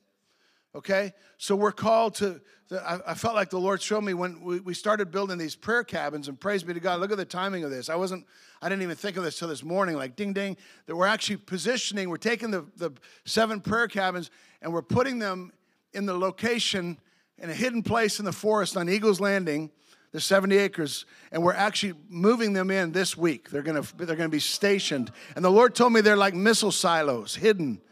Okay? 0.74 1.12
So 1.38 1.56
we're 1.56 1.72
called 1.72 2.14
to, 2.16 2.40
I, 2.70 3.00
I 3.08 3.14
felt 3.14 3.34
like 3.34 3.50
the 3.50 3.58
Lord 3.58 3.80
showed 3.80 4.02
me 4.02 4.14
when 4.14 4.42
we, 4.42 4.60
we 4.60 4.74
started 4.74 5.10
building 5.10 5.38
these 5.38 5.56
prayer 5.56 5.82
cabins, 5.82 6.28
and 6.28 6.38
praise 6.38 6.62
be 6.62 6.74
to 6.74 6.80
God, 6.80 7.00
look 7.00 7.10
at 7.10 7.16
the 7.16 7.24
timing 7.24 7.64
of 7.64 7.70
this. 7.70 7.88
I 7.88 7.96
wasn't, 7.96 8.26
I 8.60 8.68
didn't 8.68 8.82
even 8.82 8.96
think 8.96 9.16
of 9.16 9.24
this 9.24 9.38
till 9.38 9.48
this 9.48 9.64
morning, 9.64 9.96
like 9.96 10.16
ding 10.16 10.32
ding, 10.32 10.56
that 10.86 10.94
we're 10.94 11.06
actually 11.06 11.38
positioning, 11.38 12.08
we're 12.08 12.18
taking 12.18 12.50
the, 12.50 12.64
the 12.76 12.92
seven 13.24 13.60
prayer 13.60 13.88
cabins 13.88 14.30
and 14.62 14.72
we're 14.72 14.82
putting 14.82 15.18
them 15.18 15.52
in 15.94 16.06
the 16.06 16.16
location 16.16 16.98
in 17.38 17.50
a 17.50 17.54
hidden 17.54 17.82
place 17.82 18.18
in 18.18 18.24
the 18.24 18.32
forest 18.32 18.76
on 18.76 18.88
Eagles 18.88 19.20
Landing 19.20 19.70
the 20.16 20.20
70 20.22 20.56
acres, 20.56 21.04
and 21.30 21.42
we're 21.42 21.52
actually 21.52 21.92
moving 22.08 22.54
them 22.54 22.70
in 22.70 22.90
this 22.90 23.18
week. 23.18 23.50
They're 23.50 23.60
gonna, 23.60 23.82
they're 23.98 24.16
gonna 24.16 24.30
be 24.30 24.38
stationed. 24.38 25.12
And 25.34 25.44
the 25.44 25.50
Lord 25.50 25.74
told 25.74 25.92
me 25.92 26.00
they're 26.00 26.16
like 26.16 26.32
missile 26.32 26.72
silos, 26.72 27.34
hidden. 27.34 27.82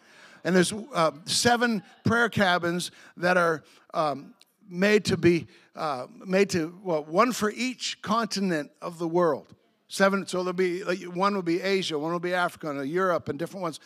And 0.42 0.56
there's 0.56 0.72
uh, 0.72 1.10
seven 1.26 1.82
prayer 2.02 2.30
cabins 2.30 2.92
that 3.18 3.36
are 3.36 3.62
um, 3.92 4.32
made 4.66 5.04
to 5.04 5.18
be, 5.18 5.48
uh, 5.76 6.06
made 6.24 6.48
to, 6.50 6.74
well, 6.82 7.04
one 7.04 7.30
for 7.30 7.50
each 7.50 8.00
continent 8.00 8.70
of 8.80 8.98
the 8.98 9.06
world. 9.06 9.52
Seven, 9.88 10.26
so 10.26 10.38
there'll 10.38 10.54
be, 10.54 10.80
one 10.80 11.34
will 11.34 11.42
be 11.42 11.60
Asia, 11.60 11.98
one 11.98 12.10
will 12.10 12.20
be 12.20 12.32
Africa, 12.32 12.70
and 12.70 12.88
Europe, 12.88 13.28
and 13.28 13.38
different 13.38 13.60
ones 13.60 13.80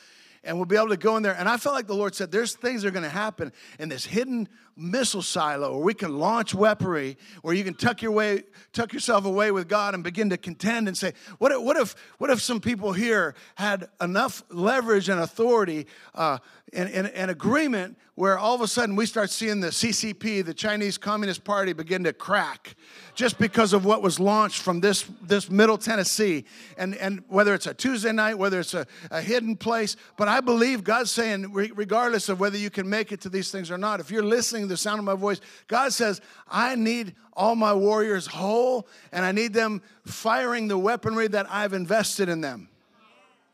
and 0.44 0.57
we'll 0.57 0.66
be 0.66 0.77
able 0.77 0.88
to 0.88 0.96
go 0.96 1.16
in 1.16 1.22
there. 1.22 1.35
And 1.35 1.48
I 1.48 1.57
felt 1.57 1.74
like 1.74 1.87
the 1.87 1.94
Lord 1.94 2.14
said, 2.14 2.31
There's 2.31 2.55
things 2.55 2.83
that 2.83 2.88
are 2.88 2.92
going 2.92 3.05
to 3.05 3.09
happen 3.09 3.53
in 3.79 3.88
this 3.88 4.05
hidden 4.05 4.48
missile 4.77 5.22
silo 5.22 5.72
where 5.72 5.85
we 5.85 5.94
can 5.94 6.18
launch 6.18 6.55
weaponry, 6.55 7.18
where 7.42 7.55
you 7.55 7.64
can 7.64 7.74
tuck 7.74 8.01
your 8.01 8.12
way, 8.12 8.44
tuck 8.72 8.92
yourself 8.92 9.24
away 9.24 9.51
with 9.51 9.68
God 9.68 9.94
and 9.94 10.05
begin 10.05 10.31
to 10.31 10.37
contend 10.37 10.88
and 10.88 10.96
say, 10.96 11.12
What 11.38 11.53
if, 11.53 11.61
what 11.61 11.77
if, 11.77 11.94
what 12.18 12.31
if 12.31 12.40
some 12.40 12.61
people 12.61 12.92
here 12.92 13.35
had 13.57 13.88
enough 14.01 14.42
leverage 14.51 15.09
and 15.09 15.20
authority 15.20 15.87
uh, 16.14 16.38
and, 16.72 16.88
and, 16.90 17.09
and 17.09 17.31
agreement 17.31 17.98
where 18.18 18.37
all 18.37 18.52
of 18.52 18.61
a 18.61 18.66
sudden 18.66 18.96
we 18.96 19.07
start 19.07 19.31
seeing 19.31 19.61
the 19.61 19.68
CCP, 19.68 20.44
the 20.44 20.52
Chinese 20.52 20.98
Communist 20.98 21.44
Party, 21.44 21.72
begin 21.72 22.02
to 22.02 22.12
crack 22.12 22.74
just 23.14 23.38
because 23.38 23.72
of 23.72 23.85
what 23.85 24.02
was 24.02 24.18
launched 24.18 24.61
from 24.61 24.81
this, 24.81 25.09
this 25.22 25.48
middle 25.48 25.78
Tennessee. 25.78 26.44
And, 26.76 26.96
and 26.96 27.22
whether 27.28 27.54
it's 27.54 27.68
a 27.68 27.74
Tuesday 27.74 28.11
night, 28.11 28.37
whether 28.37 28.59
it's 28.59 28.74
a, 28.74 28.88
a 29.12 29.20
hidden 29.20 29.54
place, 29.54 29.94
but 30.16 30.26
I 30.26 30.40
believe 30.40 30.83
God's 30.83 31.12
saying, 31.12 31.52
regardless 31.52 32.28
of 32.28 32.40
whether 32.40 32.59
you 32.59 32.70
can 32.70 32.90
make 32.90 33.12
it 33.12 33.20
to 33.20 33.28
these 33.28 33.52
things 33.52 33.70
or 33.70 33.78
not, 33.78 34.00
if 34.00 34.11
you're 34.11 34.24
listening 34.24 34.62
to 34.62 34.68
the 34.68 34.76
sound 34.76 34.98
of 34.98 35.04
my 35.04 35.14
voice, 35.14 35.40
God 35.68 35.92
says, 35.92 36.20
I 36.48 36.74
need 36.74 37.14
all 37.35 37.54
my 37.54 37.72
warriors 37.72 38.26
whole 38.26 38.88
and 39.12 39.24
I 39.24 39.31
need 39.31 39.52
them 39.52 39.81
firing 40.04 40.66
the 40.66 40.76
weaponry 40.76 41.28
that 41.28 41.46
I've 41.48 41.72
invested 41.72 42.28
in 42.28 42.40
them 42.40 42.68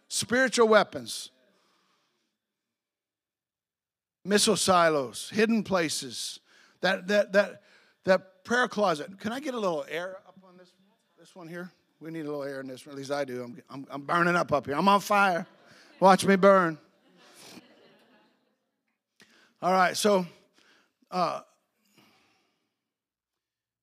spiritual 0.09 0.69
weapons 0.69 1.31
missile 4.25 4.57
silos, 4.57 5.31
hidden 5.31 5.63
places, 5.63 6.41
that, 6.81 7.07
that, 7.09 7.33
that, 7.33 7.63
that 8.05 8.45
prayer 8.45 8.69
closet. 8.69 9.19
Can 9.19 9.33
I 9.33 9.41
get 9.41 9.55
a 9.55 9.59
little 9.59 9.85
air 9.89 10.17
up 10.27 10.37
on 10.47 10.57
this, 10.57 10.73
this 11.19 11.35
one 11.35 11.49
here? 11.49 11.71
We 12.01 12.11
need 12.11 12.21
a 12.21 12.31
little 12.31 12.45
air 12.45 12.61
in 12.61 12.67
this 12.67 12.87
one. 12.87 12.95
At 12.95 12.99
least 12.99 13.11
I 13.11 13.25
do. 13.25 13.43
I'm, 13.43 13.63
I'm, 13.71 13.87
I'm 13.91 14.03
burning 14.03 14.37
up 14.37 14.53
up 14.53 14.67
here. 14.67 14.75
I'm 14.75 14.89
on 14.89 15.01
fire. 15.01 15.47
Watch 16.01 16.27
me 16.27 16.37
burn. 16.37 16.79
All 19.63 19.73
right, 19.73 19.97
so 19.97 20.27
uh, 21.11 21.41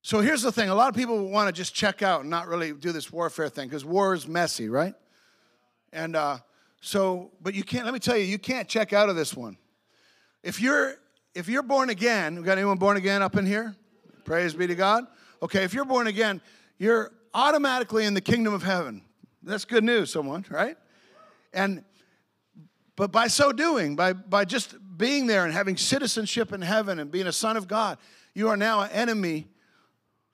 so 0.02 0.20
here's 0.20 0.42
the 0.42 0.52
thing. 0.52 0.68
A 0.68 0.74
lot 0.74 0.88
of 0.88 0.94
people 0.94 1.28
want 1.28 1.48
to 1.48 1.52
just 1.52 1.74
check 1.74 2.02
out 2.02 2.22
and 2.22 2.30
not 2.30 2.48
really 2.48 2.72
do 2.72 2.92
this 2.92 3.12
warfare 3.12 3.48
thing 3.48 3.68
because 3.68 3.84
war 3.84 4.14
is 4.14 4.28
messy, 4.28 4.68
right? 4.68 4.94
And 5.92 6.16
uh, 6.16 6.38
so, 6.80 7.30
but 7.40 7.54
you 7.54 7.62
can't. 7.62 7.84
Let 7.84 7.94
me 7.94 8.00
tell 8.00 8.16
you, 8.16 8.24
you 8.24 8.38
can't 8.38 8.68
check 8.68 8.92
out 8.92 9.08
of 9.08 9.16
this 9.16 9.34
one. 9.34 9.56
If 10.42 10.60
you're 10.60 10.96
if 11.34 11.48
you're 11.48 11.62
born 11.62 11.90
again, 11.90 12.36
we 12.36 12.42
got 12.42 12.58
anyone 12.58 12.76
born 12.76 12.96
again 12.96 13.22
up 13.22 13.36
in 13.36 13.46
here? 13.46 13.74
Praise 14.24 14.54
be 14.54 14.66
to 14.66 14.74
God. 14.74 15.06
Okay, 15.42 15.64
if 15.64 15.72
you're 15.72 15.84
born 15.84 16.06
again, 16.06 16.40
you're 16.78 17.12
automatically 17.32 18.04
in 18.04 18.14
the 18.14 18.20
kingdom 18.20 18.52
of 18.52 18.62
heaven. 18.62 19.02
That's 19.42 19.64
good 19.64 19.82
news, 19.82 20.12
someone, 20.12 20.44
right? 20.50 20.76
And 21.52 21.84
but 22.96 23.10
by 23.10 23.28
so 23.28 23.52
doing, 23.52 23.96
by, 23.96 24.12
by 24.12 24.44
just 24.44 24.76
being 24.96 25.26
there 25.26 25.44
and 25.44 25.52
having 25.52 25.76
citizenship 25.76 26.52
in 26.52 26.60
heaven 26.60 26.98
and 26.98 27.10
being 27.10 27.26
a 27.26 27.32
son 27.32 27.56
of 27.56 27.66
God, 27.66 27.98
you 28.34 28.48
are 28.48 28.56
now 28.56 28.82
an 28.82 28.90
enemy 28.90 29.48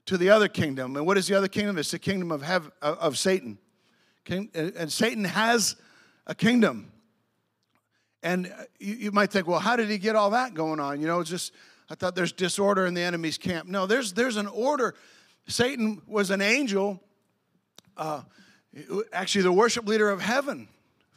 to 0.07 0.17
the 0.17 0.31
other 0.31 0.49
kingdom. 0.49 0.97
And 0.97 1.07
what 1.07 1.17
is 1.17 1.29
the 1.29 1.35
other 1.35 1.49
kingdom? 1.49 1.79
It's 1.79 1.93
the 1.93 1.99
kingdom 1.99 2.33
of, 2.33 2.43
heaven, 2.43 2.73
of 2.83 3.17
Satan. 3.17 3.59
And 4.29 4.93
Satan 4.93 5.25
has 5.25 5.77
a 6.27 6.35
kingdom. 6.35 6.93
And 8.23 8.47
uh, 8.47 8.65
you, 8.79 8.95
you 8.95 9.13
might 9.13 9.31
think, 9.31 9.47
well, 9.47 9.61
how 9.61 9.77
did 9.77 9.89
he 9.89 9.99
get 9.99 10.17
all 10.17 10.31
that 10.31 10.55
going 10.55 10.81
on? 10.81 11.01
You 11.01 11.07
know, 11.07 11.21
it's 11.21 11.31
just, 11.31 11.53
I 11.89 11.95
thought 11.95 12.15
there's 12.15 12.33
disorder 12.33 12.87
in 12.87 12.95
the 12.95 13.03
enemy's 13.03 13.39
camp. 13.39 13.69
No, 13.69 13.87
there's, 13.87 14.13
there's 14.13 14.37
an 14.37 14.47
order. 14.47 14.95
Satan 15.47 16.03
was 16.07 16.31
an 16.31 16.41
angel, 16.41 17.03
uh, 17.97 18.23
actually, 19.13 19.43
the 19.43 19.53
worship 19.53 19.87
leader 19.87 20.11
of 20.11 20.21
heaven. 20.21 20.69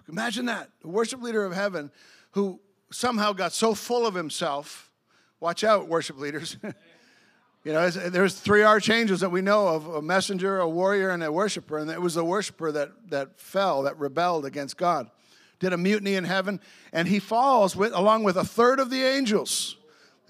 Imagine 0.07 0.45
that. 0.45 0.69
The 0.81 0.87
worship 0.87 1.21
leader 1.21 1.43
of 1.43 1.53
heaven 1.53 1.91
who 2.31 2.59
somehow 2.91 3.33
got 3.33 3.53
so 3.53 3.73
full 3.73 4.05
of 4.05 4.13
himself. 4.13 4.91
Watch 5.39 5.63
out, 5.63 5.87
worship 5.87 6.17
leaders. 6.19 6.57
you 7.63 7.73
know, 7.73 7.89
there's 7.89 8.35
three 8.39 8.63
archangels 8.63 9.21
that 9.21 9.29
we 9.29 9.41
know 9.41 9.67
of 9.67 9.87
a 9.87 10.01
messenger, 10.01 10.59
a 10.59 10.69
warrior, 10.69 11.09
and 11.09 11.23
a 11.23 11.31
worshiper. 11.31 11.77
And 11.77 11.89
it 11.89 12.01
was 12.01 12.13
the 12.13 12.23
worshiper 12.23 12.71
that, 12.71 12.91
that 13.09 13.39
fell, 13.39 13.83
that 13.83 13.97
rebelled 13.97 14.45
against 14.45 14.77
God 14.77 15.09
did 15.61 15.71
a 15.73 15.77
mutiny 15.77 16.15
in 16.15 16.23
heaven, 16.25 16.59
and 16.91 17.07
he 17.07 17.19
falls 17.19 17.75
with, 17.75 17.93
along 17.93 18.23
with 18.23 18.35
a 18.35 18.43
third 18.43 18.79
of 18.79 18.89
the 18.89 19.03
angels 19.03 19.77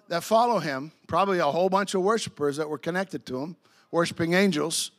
that 0.09 0.23
follow 0.23 0.59
him, 0.59 0.91
probably 1.07 1.39
a 1.39 1.45
whole 1.45 1.69
bunch 1.69 1.95
of 1.95 2.01
worshipers 2.01 2.57
that 2.57 2.69
were 2.69 2.77
connected 2.77 3.25
to 3.25 3.39
him, 3.39 3.55
worshiping 3.91 4.33
angels, 4.33 4.91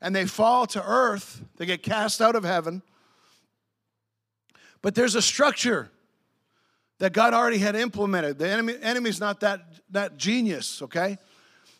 and 0.00 0.14
they 0.14 0.24
fall 0.24 0.64
to 0.64 0.82
earth. 0.82 1.42
They 1.56 1.66
get 1.66 1.82
cast 1.82 2.22
out 2.22 2.36
of 2.36 2.44
heaven. 2.44 2.82
But 4.80 4.94
there's 4.94 5.16
a 5.16 5.22
structure 5.22 5.90
that 6.98 7.12
God 7.12 7.34
already 7.34 7.58
had 7.58 7.74
implemented. 7.74 8.38
The 8.38 8.48
enemy, 8.48 8.76
enemy's 8.80 9.18
not 9.18 9.40
that, 9.40 9.60
that 9.90 10.16
genius, 10.16 10.82
okay? 10.82 11.18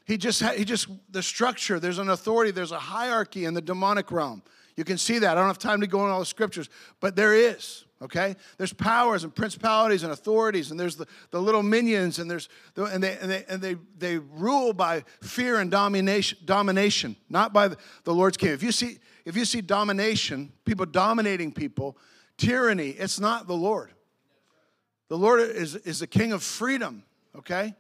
He 0.05 0.17
just, 0.17 0.43
he 0.43 0.65
just, 0.65 0.89
the 1.11 1.23
structure, 1.23 1.79
there's 1.79 1.99
an 1.99 2.11
authority, 2.11 2.51
there's 2.51 2.73
a 2.73 2.79
hierarchy 2.79 3.45
in 3.45 3.55
the 3.55 3.63
demonic 3.63 4.11
realm. 4.11 4.43
You 4.77 4.83
can 4.83 4.99
see 4.99 5.21
that. 5.21 5.31
I 5.31 5.35
don't 5.35 5.47
have 5.47 5.59
time 5.59 5.81
to 5.83 5.87
go 5.87 6.01
into 6.01 6.13
all 6.13 6.19
the 6.19 6.27
scriptures, 6.27 6.69
but 6.99 7.15
there 7.15 7.35
is 7.35 7.85
okay? 8.03 8.35
There's 8.57 8.73
powers 8.73 9.25
and 9.25 9.35
principalities 9.35 10.03
and 10.03 10.13
authorities 10.13 10.71
and 10.71 10.81
there's 10.81 10.97
the, 10.97 11.07
the 11.31 11.41
little 11.41 11.63
minions 11.63 12.19
and 12.19 12.31
there's 12.31 12.49
the, 12.75 12.85
and, 12.85 13.03
they, 13.03 13.19
and, 13.19 13.31
they, 13.31 13.45
and 13.49 13.63
they, 13.63 13.77
they 13.99 14.19
rule 14.19 14.73
by 14.73 15.05
fear 15.23 15.61
and 15.61 15.71
domination 15.71 16.39
domination 16.45 17.17
not 17.29 17.53
by 17.53 17.69
the, 17.69 17.77
the 18.05 18.15
lord's 18.15 18.37
kingdom. 18.37 18.55
If 18.55 18.63
you 18.63 18.73
see 18.73 18.99
if 19.25 19.37
you 19.37 19.45
see 19.45 19.61
domination 19.61 20.53
people 20.65 20.87
dominating 20.87 21.53
people 21.53 21.99
tyranny 22.39 22.91
it's 22.91 23.21
not 23.21 23.47
the 23.47 23.57
lord. 23.57 23.91
The 25.09 25.19
lord 25.19 25.41
is, 25.41 25.75
is 25.77 25.99
the 25.99 26.07
king 26.07 26.33
of 26.33 26.43
freedom 26.43 27.05
okay? 27.37 27.75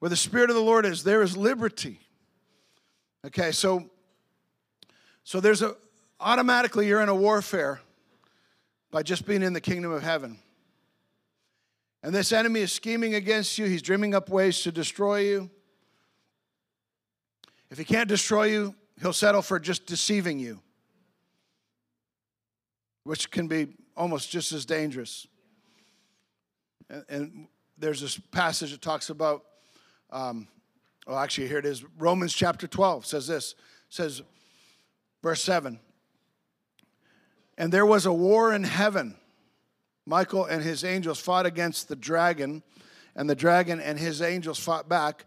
Where 0.00 0.08
the 0.08 0.16
spirit 0.16 0.50
of 0.50 0.56
the 0.56 0.62
lord 0.62 0.84
is 0.84 1.04
there 1.04 1.22
is 1.22 1.36
liberty 1.36 2.00
okay? 3.26 3.52
So 3.52 3.88
so 5.24 5.40
there's 5.40 5.62
a 5.62 5.74
automatically 6.20 6.86
you're 6.86 7.00
in 7.00 7.08
a 7.08 7.14
warfare 7.14 7.80
by 8.92 9.02
just 9.02 9.26
being 9.26 9.42
in 9.42 9.54
the 9.54 9.60
kingdom 9.60 9.90
of 9.90 10.02
heaven. 10.02 10.38
And 12.04 12.14
this 12.14 12.30
enemy 12.30 12.60
is 12.60 12.72
scheming 12.72 13.14
against 13.14 13.58
you, 13.58 13.64
he's 13.64 13.82
dreaming 13.82 14.14
up 14.14 14.28
ways 14.28 14.60
to 14.62 14.70
destroy 14.70 15.20
you. 15.20 15.50
If 17.70 17.78
he 17.78 17.84
can't 17.84 18.08
destroy 18.08 18.44
you, 18.44 18.74
he'll 19.00 19.14
settle 19.14 19.40
for 19.40 19.58
just 19.58 19.86
deceiving 19.86 20.38
you, 20.38 20.60
which 23.04 23.30
can 23.30 23.48
be 23.48 23.68
almost 23.96 24.30
just 24.30 24.52
as 24.52 24.66
dangerous. 24.66 25.26
And, 26.90 27.04
and 27.08 27.48
there's 27.78 28.00
this 28.00 28.18
passage 28.18 28.72
that 28.72 28.82
talks 28.82 29.08
about, 29.08 29.44
um, 30.10 30.48
well, 31.06 31.18
actually, 31.18 31.48
here 31.48 31.58
it 31.58 31.66
is 31.66 31.82
Romans 31.98 32.34
chapter 32.34 32.66
12 32.66 33.06
says 33.06 33.26
this, 33.26 33.54
says, 33.88 34.22
verse 35.22 35.42
7 35.42 35.80
and 37.62 37.72
there 37.72 37.86
was 37.86 38.06
a 38.06 38.12
war 38.12 38.52
in 38.52 38.64
heaven. 38.64 39.14
Michael 40.04 40.46
and 40.46 40.64
his 40.64 40.82
angels 40.82 41.20
fought 41.20 41.46
against 41.46 41.86
the 41.86 41.94
dragon, 41.94 42.64
and 43.14 43.30
the 43.30 43.36
dragon 43.36 43.78
and 43.78 44.00
his 44.00 44.20
angels 44.20 44.58
fought 44.58 44.88
back. 44.88 45.26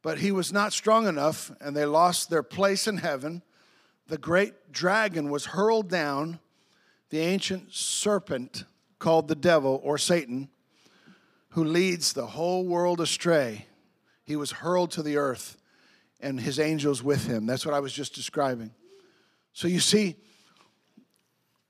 But 0.00 0.18
he 0.18 0.30
was 0.30 0.52
not 0.52 0.72
strong 0.72 1.08
enough, 1.08 1.50
and 1.60 1.76
they 1.76 1.84
lost 1.84 2.30
their 2.30 2.44
place 2.44 2.86
in 2.86 2.98
heaven. 2.98 3.42
The 4.06 4.18
great 4.18 4.70
dragon 4.70 5.30
was 5.30 5.46
hurled 5.46 5.88
down, 5.88 6.38
the 7.10 7.18
ancient 7.18 7.74
serpent 7.74 8.62
called 9.00 9.26
the 9.26 9.34
devil 9.34 9.80
or 9.82 9.98
Satan, 9.98 10.50
who 11.48 11.64
leads 11.64 12.12
the 12.12 12.26
whole 12.26 12.68
world 12.68 13.00
astray. 13.00 13.66
He 14.22 14.36
was 14.36 14.52
hurled 14.52 14.92
to 14.92 15.02
the 15.02 15.16
earth, 15.16 15.56
and 16.20 16.38
his 16.38 16.60
angels 16.60 17.02
with 17.02 17.26
him. 17.26 17.46
That's 17.46 17.66
what 17.66 17.74
I 17.74 17.80
was 17.80 17.92
just 17.92 18.14
describing. 18.14 18.70
So 19.52 19.66
you 19.66 19.80
see, 19.80 20.14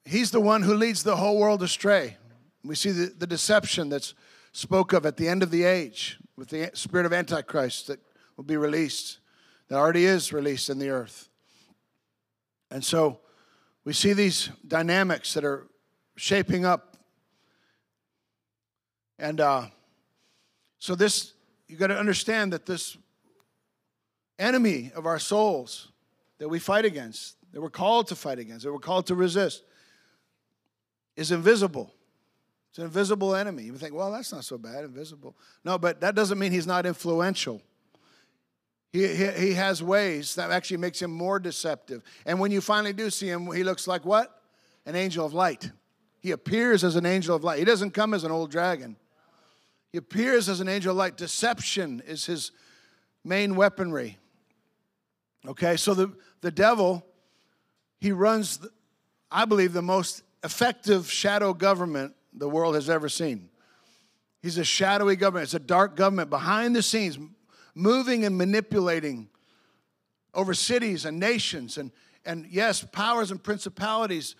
He's 0.08 0.30
the 0.30 0.40
one 0.40 0.62
who 0.62 0.72
leads 0.72 1.02
the 1.02 1.16
whole 1.16 1.38
world 1.38 1.62
astray. 1.62 2.16
We 2.64 2.74
see 2.76 2.92
the, 2.92 3.12
the 3.18 3.26
deception 3.26 3.90
that's 3.90 4.14
spoke 4.52 4.94
of 4.94 5.04
at 5.04 5.18
the 5.18 5.28
end 5.28 5.42
of 5.42 5.50
the 5.50 5.64
age 5.64 6.18
with 6.34 6.48
the 6.48 6.70
spirit 6.72 7.04
of 7.04 7.12
Antichrist 7.12 7.88
that 7.88 8.00
will 8.34 8.44
be 8.44 8.56
released, 8.56 9.18
that 9.68 9.76
already 9.76 10.06
is 10.06 10.32
released 10.32 10.70
in 10.70 10.78
the 10.78 10.88
earth. 10.88 11.28
And 12.70 12.82
so 12.82 13.20
we 13.84 13.92
see 13.92 14.14
these 14.14 14.48
dynamics 14.66 15.34
that 15.34 15.44
are 15.44 15.66
shaping 16.16 16.64
up. 16.64 16.96
And 19.18 19.42
uh, 19.42 19.66
so, 20.78 20.94
this, 20.94 21.34
you 21.66 21.76
got 21.76 21.88
to 21.88 21.98
understand 21.98 22.54
that 22.54 22.64
this 22.64 22.96
enemy 24.38 24.90
of 24.94 25.04
our 25.04 25.18
souls 25.18 25.92
that 26.38 26.48
we 26.48 26.58
fight 26.58 26.86
against, 26.86 27.36
that 27.52 27.60
we're 27.60 27.68
called 27.68 28.06
to 28.06 28.16
fight 28.16 28.38
against, 28.38 28.64
that 28.64 28.72
we're 28.72 28.78
called 28.78 29.06
to 29.08 29.14
resist, 29.14 29.64
is 31.18 31.32
invisible. 31.32 31.92
It's 32.70 32.78
an 32.78 32.84
invisible 32.84 33.34
enemy. 33.34 33.64
You 33.64 33.74
think, 33.74 33.92
well, 33.92 34.12
that's 34.12 34.32
not 34.32 34.44
so 34.44 34.56
bad, 34.56 34.84
invisible. 34.84 35.36
No, 35.64 35.76
but 35.76 36.00
that 36.00 36.14
doesn't 36.14 36.38
mean 36.38 36.52
he's 36.52 36.66
not 36.66 36.86
influential. 36.86 37.60
He, 38.92 39.06
he, 39.08 39.26
he 39.26 39.52
has 39.54 39.82
ways 39.82 40.36
that 40.36 40.52
actually 40.52 40.76
makes 40.76 41.02
him 41.02 41.10
more 41.10 41.40
deceptive. 41.40 42.02
And 42.24 42.38
when 42.38 42.52
you 42.52 42.60
finally 42.60 42.92
do 42.92 43.10
see 43.10 43.26
him, 43.26 43.50
he 43.52 43.64
looks 43.64 43.88
like 43.88 44.04
what? 44.04 44.42
An 44.86 44.94
angel 44.94 45.26
of 45.26 45.34
light. 45.34 45.72
He 46.20 46.30
appears 46.30 46.84
as 46.84 46.94
an 46.94 47.04
angel 47.04 47.34
of 47.34 47.42
light. 47.42 47.58
He 47.58 47.64
doesn't 47.64 47.90
come 47.90 48.14
as 48.14 48.22
an 48.22 48.30
old 48.30 48.52
dragon. 48.52 48.94
He 49.90 49.98
appears 49.98 50.48
as 50.48 50.60
an 50.60 50.68
angel 50.68 50.92
of 50.92 50.96
light. 50.98 51.16
Deception 51.16 52.00
is 52.06 52.26
his 52.26 52.52
main 53.24 53.56
weaponry. 53.56 54.18
Okay, 55.46 55.76
so 55.76 55.94
the, 55.94 56.12
the 56.42 56.52
devil, 56.52 57.04
he 57.98 58.12
runs, 58.12 58.60
I 59.32 59.46
believe, 59.46 59.72
the 59.72 59.82
most 59.82 60.22
effective 60.44 61.10
shadow 61.10 61.52
government 61.52 62.14
the 62.32 62.48
world 62.48 62.74
has 62.74 62.88
ever 62.88 63.08
seen. 63.08 63.48
He's 64.40 64.58
a 64.58 64.64
shadowy 64.64 65.16
government, 65.16 65.44
it's 65.44 65.54
a 65.54 65.58
dark 65.58 65.96
government 65.96 66.30
behind 66.30 66.76
the 66.76 66.82
scenes, 66.82 67.18
moving 67.74 68.24
and 68.24 68.36
manipulating 68.38 69.28
over 70.34 70.54
cities 70.54 71.04
and 71.04 71.18
nations. 71.18 71.78
And, 71.78 71.90
and 72.24 72.46
yes, 72.48 72.84
powers 72.84 73.30
and 73.30 73.42
principalities, 73.42 74.36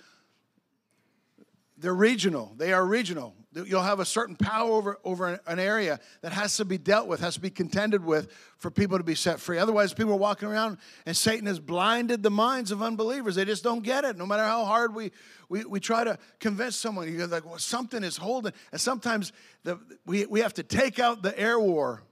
they're 1.76 1.94
regional. 1.94 2.54
They 2.56 2.72
are 2.72 2.84
regional. 2.84 3.34
You'll 3.54 3.82
have 3.82 3.98
a 3.98 4.04
certain 4.04 4.37
power 4.37 4.70
over, 4.70 4.98
over 5.04 5.40
an 5.46 5.58
area 5.58 6.00
that 6.20 6.32
has 6.32 6.58
to 6.58 6.66
be 6.66 6.76
dealt 6.76 7.08
with, 7.08 7.20
has 7.20 7.34
to 7.34 7.40
be 7.40 7.48
contended 7.48 8.04
with 8.04 8.30
for 8.58 8.70
people 8.70 8.98
to 8.98 9.04
be 9.04 9.14
set 9.14 9.40
free. 9.40 9.56
Otherwise, 9.56 9.94
people 9.94 10.12
are 10.12 10.18
walking 10.18 10.50
around 10.50 10.76
and 11.06 11.16
Satan 11.16 11.46
has 11.46 11.58
blinded 11.58 12.22
the 12.22 12.30
minds 12.30 12.72
of 12.72 12.82
unbelievers. 12.82 13.37
They 13.37 13.46
just 13.46 13.64
don't 13.64 13.82
get 13.82 14.04
it. 14.04 14.18
No 14.18 14.26
matter 14.26 14.42
how 14.42 14.66
hard 14.66 14.94
we, 14.94 15.12
we, 15.48 15.64
we 15.64 15.80
try 15.80 16.04
to 16.04 16.18
convince 16.40 16.76
someone, 16.76 17.11
you're 17.11 17.26
like, 17.26 17.46
well, 17.46 17.58
something 17.58 18.04
is 18.04 18.18
holding. 18.18 18.52
And 18.70 18.78
sometimes 18.78 19.32
the, 19.64 19.80
we, 20.04 20.26
we 20.26 20.40
have 20.40 20.52
to 20.54 20.62
take 20.62 20.98
out 20.98 21.22
the 21.22 21.38
air 21.38 21.58
war. 21.58 22.02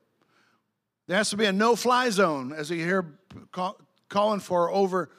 There 1.06 1.18
has 1.18 1.28
to 1.30 1.36
be 1.36 1.44
a 1.44 1.52
no 1.52 1.76
fly 1.76 2.08
zone, 2.08 2.54
as 2.54 2.70
you 2.70 2.82
hear 2.82 3.18
call, 3.52 3.78
calling 4.08 4.40
for 4.40 4.70
over 4.70 5.10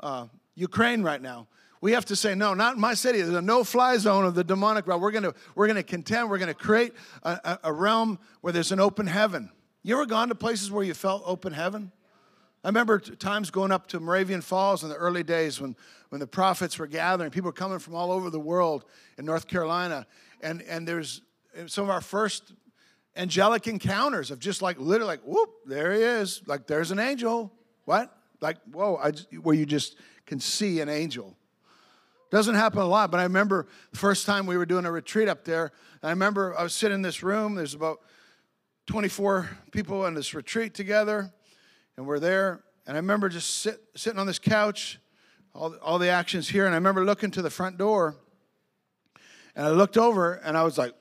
uh, 0.00 0.28
Ukraine 0.54 1.02
right 1.02 1.20
now 1.20 1.46
we 1.80 1.92
have 1.92 2.04
to 2.06 2.16
say, 2.16 2.34
no, 2.34 2.54
not 2.54 2.74
in 2.74 2.80
my 2.80 2.94
city. 2.94 3.20
There's 3.22 3.34
a 3.34 3.42
no 3.42 3.62
fly 3.64 3.96
zone 3.98 4.24
of 4.24 4.34
the 4.34 4.44
demonic 4.44 4.86
realm. 4.86 5.00
We're 5.00 5.12
going 5.12 5.32
we're 5.54 5.66
gonna 5.66 5.82
contend, 5.82 6.28
we're 6.28 6.38
going 6.38 6.48
to 6.48 6.54
create 6.54 6.92
a, 7.22 7.30
a, 7.44 7.58
a, 7.64 7.72
realm 7.72 8.18
where 8.40 8.52
there's 8.52 8.72
an 8.72 8.80
open 8.80 9.06
heaven. 9.06 9.50
You 9.82 9.94
ever 9.94 10.06
gone 10.06 10.28
to 10.28 10.34
places 10.34 10.70
where 10.70 10.84
you 10.84 10.94
felt 10.94 11.22
open 11.24 11.52
heaven? 11.52 11.92
I 12.64 12.68
remember 12.68 12.98
times 12.98 13.50
going 13.50 13.70
up 13.70 13.86
to 13.88 14.00
Moravian 14.00 14.40
Falls 14.40 14.82
in 14.82 14.88
the 14.88 14.96
early 14.96 15.22
days 15.22 15.60
when, 15.60 15.76
when 16.08 16.18
the 16.18 16.26
prophets 16.26 16.78
were 16.78 16.88
gathering. 16.88 17.30
People 17.30 17.48
were 17.48 17.52
coming 17.52 17.78
from 17.78 17.94
all 17.94 18.10
over 18.10 18.30
the 18.30 18.40
world 18.40 18.84
in 19.16 19.24
North 19.24 19.46
Carolina. 19.46 20.06
And, 20.42 20.62
and 20.62 20.86
there's 20.86 21.22
some 21.66 21.84
of 21.84 21.90
our 21.90 22.00
first 22.00 22.52
angelic 23.16 23.68
encounters 23.68 24.30
of 24.32 24.40
just 24.40 24.60
like 24.60 24.78
literally 24.78 25.08
like, 25.08 25.22
whoop, 25.22 25.50
there 25.66 25.92
he 25.92 26.02
is. 26.02 26.42
Like 26.46 26.66
there's 26.66 26.90
an 26.90 26.98
angel. 26.98 27.52
What? 27.84 28.12
Like, 28.40 28.56
whoa, 28.72 28.96
I, 28.96 29.12
where 29.40 29.54
you 29.54 29.64
just 29.64 29.96
can 30.26 30.40
see 30.40 30.80
an 30.80 30.88
angel. 30.88 31.37
Doesn't 32.30 32.56
happen 32.56 32.80
a 32.80 32.86
lot, 32.86 33.10
but 33.10 33.20
I 33.20 33.22
remember 33.22 33.66
the 33.90 33.98
first 33.98 34.26
time 34.26 34.44
we 34.46 34.56
were 34.56 34.66
doing 34.66 34.84
a 34.84 34.92
retreat 34.92 35.28
up 35.28 35.44
there. 35.44 35.72
I 36.02 36.10
remember 36.10 36.58
I 36.58 36.62
was 36.62 36.74
sitting 36.74 36.96
in 36.96 37.02
this 37.02 37.22
room. 37.22 37.54
There's 37.54 37.74
about 37.74 38.00
24 38.86 39.48
people 39.72 40.04
in 40.06 40.14
this 40.14 40.34
retreat 40.34 40.74
together, 40.74 41.32
and 41.96 42.06
we're 42.06 42.18
there. 42.18 42.62
And 42.86 42.96
I 42.96 43.00
remember 43.00 43.28
just 43.28 43.56
sit, 43.56 43.80
sitting 43.96 44.18
on 44.18 44.26
this 44.26 44.38
couch, 44.38 44.98
all, 45.54 45.74
all 45.82 45.98
the 45.98 46.08
actions 46.08 46.48
here. 46.48 46.66
And 46.66 46.74
I 46.74 46.78
remember 46.78 47.04
looking 47.04 47.30
to 47.32 47.42
the 47.42 47.50
front 47.50 47.78
door, 47.78 48.16
and 49.56 49.66
I 49.66 49.70
looked 49.70 49.96
over, 49.96 50.34
and 50.34 50.56
I 50.56 50.64
was 50.64 50.76
like, 50.76 50.94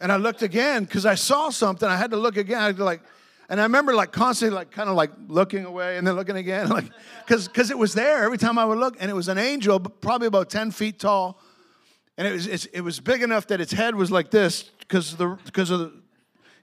and 0.00 0.10
I 0.12 0.16
looked 0.16 0.42
again 0.42 0.84
because 0.84 1.06
I 1.06 1.14
saw 1.14 1.50
something. 1.50 1.88
I 1.88 1.96
had 1.96 2.10
to 2.10 2.16
look 2.16 2.36
again. 2.36 2.60
I 2.60 2.72
to 2.72 2.84
like, 2.84 3.00
and 3.48 3.60
I 3.60 3.62
remember 3.64 3.94
like 3.94 4.12
constantly 4.12 4.54
like 4.54 4.70
kind 4.70 4.88
of 4.88 4.96
like 4.96 5.10
looking 5.28 5.64
away 5.64 5.96
and 5.96 6.06
then 6.06 6.14
looking 6.14 6.36
again, 6.36 6.68
like 6.78 6.86
because 7.26 7.48
because 7.48 7.70
it 7.70 7.78
was 7.78 7.94
there 7.94 8.24
every 8.24 8.38
time 8.38 8.58
I 8.58 8.64
would 8.64 8.78
look, 8.78 8.96
and 9.00 9.10
it 9.10 9.14
was 9.14 9.28
an 9.28 9.38
angel, 9.38 9.80
probably 9.80 10.26
about 10.26 10.50
ten 10.50 10.70
feet 10.70 10.98
tall, 10.98 11.40
and 12.16 12.26
it 12.26 12.32
was 12.32 12.66
it 12.66 12.80
was 12.80 13.00
big 13.00 13.22
enough 13.22 13.46
that 13.48 13.60
its 13.60 13.72
head 13.72 13.94
was 13.94 14.10
like 14.10 14.30
this 14.30 14.62
because 14.80 15.16
the 15.16 15.38
because 15.44 15.70
of 15.70 15.80
the 15.80 15.92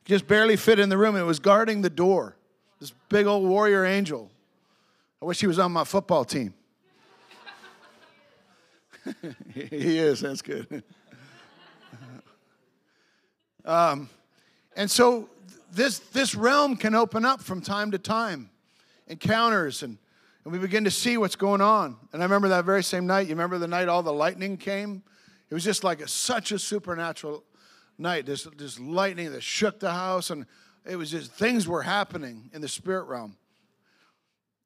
just 0.06 0.28
barely 0.28 0.56
fit 0.56 0.80
in 0.80 0.89
the 0.89 0.98
room. 0.98 1.15
And 1.15 1.24
it 1.24 1.28
was 1.28 1.39
guarding 1.39 1.82
the 1.82 1.89
door. 1.89 2.38
This 2.80 2.93
big 3.10 3.26
old 3.26 3.48
warrior 3.48 3.84
angel. 3.84 4.32
I 5.21 5.26
wish 5.26 5.39
he 5.39 5.48
was 5.48 5.60
on 5.60 5.71
my 5.71 5.84
football 5.84 6.24
team. 6.24 6.54
he 9.54 9.98
is. 9.98 10.21
That's 10.21 10.41
good. 10.41 10.84
um, 13.65 14.10
and 14.76 14.89
so 14.89 15.30
this, 15.76 16.00
this 16.00 16.36
realm 16.36 16.78
can 16.78 16.96
open 16.96 17.26
up 17.26 17.42
from 17.42 17.62
time 17.62 17.92
to 17.92 18.00
time, 18.00 18.50
encounters, 19.08 19.84
and, 19.84 19.98
and 20.44 20.54
we 20.54 20.60
begin 20.60 20.86
to 20.86 20.92
see 20.92 21.18
what's 21.18 21.36
going 21.36 21.62
on. 21.62 21.98
And 22.14 22.22
I 22.22 22.26
remember 22.26 22.48
that 22.50 22.66
very 22.66 22.84
same 22.84 23.06
night. 23.06 23.28
You 23.28 23.34
remember 23.34 23.58
the 23.58 23.68
night 23.68 23.90
all 23.90 24.02
the 24.02 24.14
lightning 24.14 24.58
came? 24.58 25.04
It 25.50 25.54
was 25.54 25.64
just 25.64 25.84
like 25.84 26.02
a, 26.02 26.08
such 26.08 26.52
a 26.52 26.60
supernatural 26.60 27.44
night. 27.98 28.26
This, 28.26 28.48
this 28.58 28.80
lightning 28.80 29.32
that 29.34 29.44
shook 29.44 29.80
the 29.80 29.92
house, 29.92 30.30
and 30.30 30.46
it 30.86 30.96
was 30.96 31.12
just 31.12 31.32
things 31.32 31.68
were 31.68 31.84
happening 31.84 32.50
in 32.54 32.62
the 32.62 32.70
spirit 32.70 33.04
realm. 33.04 33.36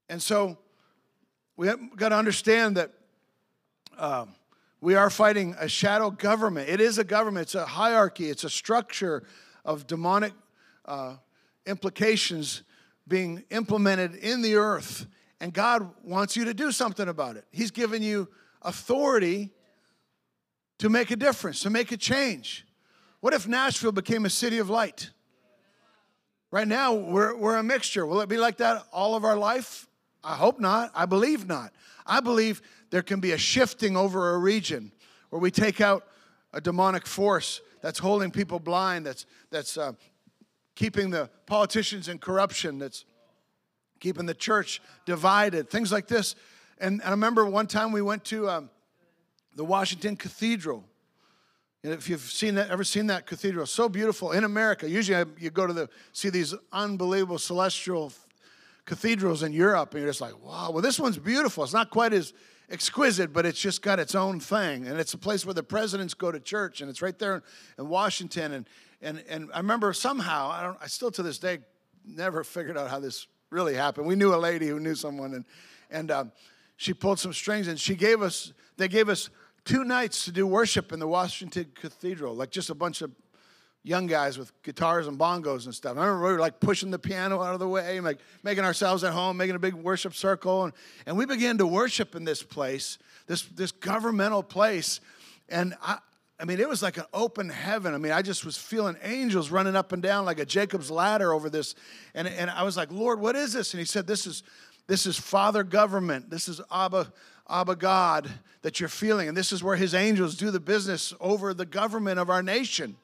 And 0.10 0.22
so 0.22 0.58
we 1.58 1.68
have 1.68 1.80
got 1.96 2.10
to 2.10 2.16
understand 2.16 2.78
that 2.78 2.92
um, 3.98 4.34
we 4.80 4.96
are 4.96 5.10
fighting 5.10 5.56
a 5.60 5.68
shadow 5.68 6.10
government. 6.10 6.70
It 6.70 6.80
is 6.80 6.98
a 6.98 7.04
government, 7.04 7.48
it's 7.48 7.56
a 7.56 7.66
hierarchy, 7.66 8.30
it's 8.30 8.44
a 8.44 8.50
structure 8.50 9.24
of 9.66 9.88
demonic 9.88 10.34
uh, 10.90 11.16
implications 11.66 12.64
being 13.08 13.44
implemented 13.52 14.16
in 14.16 14.42
the 14.42 14.56
earth, 14.56 15.06
and 15.40 15.54
God 15.54 15.90
wants 16.04 16.36
you 16.36 16.46
to 16.46 16.54
do 16.54 16.72
something 16.72 17.08
about 17.08 17.38
it. 17.38 17.46
He's 17.52 17.72
given 17.72 18.04
you 18.04 18.28
authority 18.62 19.52
to 20.80 20.90
make 20.90 21.12
a 21.12 21.16
difference, 21.16 21.62
to 21.62 21.70
make 21.70 21.92
a 21.92 21.98
change. 21.98 22.66
What 23.22 23.34
if 23.34 23.48
Nashville 23.48 23.92
became 23.92 24.26
a 24.26 24.30
city 24.30 24.58
of 24.58 24.70
light? 24.70 25.12
Right 26.52 26.68
now, 26.68 26.94
we're, 26.94 27.36
we're 27.36 27.58
a 27.58 27.64
mixture. 27.64 28.06
Will 28.06 28.22
it 28.22 28.30
be 28.30 28.38
like 28.38 28.58
that 28.58 28.84
all 28.92 29.16
of 29.16 29.24
our 29.24 29.38
life? 29.38 29.88
I 30.24 30.36
hope 30.36 30.60
not. 30.60 30.92
I 30.96 31.06
believe 31.06 31.48
not. 31.48 31.72
I 32.06 32.20
believe 32.20 32.62
there 32.90 33.04
can 33.04 33.20
be 33.20 33.34
a 33.34 33.38
shifting 33.38 33.96
over 33.96 34.34
a 34.34 34.38
region 34.38 34.92
where 35.30 35.40
we 35.40 35.52
take 35.52 35.80
out 35.80 36.08
a 36.52 36.60
demonic 36.60 37.06
force 37.06 37.62
that's 37.82 38.00
holding 38.00 38.32
people 38.32 38.60
blind, 38.60 39.06
that's, 39.06 39.26
that's 39.52 39.78
uh, 39.78 39.94
keeping 40.80 41.10
the 41.10 41.30
politicians 41.46 42.08
in 42.08 42.18
corruption, 42.18 42.80
that's 42.80 43.04
keeping 44.00 44.26
the 44.26 44.34
church 44.34 44.82
divided, 45.06 45.70
things 45.70 45.92
like 45.92 46.08
this. 46.08 46.36
And, 46.80 47.02
and 47.02 47.08
I 47.08 47.12
remember 47.12 47.44
one 47.46 47.68
time 47.68 47.92
we 47.92 48.02
went 48.02 48.24
to 48.26 48.50
um, 48.50 48.70
the 49.58 49.66
Washington 49.66 50.16
Cathedral. 50.16 50.86
And 51.84 51.92
if 51.92 52.10
you've 52.10 52.22
seen 52.22 52.56
that, 52.56 52.70
ever 52.70 52.86
seen 52.86 53.08
that 53.08 53.26
cathedral, 53.26 53.66
so 53.66 53.90
beautiful 53.90 54.32
in 54.32 54.46
America. 54.46 54.90
Usually 54.90 55.22
you 55.38 55.50
go 55.50 55.68
to 55.68 55.74
the 55.74 55.90
see 56.14 56.30
these 56.30 56.56
unbelievable 56.72 57.40
celestial 57.40 58.14
cathedrals 58.86 59.44
in 59.44 59.52
Europe, 59.52 59.94
and 59.94 60.02
you're 60.02 60.10
just 60.10 60.22
like, 60.22 60.42
wow. 60.46 60.72
Well, 60.72 60.82
this 60.82 60.98
one's 60.98 61.18
beautiful. 61.18 61.66
It's 61.66 61.74
not 61.74 61.90
quite 61.90 62.14
as 62.14 62.34
exquisite, 62.70 63.34
but 63.34 63.46
it's 63.46 63.60
just 63.60 63.82
got 63.82 64.00
its 64.00 64.16
own 64.16 64.40
thing. 64.40 64.88
And 64.88 64.98
it's 64.98 65.14
a 65.14 65.18
place 65.18 65.46
where 65.46 65.54
the 65.54 65.64
presidents 65.64 66.14
go 66.14 66.32
to 66.32 66.40
church, 66.40 66.80
and 66.80 66.90
it's 66.90 67.02
right 67.02 67.18
there 67.20 67.44
in 67.78 67.90
Washington. 67.90 68.54
And 68.54 68.66
and 69.02 69.24
and 69.30 69.50
I 69.54 69.58
remember 69.58 69.94
somehow 69.94 70.50
I 70.50 70.64
don't 70.64 70.78
I 70.82 70.88
still 70.88 71.12
to 71.12 71.24
this 71.24 71.40
day 71.40 71.60
never 72.06 72.44
figured 72.44 72.78
out 72.78 72.90
how 72.90 73.00
this 73.00 73.28
really 73.50 73.76
happened. 73.76 74.08
We 74.08 74.16
knew 74.16 74.34
a 74.34 74.38
lady 74.38 74.68
who 74.68 74.80
knew 74.80 74.96
someone, 74.96 75.34
and 75.34 75.46
and 75.90 76.12
um, 76.12 76.32
she 76.78 76.94
pulled 76.94 77.20
some 77.20 77.34
strings, 77.34 77.68
and 77.68 77.80
she 77.80 77.96
gave 77.96 78.22
us 78.22 78.54
they 78.78 78.88
gave 78.88 79.10
us 79.10 79.30
two 79.66 79.84
nights 79.84 80.26
to 80.26 80.32
do 80.32 80.48
worship 80.48 80.92
in 80.92 81.00
the 81.00 81.08
Washington 81.08 81.68
Cathedral, 81.76 82.36
like 82.36 82.52
just 82.52 82.70
a 82.70 82.76
bunch 82.76 83.02
of 83.02 83.12
young 83.84 84.08
guys 84.08 84.38
with 84.38 84.52
guitars 84.62 85.08
and 85.08 85.18
bongos 85.18 85.66
and 85.66 85.74
stuff. 85.74 85.98
I 85.98 86.06
remember 86.06 86.28
we 86.28 86.34
were 86.34 86.40
like 86.40 86.60
pushing 86.60 86.92
the 86.92 87.00
piano 87.00 87.42
out 87.42 87.54
of 87.54 87.60
the 87.60 87.68
way, 87.68 88.00
like 88.02 88.20
making 88.44 88.64
ourselves 88.64 89.04
at 89.04 89.14
home, 89.14 89.38
making 89.38 89.56
a 89.56 89.60
big 89.60 89.74
worship 89.74 90.14
circle, 90.14 90.66
and, 90.66 90.74
and 91.06 91.18
we 91.18 91.26
began 91.26 91.58
to 91.58 91.68
worship 91.68 92.16
in 92.16 92.24
this 92.24 92.44
place, 92.44 92.98
this 93.28 93.44
this 93.44 93.72
governmental 93.72 94.44
place, 94.44 95.00
and 95.48 95.76
I 95.82 96.00
I 96.40 96.46
mean, 96.46 96.60
it 96.60 96.70
was 96.70 96.82
like 96.82 96.98
an 96.98 97.04
open 97.14 97.50
heaven. 97.50 97.94
I 97.94 97.98
mean, 97.98 98.14
I 98.14 98.22
just 98.22 98.46
was 98.46 98.58
feeling 98.58 98.96
angels 99.04 99.52
running 99.52 99.76
up 99.76 99.92
and 99.92 100.02
down 100.02 100.24
like 100.24 100.40
a 100.40 100.46
Jacob's 100.46 100.90
ladder 100.90 101.34
over 101.34 101.50
this. 101.50 101.76
And, 102.14 102.28
and 102.28 102.50
I 102.50 102.64
was 102.64 102.78
like, 102.78 102.92
Lord, 102.92 103.20
what 103.20 103.36
is 103.36 103.52
this? 103.52 103.74
And 103.74 103.80
he 103.80 103.86
said, 103.86 104.08
This 104.08 104.26
is 104.26 104.44
this 104.90 105.06
is 105.06 105.20
Father 105.20 105.64
government. 105.64 106.32
This 106.32 106.50
is 106.50 106.60
Abba, 106.72 107.14
Abba 107.48 107.76
God 107.76 108.28
that 108.64 108.80
you're 108.80 108.90
feeling. 108.90 109.28
And 109.28 109.38
this 109.38 109.52
is 109.52 109.64
where 109.64 109.76
his 109.76 109.94
angels 109.94 110.36
do 110.36 110.50
the 110.50 110.60
business 110.60 111.14
over 111.20 111.54
the 111.54 111.66
government 111.66 112.20
of 112.20 112.32
our 112.32 112.42
nation. 112.42 112.96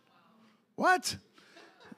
What? 0.75 1.15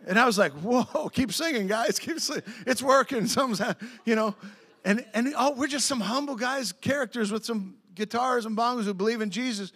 And 0.06 0.20
I 0.20 0.26
was 0.26 0.38
like, 0.38 0.52
whoa, 0.52 1.08
keep 1.14 1.32
singing, 1.32 1.68
guys. 1.68 2.00
Keep 2.00 2.20
singing. 2.20 2.44
It's 2.66 2.84
working. 2.84 3.28
Something's, 3.28 3.76
you 4.04 4.16
know. 4.16 4.36
And, 4.84 5.06
and 5.14 5.34
oh, 5.38 5.54
we're 5.56 5.68
just 5.68 5.86
some 5.86 6.02
humble 6.02 6.36
guys, 6.36 6.74
characters 6.74 7.32
with 7.32 7.46
some 7.46 7.76
guitars 7.96 8.46
and 8.46 8.58
bongos 8.58 8.84
who 8.84 8.94
believe 8.94 9.22
in 9.22 9.30
Jesus 9.30 9.72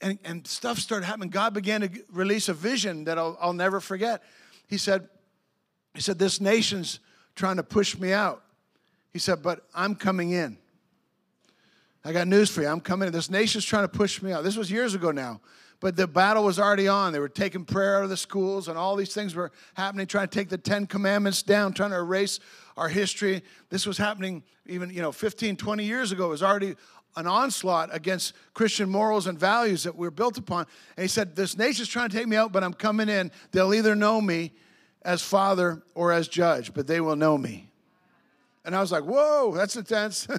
and, 0.00 0.18
and 0.24 0.46
stuff 0.46 0.78
started 0.78 1.06
happening. 1.06 1.30
God 1.30 1.54
began 1.54 1.82
to 1.82 1.90
release 2.10 2.48
a 2.48 2.54
vision 2.54 3.04
that 3.04 3.18
I'll, 3.18 3.36
I'll 3.40 3.52
never 3.52 3.80
forget. 3.80 4.22
He 4.66 4.78
said, 4.78 5.08
he 5.94 6.00
said, 6.00 6.18
this 6.18 6.40
nation's 6.40 7.00
trying 7.34 7.56
to 7.56 7.62
push 7.62 7.98
me 7.98 8.12
out. 8.12 8.42
He 9.12 9.18
said, 9.18 9.42
but 9.42 9.66
I'm 9.74 9.94
coming 9.94 10.30
in. 10.30 10.56
I 12.04 12.12
got 12.12 12.28
news 12.28 12.50
for 12.50 12.62
you. 12.62 12.68
I'm 12.68 12.80
coming 12.80 13.08
in. 13.08 13.12
This 13.12 13.28
nation's 13.28 13.64
trying 13.64 13.84
to 13.84 13.88
push 13.88 14.22
me 14.22 14.32
out. 14.32 14.44
This 14.44 14.56
was 14.56 14.70
years 14.70 14.94
ago 14.94 15.10
now, 15.10 15.40
but 15.80 15.96
the 15.96 16.06
battle 16.06 16.44
was 16.44 16.58
already 16.58 16.88
on. 16.88 17.12
They 17.12 17.18
were 17.18 17.28
taking 17.28 17.64
prayer 17.64 17.98
out 17.98 18.04
of 18.04 18.10
the 18.10 18.16
schools, 18.16 18.68
and 18.68 18.78
all 18.78 18.96
these 18.96 19.12
things 19.12 19.34
were 19.34 19.52
happening, 19.74 20.06
trying 20.06 20.28
to 20.28 20.34
take 20.34 20.48
the 20.48 20.56
Ten 20.56 20.86
Commandments 20.86 21.42
down, 21.42 21.74
trying 21.74 21.90
to 21.90 21.96
erase 21.96 22.40
our 22.76 22.88
history. 22.88 23.42
This 23.68 23.84
was 23.84 23.98
happening 23.98 24.42
even, 24.64 24.88
you 24.90 25.02
know, 25.02 25.12
15, 25.12 25.56
20 25.56 25.84
years 25.84 26.12
ago. 26.12 26.26
It 26.26 26.30
was 26.30 26.42
already 26.42 26.76
an 27.16 27.26
onslaught 27.26 27.94
against 27.94 28.34
Christian 28.54 28.88
morals 28.88 29.26
and 29.26 29.38
values 29.38 29.82
that 29.82 29.96
we're 29.96 30.10
built 30.10 30.38
upon. 30.38 30.66
And 30.96 31.02
he 31.02 31.08
said, 31.08 31.34
This 31.36 31.56
nation's 31.56 31.88
trying 31.88 32.08
to 32.08 32.16
take 32.16 32.28
me 32.28 32.36
out, 32.36 32.52
but 32.52 32.62
I'm 32.62 32.74
coming 32.74 33.08
in. 33.08 33.30
They'll 33.52 33.74
either 33.74 33.94
know 33.94 34.20
me 34.20 34.52
as 35.02 35.22
father 35.22 35.82
or 35.94 36.12
as 36.12 36.28
judge, 36.28 36.72
but 36.74 36.86
they 36.86 37.00
will 37.00 37.16
know 37.16 37.36
me. 37.36 37.68
And 38.64 38.76
I 38.76 38.80
was 38.80 38.92
like, 38.92 39.04
Whoa, 39.04 39.52
that's 39.54 39.76
intense. 39.76 40.28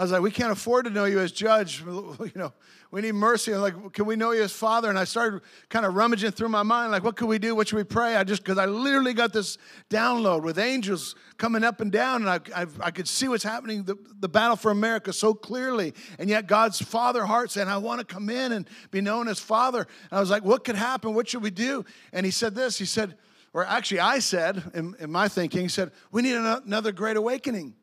I 0.00 0.02
was 0.02 0.12
like, 0.12 0.22
we 0.22 0.30
can't 0.30 0.50
afford 0.50 0.86
to 0.86 0.90
know 0.90 1.04
you 1.04 1.20
as 1.20 1.30
judge. 1.30 1.84
You 1.90 2.32
know, 2.34 2.52
we 2.90 3.02
need 3.02 3.12
mercy. 3.12 3.52
And 3.52 3.60
like, 3.60 3.92
can 3.92 4.06
we 4.06 4.16
know 4.16 4.30
you 4.30 4.42
as 4.42 4.50
father? 4.50 4.88
And 4.88 4.98
I 4.98 5.04
started 5.04 5.42
kind 5.68 5.84
of 5.84 5.94
rummaging 5.94 6.30
through 6.30 6.48
my 6.48 6.62
mind, 6.62 6.90
like, 6.90 7.04
what 7.04 7.16
could 7.16 7.28
we 7.28 7.38
do? 7.38 7.54
What 7.54 7.68
should 7.68 7.76
we 7.76 7.84
pray? 7.84 8.16
I 8.16 8.24
just, 8.24 8.42
because 8.42 8.56
I 8.56 8.64
literally 8.64 9.12
got 9.12 9.34
this 9.34 9.58
download 9.90 10.42
with 10.42 10.58
angels 10.58 11.16
coming 11.36 11.64
up 11.64 11.82
and 11.82 11.92
down, 11.92 12.26
and 12.26 12.30
I, 12.30 12.62
I, 12.62 12.66
I 12.80 12.90
could 12.90 13.06
see 13.08 13.28
what's 13.28 13.44
happening, 13.44 13.82
the, 13.82 13.96
the 14.20 14.28
battle 14.28 14.56
for 14.56 14.70
America 14.70 15.12
so 15.12 15.34
clearly. 15.34 15.92
And 16.18 16.30
yet 16.30 16.46
God's 16.46 16.80
father 16.80 17.26
heart 17.26 17.50
saying, 17.50 17.68
I 17.68 17.76
want 17.76 17.98
to 18.00 18.06
come 18.06 18.30
in 18.30 18.52
and 18.52 18.66
be 18.90 19.02
known 19.02 19.28
as 19.28 19.38
father. 19.38 19.80
And 19.80 20.16
I 20.16 20.20
was 20.20 20.30
like, 20.30 20.44
what 20.44 20.64
could 20.64 20.76
happen? 20.76 21.12
What 21.12 21.28
should 21.28 21.42
we 21.42 21.50
do? 21.50 21.84
And 22.14 22.24
he 22.24 22.32
said 22.32 22.54
this, 22.54 22.78
he 22.78 22.86
said, 22.86 23.18
or 23.52 23.66
actually 23.66 24.00
I 24.00 24.20
said, 24.20 24.62
in, 24.72 24.94
in 24.98 25.12
my 25.12 25.28
thinking, 25.28 25.60
he 25.60 25.68
said, 25.68 25.90
we 26.10 26.22
need 26.22 26.36
another 26.36 26.90
great 26.90 27.18
awakening. 27.18 27.74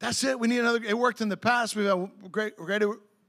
That's 0.00 0.24
it. 0.24 0.40
We 0.40 0.48
need 0.48 0.58
another. 0.58 0.80
It 0.82 0.98
worked 0.98 1.20
in 1.20 1.28
the 1.28 1.36
past. 1.36 1.76
We 1.76 1.84
have 1.84 2.10
great, 2.32 2.56
great, 2.56 2.82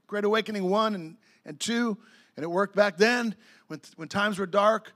great 0.06 0.24
awakening 0.24 0.68
one 0.68 0.94
and, 0.94 1.16
and 1.44 1.60
two, 1.60 1.96
and 2.36 2.42
it 2.42 2.48
worked 2.48 2.74
back 2.74 2.96
then 2.96 3.36
when, 3.68 3.80
when 3.96 4.08
times 4.08 4.38
were 4.38 4.46
dark. 4.46 4.92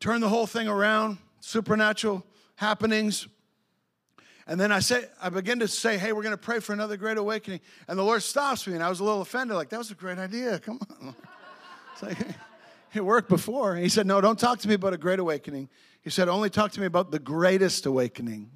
Turn 0.00 0.20
the 0.20 0.28
whole 0.28 0.46
thing 0.46 0.68
around, 0.68 1.18
supernatural 1.40 2.24
happenings. 2.56 3.26
And 4.46 4.58
then 4.58 4.72
I 4.72 4.80
say, 4.80 5.04
I 5.20 5.28
begin 5.28 5.58
to 5.60 5.68
say, 5.68 5.98
hey, 5.98 6.12
we're 6.12 6.22
going 6.22 6.34
to 6.34 6.38
pray 6.38 6.60
for 6.60 6.72
another 6.72 6.96
great 6.96 7.18
awakening. 7.18 7.60
And 7.86 7.98
the 7.98 8.02
Lord 8.02 8.22
stops 8.22 8.66
me, 8.66 8.74
and 8.74 8.82
I 8.82 8.88
was 8.88 9.00
a 9.00 9.04
little 9.04 9.20
offended, 9.20 9.56
like, 9.56 9.68
that 9.68 9.78
was 9.78 9.90
a 9.90 9.94
great 9.94 10.18
idea. 10.18 10.58
Come 10.58 10.80
on. 11.00 11.14
It's 11.92 12.02
like, 12.04 12.36
it 12.94 13.04
worked 13.04 13.28
before. 13.28 13.74
And 13.74 13.82
he 13.82 13.88
said, 13.88 14.06
no, 14.06 14.20
don't 14.20 14.38
talk 14.38 14.60
to 14.60 14.68
me 14.68 14.74
about 14.74 14.92
a 14.92 14.96
great 14.96 15.18
awakening. 15.18 15.68
He 16.00 16.10
said, 16.10 16.28
only 16.28 16.48
talk 16.48 16.70
to 16.72 16.80
me 16.80 16.86
about 16.86 17.10
the 17.10 17.18
greatest 17.18 17.86
awakening. 17.86 18.52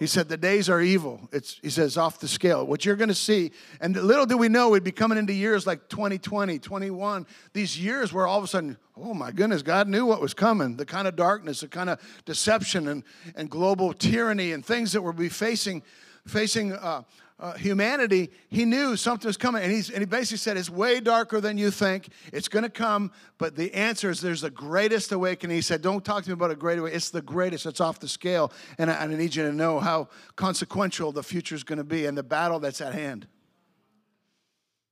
He 0.00 0.06
said, 0.06 0.30
The 0.30 0.38
days 0.38 0.70
are 0.70 0.80
evil. 0.80 1.28
It's, 1.30 1.60
he 1.62 1.68
says, 1.68 1.98
off 1.98 2.20
the 2.20 2.26
scale. 2.26 2.66
What 2.66 2.86
you're 2.86 2.96
going 2.96 3.08
to 3.10 3.14
see, 3.14 3.52
and 3.82 3.94
little 3.94 4.24
do 4.24 4.38
we 4.38 4.48
know, 4.48 4.70
we'd 4.70 4.82
be 4.82 4.90
coming 4.90 5.18
into 5.18 5.34
years 5.34 5.66
like 5.66 5.90
2020, 5.90 6.58
21, 6.58 7.26
these 7.52 7.78
years 7.78 8.10
where 8.10 8.26
all 8.26 8.38
of 8.38 8.44
a 8.44 8.46
sudden, 8.48 8.78
oh 8.96 9.12
my 9.12 9.30
goodness, 9.30 9.60
God 9.60 9.88
knew 9.88 10.06
what 10.06 10.22
was 10.22 10.32
coming 10.32 10.78
the 10.78 10.86
kind 10.86 11.06
of 11.06 11.16
darkness, 11.16 11.60
the 11.60 11.68
kind 11.68 11.90
of 11.90 12.00
deception 12.24 12.88
and, 12.88 13.04
and 13.36 13.50
global 13.50 13.92
tyranny 13.92 14.52
and 14.52 14.64
things 14.64 14.92
that 14.92 15.02
we'll 15.02 15.12
be 15.12 15.28
facing, 15.28 15.82
facing 16.26 16.72
uh, 16.72 17.02
uh, 17.40 17.54
humanity, 17.54 18.30
he 18.50 18.66
knew 18.66 18.96
something 18.96 19.26
was 19.26 19.38
coming. 19.38 19.62
And, 19.62 19.72
and 19.72 19.98
he 19.98 20.04
basically 20.04 20.36
said, 20.36 20.58
It's 20.58 20.68
way 20.68 21.00
darker 21.00 21.40
than 21.40 21.56
you 21.56 21.70
think. 21.70 22.10
It's 22.32 22.48
going 22.48 22.64
to 22.64 22.70
come. 22.70 23.10
But 23.38 23.56
the 23.56 23.72
answer 23.72 24.10
is 24.10 24.20
there's 24.20 24.42
the 24.42 24.50
greatest 24.50 25.10
awakening. 25.10 25.56
He 25.56 25.62
said, 25.62 25.80
Don't 25.80 26.04
talk 26.04 26.22
to 26.24 26.30
me 26.30 26.34
about 26.34 26.50
a 26.50 26.54
great 26.54 26.78
awakening. 26.78 26.96
It's 26.96 27.10
the 27.10 27.22
greatest. 27.22 27.64
It's 27.64 27.80
off 27.80 27.98
the 27.98 28.08
scale. 28.08 28.52
And 28.76 28.90
I, 28.90 28.94
and 29.02 29.14
I 29.14 29.16
need 29.16 29.34
you 29.34 29.44
to 29.44 29.52
know 29.52 29.80
how 29.80 30.08
consequential 30.36 31.12
the 31.12 31.22
future 31.22 31.54
is 31.54 31.64
going 31.64 31.78
to 31.78 31.84
be 31.84 32.04
and 32.04 32.16
the 32.16 32.22
battle 32.22 32.60
that's 32.60 32.82
at 32.82 32.92
hand. 32.92 33.26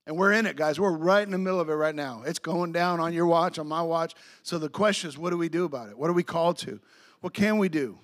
And 0.07 0.17
we're 0.17 0.33
in 0.33 0.47
it, 0.47 0.57
guys. 0.57 0.81
We're 0.81 0.97
right 0.97 1.23
in 1.23 1.31
the 1.31 1.39
middle 1.39 1.61
of 1.61 1.69
it 1.69 1.75
right 1.75 1.95
now. 1.95 2.23
It's 2.25 2.39
going 2.39 2.73
down 2.73 2.99
on 2.99 3.13
your 3.13 3.27
watch, 3.27 3.59
on 3.59 3.69
my 3.69 3.83
watch. 3.83 4.15
So 4.43 4.57
the 4.57 4.71
question 4.71 5.11
is, 5.11 5.19
what 5.19 5.31
do 5.31 5.37
we 5.37 5.51
do 5.51 5.67
about 5.67 5.91
it? 5.91 5.99
What 5.99 6.09
are 6.09 6.15
we 6.15 6.23
called 6.23 6.57
to? 6.59 6.81
What 7.21 7.35
can 7.35 7.59
we 7.59 7.69
do? 7.69 7.99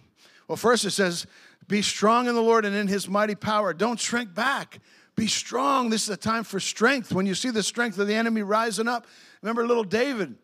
Well, 0.46 0.56
first 0.56 0.84
it 0.84 0.90
says, 0.90 1.26
be 1.68 1.82
strong 1.82 2.28
in 2.28 2.34
the 2.34 2.42
Lord 2.42 2.64
and 2.64 2.74
in 2.74 2.88
his 2.88 3.08
mighty 3.08 3.34
power. 3.34 3.72
Don't 3.72 3.98
shrink 3.98 4.34
back. 4.34 4.80
Be 5.16 5.26
strong. 5.26 5.90
This 5.90 6.04
is 6.04 6.08
a 6.10 6.16
time 6.16 6.44
for 6.44 6.60
strength. 6.60 7.12
When 7.12 7.26
you 7.26 7.34
see 7.34 7.50
the 7.50 7.62
strength 7.62 7.98
of 7.98 8.06
the 8.06 8.14
enemy 8.14 8.42
rising 8.42 8.88
up, 8.88 9.06
remember 9.42 9.66
little 9.66 9.84
David. 9.84 10.34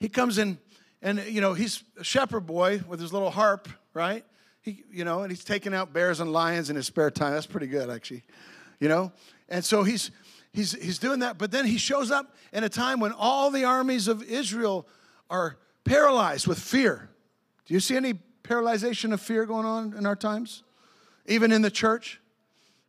He 0.00 0.08
comes 0.08 0.38
in 0.38 0.58
and 1.00 1.22
you 1.26 1.40
know, 1.40 1.52
he's 1.54 1.84
a 1.98 2.04
shepherd 2.04 2.46
boy 2.46 2.82
with 2.88 2.98
his 2.98 3.12
little 3.12 3.30
harp, 3.30 3.68
right? 3.92 4.24
He, 4.62 4.82
you 4.90 5.04
know, 5.04 5.20
and 5.20 5.30
he's 5.30 5.44
taking 5.44 5.74
out 5.74 5.92
bears 5.92 6.20
and 6.20 6.32
lions 6.32 6.70
in 6.70 6.76
his 6.76 6.86
spare 6.86 7.10
time. 7.10 7.34
That's 7.34 7.46
pretty 7.46 7.66
good, 7.66 7.90
actually. 7.90 8.22
You 8.80 8.88
know? 8.88 9.12
And 9.48 9.64
so 9.64 9.82
he's 9.82 10.10
he's 10.52 10.72
he's 10.72 10.98
doing 10.98 11.20
that, 11.20 11.36
but 11.36 11.50
then 11.50 11.66
he 11.66 11.76
shows 11.76 12.10
up 12.10 12.34
in 12.52 12.64
a 12.64 12.68
time 12.68 13.00
when 13.00 13.12
all 13.12 13.50
the 13.50 13.64
armies 13.64 14.08
of 14.08 14.22
Israel 14.22 14.88
are 15.28 15.58
paralyzed 15.84 16.46
with 16.46 16.58
fear. 16.58 17.10
Do 17.66 17.74
you 17.74 17.80
see 17.80 17.96
any 17.96 18.14
paralyzation 18.44 19.12
of 19.12 19.20
fear 19.20 19.46
going 19.46 19.66
on 19.66 19.94
in 19.96 20.06
our 20.06 20.16
times, 20.16 20.62
even 21.26 21.50
in 21.50 21.62
the 21.62 21.70
church. 21.70 22.20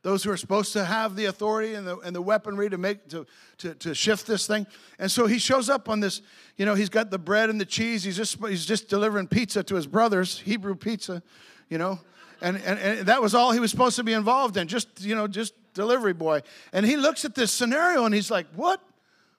Those 0.04 0.24
who 0.24 0.30
are 0.30 0.38
supposed 0.38 0.72
to 0.74 0.86
have 0.86 1.16
the 1.16 1.26
authority 1.26 1.74
and 1.74 1.88
the, 1.88 1.98
and 1.98 2.16
the 2.16 2.22
weaponry 2.22 2.70
to 2.70 2.78
make 2.78 3.10
to, 3.10 3.26
to, 3.58 3.74
to 3.74 3.96
shift 3.96 4.28
this 4.28 4.46
thing. 4.46 4.68
And 5.00 5.10
so 5.10 5.26
he 5.26 5.40
shows 5.40 5.68
up 5.68 5.90
on 5.90 6.00
this, 6.00 6.22
you 6.58 6.66
know, 6.68 6.76
he's 6.76 6.90
got 6.90 7.10
the 7.10 7.18
bread 7.18 7.50
and 7.50 7.60
the 7.60 7.66
cheese. 7.66 8.04
He's 8.04 8.16
just 8.16 8.38
he's 8.46 8.68
just 8.68 8.88
delivering 8.88 9.28
pizza 9.28 9.64
to 9.64 9.74
his 9.74 9.88
brothers, 9.88 10.38
Hebrew 10.38 10.76
pizza, 10.76 11.24
you 11.70 11.80
know. 11.80 12.00
And, 12.40 12.58
and, 12.58 12.78
and 12.78 13.08
that 13.08 13.20
was 13.20 13.34
all 13.34 13.52
he 13.52 13.60
was 13.60 13.72
supposed 13.72 13.96
to 13.96 14.04
be 14.04 14.14
involved 14.14 14.58
in, 14.58 14.68
just, 14.68 15.02
you 15.02 15.16
know, 15.16 15.28
just 15.28 15.56
delivery 15.74 16.14
boy. 16.14 16.42
And 16.72 16.86
he 16.86 16.98
looks 16.98 17.26
at 17.26 17.34
this 17.34 17.52
scenario 17.52 18.06
and 18.06 18.14
he's 18.14 18.30
like, 18.30 18.46
what? 18.56 18.82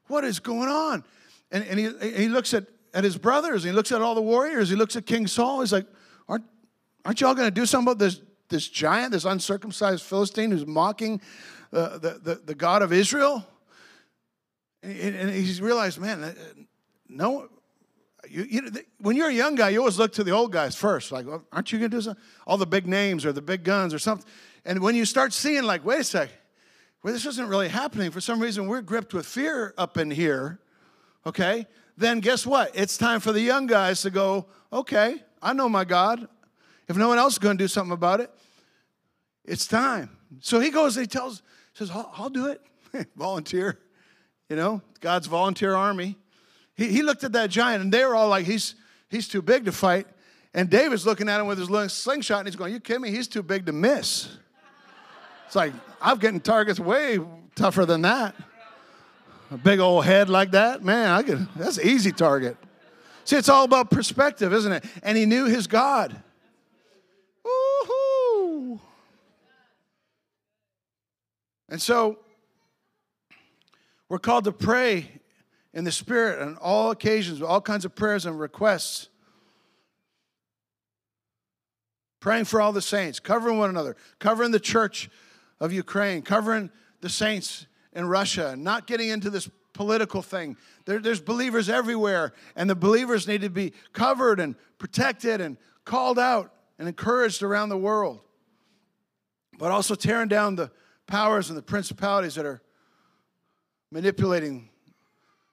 What 0.08 0.24
is 0.24 0.40
going 0.40 0.68
on? 0.68 1.04
And, 1.52 1.64
and 1.64 1.78
he, 1.78 1.90
he 2.22 2.28
looks 2.28 2.54
at, 2.54 2.64
at 2.92 3.04
his 3.04 3.16
brothers, 3.16 3.62
he 3.62 3.70
looks 3.70 3.92
at 3.92 4.02
all 4.02 4.16
the 4.16 4.22
warriors, 4.22 4.68
he 4.68 4.74
looks 4.74 4.96
at 4.96 5.06
King 5.06 5.28
Saul, 5.28 5.60
he's 5.60 5.72
like, 5.72 5.86
Aren't, 6.28 6.44
aren't 7.04 7.20
y'all 7.20 7.34
going 7.34 7.48
to 7.48 7.54
do 7.54 7.66
something 7.66 7.92
about 7.92 7.98
this, 7.98 8.20
this 8.48 8.68
giant, 8.68 9.12
this 9.12 9.24
uncircumcised 9.24 10.02
Philistine 10.02 10.50
who's 10.50 10.66
mocking 10.66 11.20
uh, 11.72 11.98
the, 11.98 12.20
the, 12.22 12.34
the 12.44 12.54
God 12.54 12.82
of 12.82 12.92
Israel? 12.92 13.46
And, 14.82 15.30
he's 15.30 15.60
realized, 15.60 16.00
man, 16.00 16.22
uh, 16.22 16.34
no, 17.08 17.48
you, 18.28 18.46
you, 18.48 18.70
when 18.98 19.16
you're 19.16 19.30
a 19.30 19.34
young 19.34 19.54
guy, 19.54 19.70
you 19.70 19.80
always 19.80 19.98
look 19.98 20.12
to 20.14 20.24
the 20.24 20.30
old 20.30 20.52
guys 20.52 20.74
first. 20.76 21.12
Like, 21.12 21.26
well, 21.26 21.44
aren't 21.52 21.72
you 21.72 21.78
going 21.78 21.90
to 21.90 21.96
do 21.96 22.00
something? 22.00 22.22
All 22.46 22.56
the 22.56 22.66
big 22.66 22.86
names 22.86 23.24
or 23.24 23.32
the 23.32 23.42
big 23.42 23.64
guns 23.64 23.92
or 23.94 23.98
something. 23.98 24.26
And 24.64 24.80
when 24.80 24.94
you 24.94 25.04
start 25.04 25.32
seeing, 25.32 25.64
like, 25.64 25.84
wait 25.84 26.00
a 26.00 26.04
sec, 26.04 26.30
well, 27.02 27.12
this 27.12 27.26
isn't 27.26 27.48
really 27.48 27.68
happening. 27.68 28.10
For 28.10 28.20
some 28.20 28.40
reason, 28.40 28.66
we're 28.66 28.82
gripped 28.82 29.14
with 29.14 29.26
fear 29.26 29.74
up 29.78 29.96
in 29.96 30.10
here, 30.10 30.60
okay? 31.24 31.66
Then 31.96 32.20
guess 32.20 32.44
what? 32.44 32.72
It's 32.74 32.96
time 32.96 33.20
for 33.20 33.32
the 33.32 33.40
young 33.40 33.66
guys 33.66 34.02
to 34.02 34.10
go, 34.10 34.46
okay, 34.72 35.22
I 35.46 35.52
know 35.52 35.68
my 35.68 35.84
God. 35.84 36.26
If 36.88 36.96
no 36.96 37.06
one 37.06 37.18
else 37.18 37.34
is 37.34 37.38
going 37.38 37.56
to 37.56 37.62
do 37.62 37.68
something 37.68 37.92
about 37.92 38.20
it, 38.20 38.32
it's 39.44 39.64
time. 39.64 40.10
So 40.40 40.58
he 40.58 40.70
goes 40.70 40.96
he 40.96 41.06
tells, 41.06 41.40
says, 41.72 41.88
I'll, 41.88 42.10
I'll 42.16 42.30
do 42.30 42.48
it. 42.48 42.60
volunteer. 43.16 43.78
You 44.50 44.56
know, 44.56 44.82
God's 45.00 45.28
volunteer 45.28 45.76
army. 45.76 46.16
He, 46.74 46.88
he 46.88 47.02
looked 47.02 47.22
at 47.22 47.30
that 47.32 47.50
giant 47.50 47.80
and 47.80 47.92
they 47.92 48.04
were 48.04 48.16
all 48.16 48.28
like, 48.28 48.44
he's, 48.44 48.74
he's 49.08 49.28
too 49.28 49.40
big 49.40 49.66
to 49.66 49.72
fight. 49.72 50.08
And 50.52 50.68
David's 50.68 51.06
looking 51.06 51.28
at 51.28 51.40
him 51.40 51.46
with 51.46 51.58
his 51.58 51.70
little 51.70 51.88
slingshot 51.88 52.40
and 52.40 52.48
he's 52.48 52.56
going, 52.56 52.72
You 52.72 52.80
kidding 52.80 53.02
me? 53.02 53.12
He's 53.12 53.28
too 53.28 53.44
big 53.44 53.66
to 53.66 53.72
miss. 53.72 54.36
It's 55.46 55.54
like, 55.54 55.72
I'm 56.02 56.18
getting 56.18 56.40
targets 56.40 56.80
way 56.80 57.20
tougher 57.54 57.86
than 57.86 58.02
that. 58.02 58.34
A 59.52 59.56
big 59.56 59.78
old 59.78 60.06
head 60.06 60.28
like 60.28 60.50
that, 60.52 60.82
man, 60.82 61.10
I 61.10 61.22
could, 61.22 61.46
that's 61.54 61.78
an 61.78 61.86
easy 61.86 62.10
target. 62.10 62.56
See, 63.26 63.36
it's 63.36 63.48
all 63.48 63.64
about 63.64 63.90
perspective, 63.90 64.52
isn't 64.52 64.70
it? 64.70 64.84
And 65.02 65.18
he 65.18 65.26
knew 65.26 65.46
his 65.46 65.66
God. 65.66 66.14
Woohoo! 67.44 68.78
And 71.68 71.82
so 71.82 72.20
we're 74.08 74.20
called 74.20 74.44
to 74.44 74.52
pray 74.52 75.10
in 75.74 75.82
the 75.82 75.90
Spirit 75.90 76.40
on 76.40 76.56
all 76.58 76.92
occasions, 76.92 77.40
with 77.40 77.50
all 77.50 77.60
kinds 77.60 77.84
of 77.84 77.96
prayers 77.96 78.26
and 78.26 78.38
requests. 78.38 79.08
Praying 82.20 82.44
for 82.44 82.60
all 82.60 82.72
the 82.72 82.80
saints, 82.80 83.18
covering 83.18 83.58
one 83.58 83.70
another, 83.70 83.96
covering 84.20 84.52
the 84.52 84.60
church 84.60 85.10
of 85.58 85.72
Ukraine, 85.72 86.22
covering 86.22 86.70
the 87.00 87.08
saints 87.08 87.66
in 87.92 88.06
Russia, 88.06 88.54
not 88.56 88.86
getting 88.86 89.08
into 89.08 89.30
this 89.30 89.50
political 89.76 90.22
thing. 90.22 90.56
There, 90.86 90.98
there's 90.98 91.20
believers 91.20 91.68
everywhere, 91.68 92.32
and 92.56 92.68
the 92.68 92.74
believers 92.74 93.28
need 93.28 93.42
to 93.42 93.50
be 93.50 93.74
covered 93.92 94.40
and 94.40 94.56
protected 94.78 95.40
and 95.40 95.58
called 95.84 96.18
out 96.18 96.52
and 96.78 96.88
encouraged 96.88 97.42
around 97.42 97.68
the 97.68 97.76
world. 97.76 98.20
But 99.58 99.70
also 99.70 99.94
tearing 99.94 100.28
down 100.28 100.56
the 100.56 100.70
powers 101.06 101.50
and 101.50 101.58
the 101.58 101.62
principalities 101.62 102.34
that 102.36 102.46
are 102.46 102.62
manipulating 103.90 104.70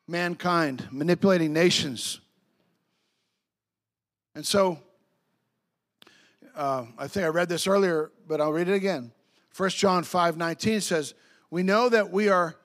mankind, 0.07 0.87
manipulating 0.89 1.51
nations. 1.51 2.21
And 4.35 4.45
so, 4.45 4.79
uh, 6.55 6.85
I 6.97 7.07
think 7.07 7.25
I 7.25 7.29
read 7.29 7.49
this 7.49 7.67
earlier, 7.67 8.11
but 8.27 8.39
I'll 8.39 8.53
read 8.53 8.69
it 8.69 8.73
again. 8.73 9.11
1 9.55 9.69
John 9.71 10.03
5 10.03 10.37
19 10.37 10.81
says, 10.81 11.13
We 11.51 11.61
know 11.61 11.89
that 11.89 12.11
we 12.11 12.29
are 12.29 12.55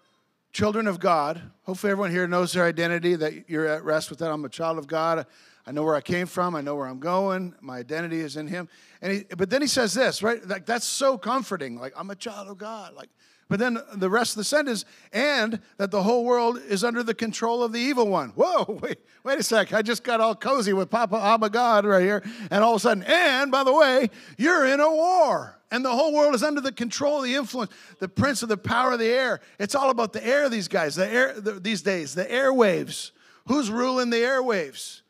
children 0.52 0.86
of 0.86 1.00
God. 1.00 1.40
Hopefully, 1.62 1.90
everyone 1.90 2.10
here 2.10 2.26
knows 2.26 2.52
their 2.52 2.64
identity, 2.64 3.14
that 3.16 3.48
you're 3.48 3.66
at 3.66 3.84
rest 3.84 4.10
with 4.10 4.18
that. 4.20 4.30
I'm 4.30 4.44
a 4.44 4.48
child 4.48 4.78
of 4.78 4.86
God. 4.86 5.26
I 5.66 5.72
know 5.72 5.82
where 5.82 5.94
I 5.94 6.00
came 6.00 6.26
from. 6.26 6.54
I 6.54 6.62
know 6.62 6.76
where 6.76 6.86
I'm 6.86 6.98
going. 6.98 7.54
My 7.60 7.78
identity 7.78 8.20
is 8.20 8.36
in 8.36 8.46
Him. 8.46 8.68
And 9.02 9.12
he, 9.12 9.24
but 9.36 9.50
then 9.50 9.60
he 9.60 9.68
says 9.68 9.92
this, 9.92 10.22
right? 10.22 10.46
Like 10.46 10.64
that's 10.64 10.86
so 10.86 11.18
comforting. 11.18 11.78
Like 11.78 11.92
I'm 11.96 12.10
a 12.10 12.16
child 12.16 12.48
of 12.48 12.56
God. 12.56 12.94
Like 12.94 13.10
but 13.48 13.58
then 13.58 13.78
the 13.94 14.10
rest 14.10 14.32
of 14.32 14.36
the 14.36 14.44
sentence, 14.44 14.84
and 15.12 15.60
that 15.78 15.90
the 15.90 16.02
whole 16.02 16.24
world 16.24 16.60
is 16.68 16.84
under 16.84 17.02
the 17.02 17.14
control 17.14 17.62
of 17.62 17.72
the 17.72 17.80
evil 17.80 18.06
one. 18.08 18.30
Whoa, 18.30 18.78
wait, 18.82 18.98
wait 19.24 19.38
a 19.38 19.42
sec. 19.42 19.72
I 19.72 19.80
just 19.80 20.04
got 20.04 20.20
all 20.20 20.34
cozy 20.34 20.74
with 20.74 20.90
Papa 20.90 21.16
Abba 21.16 21.48
God 21.48 21.86
right 21.86 22.02
here. 22.02 22.22
And 22.50 22.62
all 22.62 22.74
of 22.74 22.76
a 22.76 22.80
sudden, 22.80 23.02
and 23.04 23.50
by 23.50 23.64
the 23.64 23.72
way, 23.72 24.10
you're 24.36 24.66
in 24.66 24.80
a 24.80 24.90
war. 24.90 25.58
And 25.70 25.84
the 25.84 25.90
whole 25.90 26.14
world 26.14 26.34
is 26.34 26.42
under 26.42 26.60
the 26.60 26.72
control 26.72 27.22
the 27.22 27.34
influence, 27.34 27.72
the 27.98 28.08
prince 28.08 28.42
of 28.42 28.48
the 28.48 28.56
power 28.56 28.92
of 28.92 28.98
the 28.98 29.08
air. 29.08 29.40
It's 29.58 29.74
all 29.74 29.90
about 29.90 30.12
the 30.12 30.24
air, 30.26 30.48
these 30.48 30.68
guys, 30.68 30.94
the 30.94 31.08
air 31.08 31.38
the, 31.38 31.52
these 31.52 31.82
days, 31.82 32.14
the 32.14 32.24
airwaves. 32.24 33.12
Who's 33.46 33.70
ruling 33.70 34.10
the 34.10 34.18
airwaves? 34.18 35.02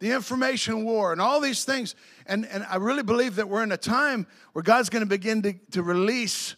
The 0.00 0.12
information 0.12 0.84
war 0.84 1.12
and 1.12 1.20
all 1.20 1.40
these 1.40 1.64
things. 1.64 1.96
And, 2.26 2.46
and 2.46 2.64
I 2.68 2.76
really 2.76 3.02
believe 3.02 3.36
that 3.36 3.48
we're 3.48 3.62
in 3.62 3.72
a 3.72 3.76
time 3.76 4.26
where 4.52 4.62
God's 4.62 4.88
going 4.88 5.02
to 5.02 5.08
begin 5.08 5.42
to, 5.42 5.54
to 5.72 5.82
release 5.82 6.54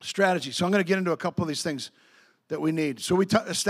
strategy. 0.00 0.50
So 0.52 0.64
I'm 0.64 0.72
going 0.72 0.82
to 0.82 0.88
get 0.88 0.98
into 0.98 1.12
a 1.12 1.16
couple 1.16 1.42
of 1.42 1.48
these 1.48 1.62
things 1.62 1.90
that 2.48 2.60
we 2.60 2.72
need. 2.72 3.00
So 3.00 3.14
we 3.14 3.26
t- 3.26 3.36
this. 3.46 3.62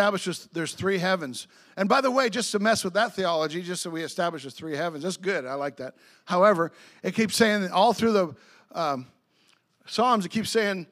there's 0.53 0.73
three 0.73 0.99
heavens. 0.99 1.49
And 1.77 1.89
by 1.89 2.01
the 2.01 2.11
way, 2.11 2.31
just 2.31 2.53
to 2.53 2.59
mess 2.59 2.85
with 2.85 2.95
that 2.95 3.15
theology, 3.15 3.63
just 3.63 3.83
so 3.83 3.91
we 3.91 4.03
establish 4.03 4.43
there's 4.43 4.55
three 4.55 4.77
heavens, 4.77 5.03
that's 5.03 5.17
good. 5.17 5.45
I 5.45 5.55
like 5.55 5.77
that. 5.77 5.95
However, 6.25 6.73
it 7.03 7.15
keeps 7.15 7.37
saying 7.37 7.71
all 7.71 7.93
through 7.93 8.13
the 8.13 8.35
um, 8.73 9.07
Psalms, 9.87 10.27
it 10.27 10.29
keeps 10.29 10.51
saying, 10.51 10.87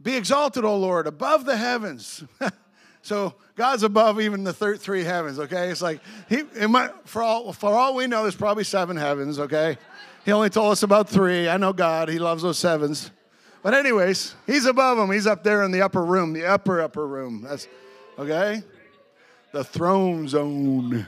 "Be 0.00 0.16
exalted, 0.16 0.64
O 0.64 0.76
Lord, 0.76 1.06
above 1.06 1.44
the 1.44 1.56
heavens." 1.56 2.22
so 3.02 3.34
God's 3.56 3.82
above 3.82 4.20
even 4.20 4.44
the 4.44 4.52
third 4.52 4.80
three 4.80 5.02
heavens. 5.02 5.40
Okay, 5.40 5.70
it's 5.70 5.82
like 5.82 6.00
he 6.28 6.44
might, 6.66 6.90
for 7.04 7.20
all 7.20 7.52
for 7.52 7.74
all 7.74 7.94
we 7.96 8.06
know, 8.06 8.22
there's 8.22 8.36
probably 8.36 8.62
seven 8.64 8.96
heavens. 8.96 9.40
Okay, 9.40 9.76
he 10.24 10.30
only 10.30 10.50
told 10.50 10.70
us 10.70 10.84
about 10.84 11.08
three. 11.08 11.48
I 11.48 11.56
know 11.56 11.72
God; 11.72 12.08
He 12.08 12.20
loves 12.20 12.44
those 12.44 12.58
sevens. 12.58 13.10
But 13.62 13.74
anyways, 13.74 14.34
he's 14.46 14.66
above 14.66 14.98
them. 14.98 15.10
He's 15.10 15.26
up 15.26 15.44
there 15.44 15.62
in 15.62 15.70
the 15.70 15.82
upper 15.82 16.04
room, 16.04 16.32
the 16.32 16.46
upper 16.46 16.80
upper 16.80 17.06
room. 17.06 17.42
That's 17.42 17.68
okay. 18.18 18.62
The 19.52 19.62
throne 19.62 20.26
zone. 20.26 21.06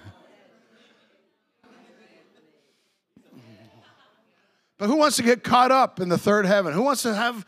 But 4.78 4.86
who 4.86 4.96
wants 4.96 5.16
to 5.16 5.22
get 5.22 5.42
caught 5.42 5.70
up 5.70 6.00
in 6.00 6.08
the 6.08 6.18
third 6.18 6.46
heaven? 6.46 6.72
Who 6.72 6.82
wants 6.82 7.02
to 7.02 7.14
have 7.14 7.46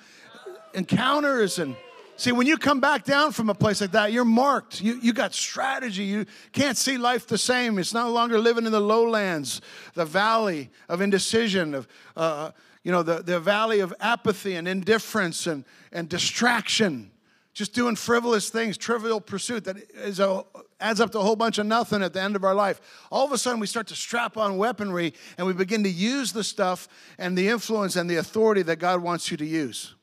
encounters 0.74 1.59
and 1.59 1.76
see 2.16 2.32
when 2.32 2.46
you 2.46 2.57
come 2.57 2.80
back 2.80 3.04
down 3.04 3.32
from 3.32 3.50
a 3.50 3.54
place 3.54 3.80
like 3.80 3.92
that, 3.92 4.12
you're 4.12 4.24
marked. 4.24 4.80
You 4.80 4.98
you 5.00 5.12
got 5.12 5.34
strategy. 5.34 6.04
You 6.04 6.26
can't 6.52 6.76
see 6.76 6.98
life 6.98 7.26
the 7.26 7.38
same. 7.38 7.78
It's 7.78 7.94
no 7.94 8.11
longer 8.11 8.38
living 8.38 8.66
in 8.66 8.72
the 8.72 8.80
lowlands, 8.80 9.61
the 9.94 10.04
valley 10.04 10.70
of 10.88 11.00
indecision, 11.00 11.74
of 11.74 11.88
uh, 12.16 12.50
you 12.87 12.93
know, 12.93 13.03
the, 13.03 13.20
the 13.20 13.41
valley 13.41 13.80
of 13.80 13.93
apathy 13.99 14.55
and 14.55 14.68
indifference 14.68 15.49
and, 15.49 15.64
and 15.91 16.09
distraction, 16.09 17.11
just 17.53 17.74
doing 17.74 17.97
frivolous 17.97 18.49
things, 18.49 18.78
trivial 18.78 19.20
pursuit 19.20 19.64
that 19.64 19.76
is 19.95 20.20
a, 20.20 20.45
adds 20.78 21.01
up 21.01 21.11
to 21.11 21.18
a 21.18 21.22
whole 21.22 21.34
bunch 21.34 21.59
of 21.59 21.66
nothing 21.66 22.01
at 22.01 22.12
the 22.12 22.22
end 22.22 22.37
of 22.37 22.45
our 22.45 22.55
life. 22.55 22.80
All 23.11 23.24
of 23.24 23.32
a 23.32 23.39
sudden, 23.39 23.59
we 23.59 23.66
start 23.66 23.89
to 23.89 23.97
strap 23.97 24.37
on 24.37 24.57
weaponry 24.57 25.14
and 25.37 25.49
we 25.49 25.53
begin 25.53 25.82
to 25.82 25.91
use 25.91 26.32
the 26.32 26.45
stuff 26.45 26.87
and 27.18 27.37
the 27.37 27.49
influence 27.49 27.97
and 27.97 28.09
the 28.09 28.18
authority 28.18 28.62
that 28.62 28.76
God 28.76 29.03
wants 29.03 29.32
you 29.32 29.37
to 29.37 29.45
use. 29.45 29.97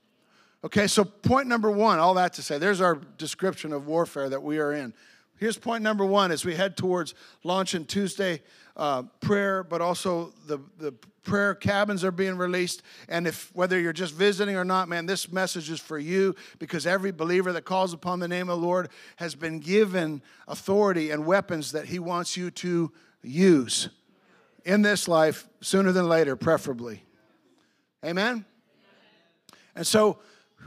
Okay, 0.66 0.88
so 0.88 1.06
point 1.06 1.48
number 1.48 1.72
one, 1.72 2.00
all 2.00 2.16
that 2.16 2.34
to 2.34 2.42
say, 2.42 2.58
there's 2.58 2.82
our 2.82 2.96
description 3.18 3.72
of 3.72 3.88
warfare 3.88 4.28
that 4.28 4.44
we 4.44 4.60
are 4.60 4.74
in. 4.74 4.94
Here's 5.38 5.58
point 5.58 5.84
number 5.84 6.06
one 6.06 6.34
as 6.34 6.44
we 6.44 6.54
head 6.54 6.76
towards 6.76 7.14
launching 7.46 7.86
Tuesday 7.86 8.42
uh, 8.76 9.04
prayer, 9.22 9.64
but 9.64 9.80
also 9.80 10.34
the, 10.48 10.60
the 10.78 10.94
prayer 11.24 11.56
cabins 11.56 12.04
are 12.04 12.12
being 12.12 12.38
released. 12.38 12.82
And 13.08 13.28
if 13.28 13.50
whether 13.54 13.80
you're 13.80 13.94
just 13.94 14.14
visiting 14.14 14.56
or 14.56 14.66
not, 14.66 14.90
man, 14.90 15.06
this 15.06 15.32
message 15.32 15.70
is 15.70 15.80
for 15.80 15.98
you 15.98 16.36
because 16.60 16.86
every 16.86 17.12
believer 17.12 17.52
that 17.54 17.66
calls 17.66 17.94
upon 17.94 18.20
the 18.20 18.28
name 18.28 18.50
of 18.50 18.60
the 18.60 18.66
Lord 18.66 18.90
has 19.18 19.36
been 19.36 19.60
given 19.60 20.22
authority 20.48 21.12
and 21.12 21.26
weapons 21.26 21.72
that 21.72 21.86
he 21.86 22.00
wants 22.00 22.38
you 22.38 22.52
to 22.52 22.92
use 23.22 23.90
in 24.66 24.82
this 24.82 25.08
life 25.08 25.48
sooner 25.62 25.92
than 25.92 26.08
later, 26.08 26.36
preferably. 26.36 27.04
Amen? 28.06 28.46
And 29.76 29.88
so 29.88 30.20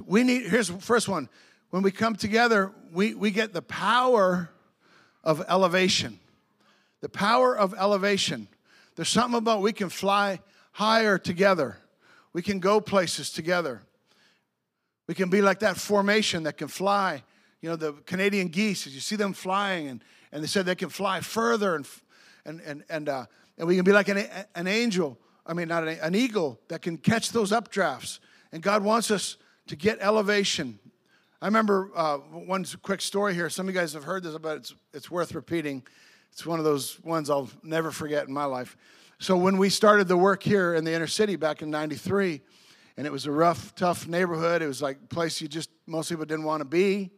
we 0.04 0.22
need, 0.22 0.46
here's 0.46 0.68
the 0.68 0.78
first 0.78 1.08
one. 1.08 1.28
When 1.70 1.82
we 1.82 1.90
come 1.90 2.16
together, 2.16 2.72
we, 2.92 3.14
we 3.14 3.30
get 3.30 3.52
the 3.52 3.62
power 3.62 4.50
of 5.22 5.44
elevation 5.48 6.18
the 7.00 7.10
power 7.10 7.56
of 7.56 7.74
elevation. 7.74 8.48
There's 8.96 9.10
something 9.10 9.38
about 9.38 9.62
we 9.62 9.72
can 9.72 9.90
fly 9.90 10.40
higher 10.72 11.18
together. 11.18 11.76
We 12.32 12.42
can 12.42 12.60
go 12.60 12.80
places 12.80 13.30
together. 13.30 13.82
We 15.06 15.14
can 15.14 15.30
be 15.30 15.40
like 15.40 15.60
that 15.60 15.76
formation 15.76 16.42
that 16.42 16.56
can 16.56 16.68
fly. 16.68 17.22
You 17.60 17.70
know, 17.70 17.76
the 17.76 17.92
Canadian 17.92 18.48
geese, 18.48 18.86
as 18.86 18.94
you 18.94 19.00
see 19.00 19.16
them 19.16 19.32
flying, 19.32 19.88
and, 19.88 20.04
and 20.32 20.42
they 20.42 20.46
said 20.46 20.66
they 20.66 20.74
can 20.74 20.88
fly 20.88 21.20
further, 21.20 21.76
and, 21.76 21.86
and, 22.44 22.60
and, 22.60 22.84
and, 22.88 23.08
uh, 23.08 23.26
and 23.56 23.68
we 23.68 23.76
can 23.76 23.84
be 23.84 23.92
like 23.92 24.08
an, 24.08 24.26
an 24.54 24.66
angel, 24.66 25.18
I 25.46 25.52
mean, 25.54 25.68
not 25.68 25.86
an, 25.86 25.98
an 26.00 26.14
eagle 26.14 26.58
that 26.68 26.82
can 26.82 26.96
catch 26.98 27.30
those 27.32 27.52
updrafts. 27.52 28.18
And 28.52 28.62
God 28.62 28.82
wants 28.82 29.10
us 29.10 29.36
to 29.68 29.76
get 29.76 29.98
elevation. 30.00 30.78
I 31.40 31.46
remember 31.46 31.90
uh, 31.94 32.16
one 32.18 32.64
quick 32.82 33.00
story 33.00 33.34
here. 33.34 33.50
Some 33.50 33.68
of 33.68 33.74
you 33.74 33.80
guys 33.80 33.92
have 33.92 34.04
heard 34.04 34.22
this, 34.22 34.36
but 34.38 34.58
it's, 34.58 34.74
it's 34.92 35.10
worth 35.10 35.34
repeating. 35.34 35.82
It's 36.36 36.44
one 36.44 36.58
of 36.58 36.66
those 36.66 37.02
ones 37.02 37.30
I'll 37.30 37.48
never 37.62 37.90
forget 37.90 38.28
in 38.28 38.34
my 38.34 38.44
life. 38.44 38.76
So 39.18 39.38
when 39.38 39.56
we 39.56 39.70
started 39.70 40.06
the 40.06 40.18
work 40.18 40.42
here 40.42 40.74
in 40.74 40.84
the 40.84 40.92
inner 40.92 41.06
city 41.06 41.34
back 41.36 41.62
in 41.62 41.70
93, 41.70 42.42
and 42.98 43.06
it 43.06 43.10
was 43.10 43.24
a 43.24 43.30
rough, 43.30 43.74
tough 43.74 44.06
neighborhood. 44.06 44.60
It 44.60 44.66
was 44.66 44.82
like 44.82 44.98
a 45.02 45.06
place 45.06 45.40
you 45.40 45.48
just, 45.48 45.70
most 45.86 46.10
people 46.10 46.26
didn't 46.26 46.44
want 46.44 46.60
to 46.60 46.66
be. 46.66 47.10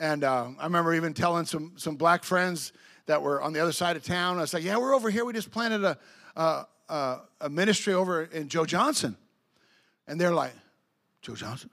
And 0.00 0.24
uh, 0.24 0.48
I 0.58 0.64
remember 0.64 0.92
even 0.92 1.14
telling 1.14 1.46
some, 1.46 1.74
some 1.76 1.94
black 1.94 2.24
friends 2.24 2.72
that 3.06 3.22
were 3.22 3.40
on 3.40 3.52
the 3.52 3.60
other 3.60 3.70
side 3.70 3.94
of 3.94 4.02
town, 4.02 4.38
I 4.38 4.40
was 4.40 4.52
like, 4.52 4.64
yeah, 4.64 4.76
we're 4.76 4.92
over 4.92 5.08
here. 5.08 5.24
We 5.24 5.32
just 5.32 5.52
planted 5.52 5.84
a, 5.84 5.96
a, 6.34 6.66
a, 6.88 7.18
a 7.42 7.48
ministry 7.48 7.94
over 7.94 8.24
in 8.24 8.48
Joe 8.48 8.64
Johnson. 8.64 9.16
And 10.08 10.20
they're 10.20 10.34
like, 10.34 10.54
Joe 11.20 11.36
Johnson? 11.36 11.70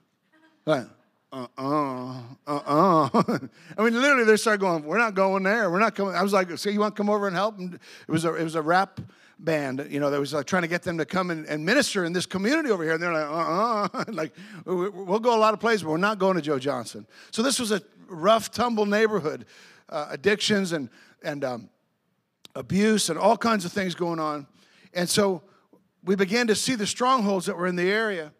Like, 0.66 0.86
uh-uh, 1.32 2.22
uh-uh. 2.46 3.08
I 3.78 3.84
mean, 3.84 4.00
literally, 4.00 4.24
they 4.24 4.36
started 4.36 4.60
going, 4.60 4.82
we're 4.84 4.98
not 4.98 5.14
going 5.14 5.44
there. 5.44 5.70
We're 5.70 5.78
not 5.78 5.94
coming. 5.94 6.14
I 6.14 6.22
was 6.22 6.32
like, 6.32 6.58
so 6.58 6.70
you 6.70 6.80
want 6.80 6.96
to 6.96 7.00
come 7.00 7.08
over 7.08 7.26
and 7.28 7.36
help? 7.36 7.58
And 7.58 7.74
it 7.74 8.10
was 8.10 8.24
a, 8.24 8.34
it 8.34 8.42
was 8.42 8.56
a 8.56 8.62
rap 8.62 9.00
band, 9.38 9.86
you 9.90 10.00
know, 10.00 10.10
that 10.10 10.18
was 10.18 10.34
like 10.34 10.46
trying 10.46 10.62
to 10.62 10.68
get 10.68 10.82
them 10.82 10.98
to 10.98 11.04
come 11.04 11.30
and, 11.30 11.46
and 11.46 11.64
minister 11.64 12.04
in 12.04 12.12
this 12.12 12.26
community 12.26 12.70
over 12.70 12.82
here. 12.82 12.94
And 12.94 13.02
they're 13.02 13.12
like, 13.12 13.26
uh-uh. 13.26 14.04
like, 14.08 14.34
we'll 14.64 15.20
go 15.20 15.36
a 15.36 15.38
lot 15.38 15.54
of 15.54 15.60
places, 15.60 15.84
but 15.84 15.90
we're 15.90 15.98
not 15.98 16.18
going 16.18 16.34
to 16.36 16.42
Joe 16.42 16.58
Johnson. 16.58 17.06
So 17.30 17.42
this 17.42 17.60
was 17.60 17.70
a 17.70 17.80
rough, 18.08 18.50
tumble 18.50 18.86
neighborhood, 18.86 19.46
uh, 19.88 20.08
addictions 20.10 20.72
and, 20.72 20.88
and 21.22 21.44
um, 21.44 21.70
abuse 22.56 23.08
and 23.08 23.18
all 23.18 23.36
kinds 23.36 23.64
of 23.64 23.72
things 23.72 23.94
going 23.94 24.18
on. 24.18 24.48
And 24.94 25.08
so 25.08 25.42
we 26.02 26.16
began 26.16 26.48
to 26.48 26.56
see 26.56 26.74
the 26.74 26.86
strongholds 26.86 27.46
that 27.46 27.56
were 27.56 27.68
in 27.68 27.76
the 27.76 27.88
area 27.88 28.32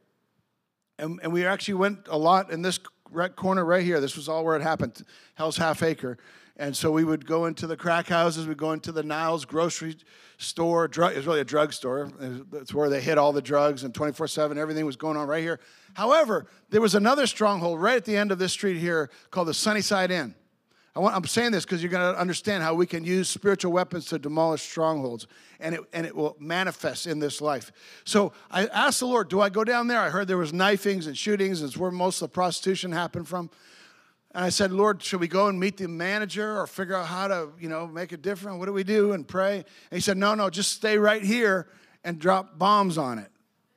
and, 1.01 1.21
and 1.23 1.33
we 1.33 1.47
actually 1.47 1.75
went 1.75 2.07
a 2.09 2.19
lot 2.19 2.51
in 2.51 2.63
this 2.63 2.79
right 3.11 3.35
corner 3.35 3.65
right 3.65 3.83
here. 3.85 4.01
This 4.01 4.17
was 4.17 4.29
all 4.29 4.45
where 4.45 4.57
it 4.57 4.63
happened, 4.63 5.03
Hell's 5.35 5.57
Half 5.57 5.83
Acre. 5.83 6.19
And 6.57 6.77
so 6.77 6.93
we 6.93 7.05
would 7.05 7.27
go 7.27 7.47
into 7.47 7.67
the 7.67 7.77
crack 7.77 8.07
houses, 8.09 8.47
we'd 8.47 8.59
go 8.59 8.73
into 8.73 8.93
the 8.93 9.03
Niles 9.03 9.47
grocery 9.47 9.97
store. 10.37 10.89
Drug, 10.89 11.13
it 11.13 11.17
was 11.17 11.27
really 11.27 11.41
a 11.41 11.45
drug 11.45 11.73
store. 11.73 12.11
That's 12.19 12.75
where 12.75 12.91
they 12.91 13.01
hid 13.01 13.17
all 13.17 13.33
the 13.33 13.41
drugs 13.41 13.83
and 13.83 13.95
24 13.95 14.29
7, 14.29 14.59
everything 14.59 14.85
was 14.85 14.97
going 14.97 15.17
on 15.17 15.27
right 15.27 15.43
here. 15.43 15.59
However, 15.95 16.47
there 16.69 16.83
was 16.83 16.95
another 16.95 17.27
stronghold 17.27 17.81
right 17.81 17.97
at 17.97 18.05
the 18.05 18.17
end 18.17 18.31
of 18.31 18.39
this 18.39 18.53
street 18.53 18.79
here 18.79 19.11
called 19.31 19.49
the 19.49 19.55
Sunnyside 19.55 20.11
Inn. 20.11 20.35
I 20.95 20.99
want, 20.99 21.15
I'm 21.15 21.25
saying 21.25 21.53
this 21.53 21.65
because 21.65 21.83
you're 21.83 21.91
going 21.91 22.15
to 22.15 22.21
understand 22.21 22.65
how 22.65 22.75
we 22.75 22.85
can 22.85 23.05
use 23.05 23.29
spiritual 23.29 23.73
weapons 23.73 24.07
to 24.07 24.19
demolish 24.19 24.63
strongholds, 24.63 25.29
and 25.61 25.77
it, 25.77 25.81
and 25.93 26.05
it 26.05 26.15
will 26.15 26.37
manifest 26.41 27.07
in 27.07 27.21
this 27.21 27.41
life. 27.41 27.71
So 28.05 28.33
I 28.51 28.67
asked 28.67 29.01
the 29.01 29.07
Lord, 29.07 29.29
Do 29.29 29.41
I 29.41 29.51
go 29.51 29.63
down 29.63 29.87
there? 29.87 30.01
I 30.01 30.11
heard 30.11 30.27
there 30.27 30.37
was 30.37 30.53
knifings 30.53 31.07
and 31.07 31.17
shootings, 31.17 31.61
and 31.61 31.69
it's 31.69 31.77
where 31.77 31.93
most 31.93 32.21
of 32.21 32.29
the 32.29 32.33
prostitution 32.33 32.91
happened 32.91 33.29
from. 33.29 33.51
And 34.33 34.45
I 34.45 34.49
said, 34.49 34.73
Lord, 34.73 35.03
should 35.03 35.21
we 35.21 35.29
go 35.29 35.49
and 35.49 35.59
meet 35.59 35.77
the 35.77 35.89
manager 35.89 36.61
or 36.61 36.67
figure 36.67 36.97
out 36.97 37.07
how 37.07 37.29
to, 37.29 37.49
you 37.59 37.69
know, 37.69 37.87
make 37.87 38.13
it 38.13 38.23
different? 38.23 38.59
What 38.59 38.67
do 38.67 38.73
we 38.73 38.85
do? 38.85 39.13
And 39.13 39.27
pray. 39.27 39.57
And 39.57 39.65
he 39.91 40.01
said, 40.01 40.17
No, 40.17 40.35
no, 40.35 40.51
just 40.51 40.73
stay 40.73 40.99
right 40.99 41.23
here 41.23 41.69
and 42.05 42.19
drop 42.19 42.59
bombs 42.59 42.99
on 42.99 43.19
it, 43.19 43.31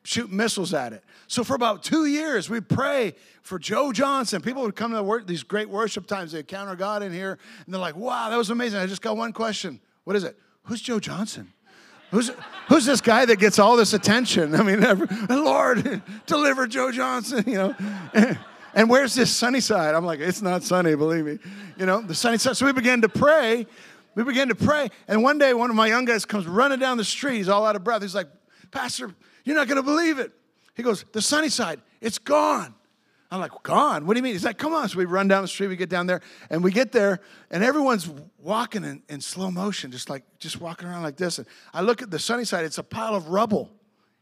shoot 0.03 0.31
missiles 0.31 0.73
at 0.73 0.93
it. 0.93 1.03
So 1.27 1.43
for 1.43 1.55
about 1.55 1.83
two 1.83 2.05
years, 2.05 2.49
we 2.49 2.61
pray 2.61 3.15
for 3.41 3.57
Joe 3.57 3.91
Johnson. 3.91 4.41
People 4.41 4.61
would 4.63 4.75
come 4.75 4.91
to 4.91 5.03
work, 5.03 5.27
these 5.27 5.43
great 5.43 5.69
worship 5.69 6.07
times. 6.07 6.31
They 6.33 6.39
encounter 6.39 6.75
God 6.75 7.03
in 7.03 7.11
here, 7.11 7.37
and 7.65 7.73
they're 7.73 7.81
like, 7.81 7.95
"Wow, 7.95 8.29
that 8.29 8.37
was 8.37 8.49
amazing." 8.49 8.79
I 8.79 8.85
just 8.85 9.01
got 9.01 9.17
one 9.17 9.33
question. 9.33 9.79
What 10.03 10.15
is 10.15 10.23
it? 10.23 10.37
Who's 10.63 10.81
Joe 10.81 10.99
Johnson? 10.99 11.53
Who's, 12.11 12.29
who's 12.67 12.85
this 12.85 13.01
guy 13.01 13.25
that 13.25 13.39
gets 13.39 13.57
all 13.57 13.75
this 13.75 13.93
attention? 13.93 14.53
I 14.53 14.61
mean, 14.61 14.83
every, 14.83 15.07
Lord, 15.35 16.03
deliver 16.27 16.67
Joe 16.67 16.91
Johnson, 16.91 17.43
you 17.47 17.55
know. 17.55 17.75
And 18.75 18.89
where's 18.89 19.13
this 19.13 19.31
sunny 19.31 19.59
side? 19.59 19.93
I'm 19.93 20.03
like, 20.03 20.19
it's 20.19 20.41
not 20.41 20.63
sunny, 20.63 20.95
believe 20.95 21.25
me. 21.25 21.37
You 21.77 21.85
know, 21.85 22.01
the 22.01 22.15
sunny 22.15 22.39
side. 22.39 22.57
So 22.57 22.65
we 22.65 22.71
began 22.71 23.01
to 23.01 23.07
pray. 23.07 23.67
We 24.15 24.23
began 24.23 24.47
to 24.47 24.55
pray. 24.55 24.89
And 25.07 25.21
one 25.21 25.37
day, 25.37 25.53
one 25.53 25.69
of 25.69 25.75
my 25.75 25.87
young 25.87 26.05
guys 26.05 26.25
comes 26.25 26.47
running 26.47 26.79
down 26.79 26.97
the 26.97 27.03
street. 27.03 27.37
He's 27.37 27.49
all 27.49 27.67
out 27.67 27.75
of 27.75 27.83
breath. 27.83 28.01
He's 28.01 28.15
like, 28.15 28.29
Pastor, 28.71 29.13
you're 29.43 29.55
not 29.55 29.67
going 29.67 29.77
to 29.77 29.83
believe 29.83 30.19
it. 30.19 30.31
He 30.75 30.83
goes, 30.83 31.05
The 31.11 31.21
sunny 31.21 31.49
side, 31.49 31.81
it's 32.01 32.17
gone. 32.17 32.73
I'm 33.31 33.39
like, 33.39 33.51
Gone? 33.63 34.05
What 34.05 34.13
do 34.13 34.19
you 34.19 34.23
mean? 34.23 34.33
He's 34.33 34.45
like, 34.45 34.57
Come 34.57 34.73
on. 34.73 34.89
So 34.89 34.97
we 34.97 35.05
run 35.05 35.27
down 35.27 35.41
the 35.41 35.47
street, 35.47 35.67
we 35.67 35.75
get 35.75 35.89
down 35.89 36.07
there, 36.07 36.21
and 36.49 36.63
we 36.63 36.71
get 36.71 36.91
there, 36.91 37.19
and 37.51 37.63
everyone's 37.63 38.09
walking 38.39 38.83
in, 38.83 39.03
in 39.09 39.21
slow 39.21 39.51
motion, 39.51 39.91
just 39.91 40.09
like, 40.09 40.23
just 40.39 40.59
walking 40.61 40.87
around 40.87 41.03
like 41.03 41.17
this. 41.17 41.37
And 41.37 41.47
I 41.73 41.81
look 41.81 42.01
at 42.01 42.11
the 42.11 42.19
sunny 42.19 42.45
side, 42.45 42.65
it's 42.65 42.77
a 42.77 42.83
pile 42.83 43.15
of 43.15 43.29
rubble. 43.29 43.71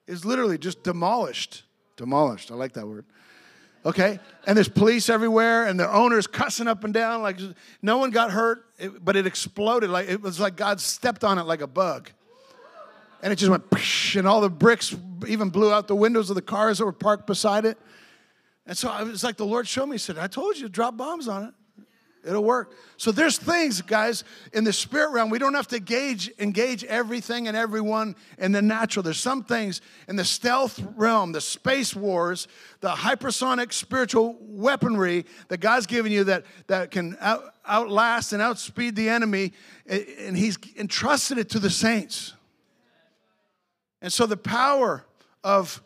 It's 0.08 0.26
literally 0.26 0.58
just 0.58 0.84
demolished. 0.84 1.64
Demolished. 1.96 2.52
I 2.52 2.56
like 2.56 2.74
that 2.74 2.88
word 2.88 3.06
okay? 3.86 4.20
And 4.46 4.56
there's 4.56 4.70
police 4.70 5.10
everywhere, 5.10 5.66
and 5.66 5.80
the 5.80 5.92
owner's 5.92 6.28
cussing 6.28 6.68
up 6.68 6.84
and 6.84 6.94
down. 6.94 7.22
Like 7.22 7.40
no 7.82 7.98
one 7.98 8.12
got 8.12 8.32
hurt, 8.32 8.66
but 9.02 9.16
it 9.16 9.26
exploded. 9.26 9.90
Like 9.90 10.10
it 10.10 10.22
was 10.22 10.40
like 10.40 10.56
God 10.56 10.80
stepped 10.80 11.24
on 11.24 11.38
it 11.38 11.44
like 11.44 11.62
a 11.62 11.68
bug, 11.68 12.12
and 13.22 13.32
it 13.32 13.38
just 13.38 13.50
went, 13.50 13.64
and 14.16 14.28
all 14.28 14.42
the 14.42 14.50
bricks 14.50 14.96
even 15.28 15.50
blew 15.50 15.72
out 15.72 15.88
the 15.88 15.96
windows 15.96 16.30
of 16.30 16.36
the 16.36 16.42
cars 16.42 16.80
that 16.80 16.86
were 16.86 16.92
parked 16.92 17.28
beside 17.28 17.66
it. 17.66 17.78
And 18.66 18.78
so 18.78 18.96
it 18.98 19.06
was 19.06 19.24
like 19.24 19.38
the 19.38 19.46
Lord 19.46 19.68
showed 19.68 19.88
me. 19.88 19.96
He 19.96 20.00
said, 20.00 20.18
"I 20.18 20.28
told 20.28 20.58
you 20.58 20.64
to 20.64 20.70
drop 20.70 20.98
bombs 20.98 21.28
on 21.28 21.44
it." 21.44 21.54
It'll 22.24 22.44
work. 22.44 22.76
So 22.98 23.12
there's 23.12 23.40
things, 23.40 23.82
guys, 23.82 24.24
in 24.54 24.64
the 24.64 24.74
spirit 24.74 25.10
realm. 25.10 25.32
We 25.32 25.40
don't 25.40 25.56
have 25.56 25.68
to 25.70 25.78
engage, 25.78 26.32
engage 26.38 26.84
everything 26.84 27.48
and 27.48 27.58
everyone 27.58 28.16
in 28.38 28.52
the 28.52 28.62
natural. 28.62 29.02
There's 29.02 29.20
some 29.20 29.44
things 29.44 29.82
in 30.08 30.18
the 30.18 30.24
stealth 30.24 30.80
realm, 30.96 31.32
the 31.32 31.42
space 31.42 31.96
wars, 31.96 32.48
the 32.82 32.90
hypersonic 32.90 33.74
spiritual 33.74 34.38
weaponry 34.40 35.26
that 35.48 35.62
God's 35.62 35.88
given 35.88 36.12
you 36.12 36.24
that, 36.26 36.46
that 36.68 36.92
can 36.92 37.18
out, 37.20 37.56
outlast 37.68 38.34
and 38.34 38.42
outspeed 38.42 38.96
the 38.96 39.10
enemy, 39.10 39.54
and 39.88 40.38
He's 40.38 40.60
entrusted 40.78 41.40
it 41.40 41.50
to 41.50 41.60
the 41.60 41.72
saints. 41.72 42.36
And 44.02 44.12
so 44.12 44.26
the 44.26 44.38
power 44.38 45.06
of 45.44 45.82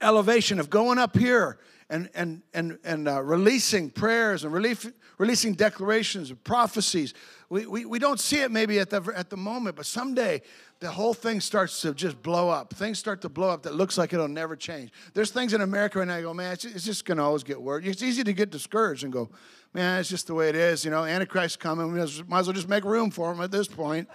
elevation, 0.00 0.58
of 0.60 0.70
going 0.70 0.98
up 0.98 1.16
here 1.16 1.58
and, 1.88 2.08
and, 2.14 2.42
and, 2.54 2.78
and 2.84 3.08
uh, 3.08 3.22
releasing 3.22 3.90
prayers 3.90 4.44
and 4.44 4.52
relief, 4.52 4.90
releasing 5.18 5.54
declarations 5.54 6.30
and 6.30 6.42
prophecies. 6.42 7.12
We, 7.48 7.66
we, 7.66 7.84
we 7.84 7.98
don't 7.98 8.18
see 8.18 8.40
it 8.40 8.50
maybe 8.50 8.78
at 8.78 8.90
the, 8.90 9.02
at 9.14 9.30
the 9.30 9.36
moment, 9.36 9.76
but 9.76 9.86
someday 9.86 10.42
the 10.80 10.90
whole 10.90 11.14
thing 11.14 11.40
starts 11.40 11.82
to 11.82 11.94
just 11.94 12.20
blow 12.22 12.48
up. 12.48 12.74
Things 12.74 12.98
start 12.98 13.20
to 13.22 13.28
blow 13.28 13.50
up 13.50 13.62
that 13.64 13.74
looks 13.74 13.98
like 13.98 14.12
it'll 14.12 14.26
never 14.26 14.56
change. 14.56 14.90
There's 15.14 15.30
things 15.30 15.52
in 15.52 15.60
America 15.60 15.98
right 15.98 16.08
now, 16.08 16.16
I 16.16 16.22
go, 16.22 16.34
man, 16.34 16.54
it's, 16.54 16.64
it's 16.64 16.84
just 16.84 17.04
going 17.04 17.18
to 17.18 17.24
always 17.24 17.44
get 17.44 17.60
worse. 17.60 17.84
It's 17.84 18.02
easy 18.02 18.24
to 18.24 18.32
get 18.32 18.50
discouraged 18.50 19.04
and 19.04 19.12
go, 19.12 19.28
man, 19.74 20.00
it's 20.00 20.08
just 20.08 20.26
the 20.26 20.34
way 20.34 20.48
it 20.48 20.56
is. 20.56 20.84
You 20.84 20.90
know, 20.90 21.04
Antichrist 21.04 21.60
coming. 21.60 21.92
We 21.92 21.98
might 21.98 22.04
as 22.04 22.22
well 22.26 22.52
just 22.52 22.68
make 22.68 22.84
room 22.84 23.10
for 23.10 23.30
him 23.32 23.40
at 23.42 23.50
this 23.50 23.68
point, 23.68 24.08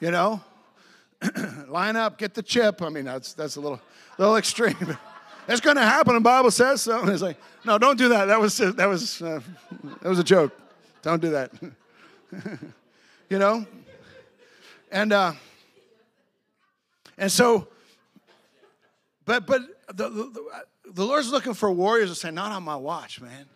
you 0.00 0.10
know? 0.10 0.42
Line 1.68 1.96
up, 1.96 2.18
get 2.18 2.34
the 2.34 2.42
chip. 2.42 2.82
I 2.82 2.88
mean, 2.88 3.04
that's, 3.04 3.34
that's 3.34 3.56
a 3.56 3.60
little, 3.60 3.80
little 4.18 4.36
extreme. 4.36 4.96
It's 5.50 5.60
going 5.60 5.76
to 5.76 5.82
happen. 5.82 6.14
The 6.14 6.20
Bible 6.20 6.52
says 6.52 6.82
so. 6.82 7.00
And 7.00 7.08
it's 7.10 7.22
like, 7.22 7.36
no, 7.64 7.76
don't 7.76 7.98
do 7.98 8.10
that. 8.10 8.26
That 8.26 8.40
was 8.40 8.58
that 8.58 8.86
was 8.86 9.20
uh, 9.20 9.40
that 10.00 10.08
was 10.08 10.20
a 10.20 10.24
joke. 10.24 10.52
Don't 11.02 11.20
do 11.20 11.30
that. 11.30 11.50
you 13.28 13.38
know. 13.38 13.66
And 14.92 15.12
uh, 15.12 15.32
and 17.18 17.30
so, 17.32 17.66
but 19.24 19.46
but 19.46 19.62
the, 19.88 20.08
the, 20.08 20.50
the 20.92 21.04
Lord's 21.04 21.30
looking 21.30 21.54
for 21.54 21.70
warriors 21.70 22.10
to 22.10 22.16
say, 22.16 22.30
not 22.30 22.52
on 22.52 22.62
my 22.62 22.76
watch, 22.76 23.20
man. 23.20 23.46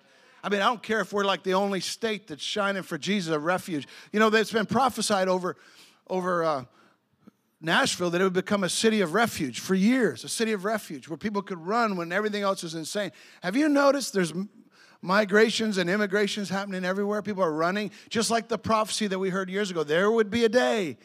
I 0.42 0.48
mean, 0.48 0.60
I 0.60 0.66
don't 0.66 0.82
care 0.82 1.00
if 1.00 1.12
we're 1.12 1.24
like 1.24 1.44
the 1.44 1.54
only 1.54 1.80
state 1.80 2.26
that's 2.26 2.42
shining 2.42 2.82
for 2.82 2.98
Jesus, 2.98 3.32
a 3.32 3.38
refuge. 3.38 3.86
You 4.12 4.20
know, 4.20 4.28
it's 4.28 4.52
been 4.52 4.66
prophesied 4.66 5.28
over 5.28 5.56
over. 6.08 6.44
Uh, 6.44 6.64
Nashville 7.64 8.10
that 8.10 8.20
it 8.20 8.24
would 8.24 8.32
become 8.32 8.64
a 8.64 8.68
city 8.68 9.00
of 9.00 9.14
refuge 9.14 9.60
for 9.60 9.74
years, 9.74 10.22
a 10.24 10.28
city 10.28 10.52
of 10.52 10.64
refuge 10.64 11.08
where 11.08 11.16
people 11.16 11.42
could 11.42 11.58
run 11.58 11.96
when 11.96 12.12
everything 12.12 12.42
else 12.42 12.62
is 12.62 12.74
insane. 12.74 13.10
Have 13.42 13.56
you 13.56 13.68
noticed 13.68 14.12
there's 14.12 14.32
migrations 15.00 15.78
and 15.78 15.88
immigrations 15.88 16.48
happening 16.48 16.84
everywhere? 16.84 17.22
People 17.22 17.42
are 17.42 17.52
running, 17.52 17.90
just 18.08 18.30
like 18.30 18.48
the 18.48 18.58
prophecy 18.58 19.06
that 19.06 19.18
we 19.18 19.30
heard 19.30 19.50
years 19.50 19.70
ago. 19.70 19.82
There 19.82 20.10
would 20.10 20.30
be 20.30 20.44
a 20.44 20.48
day 20.48 20.96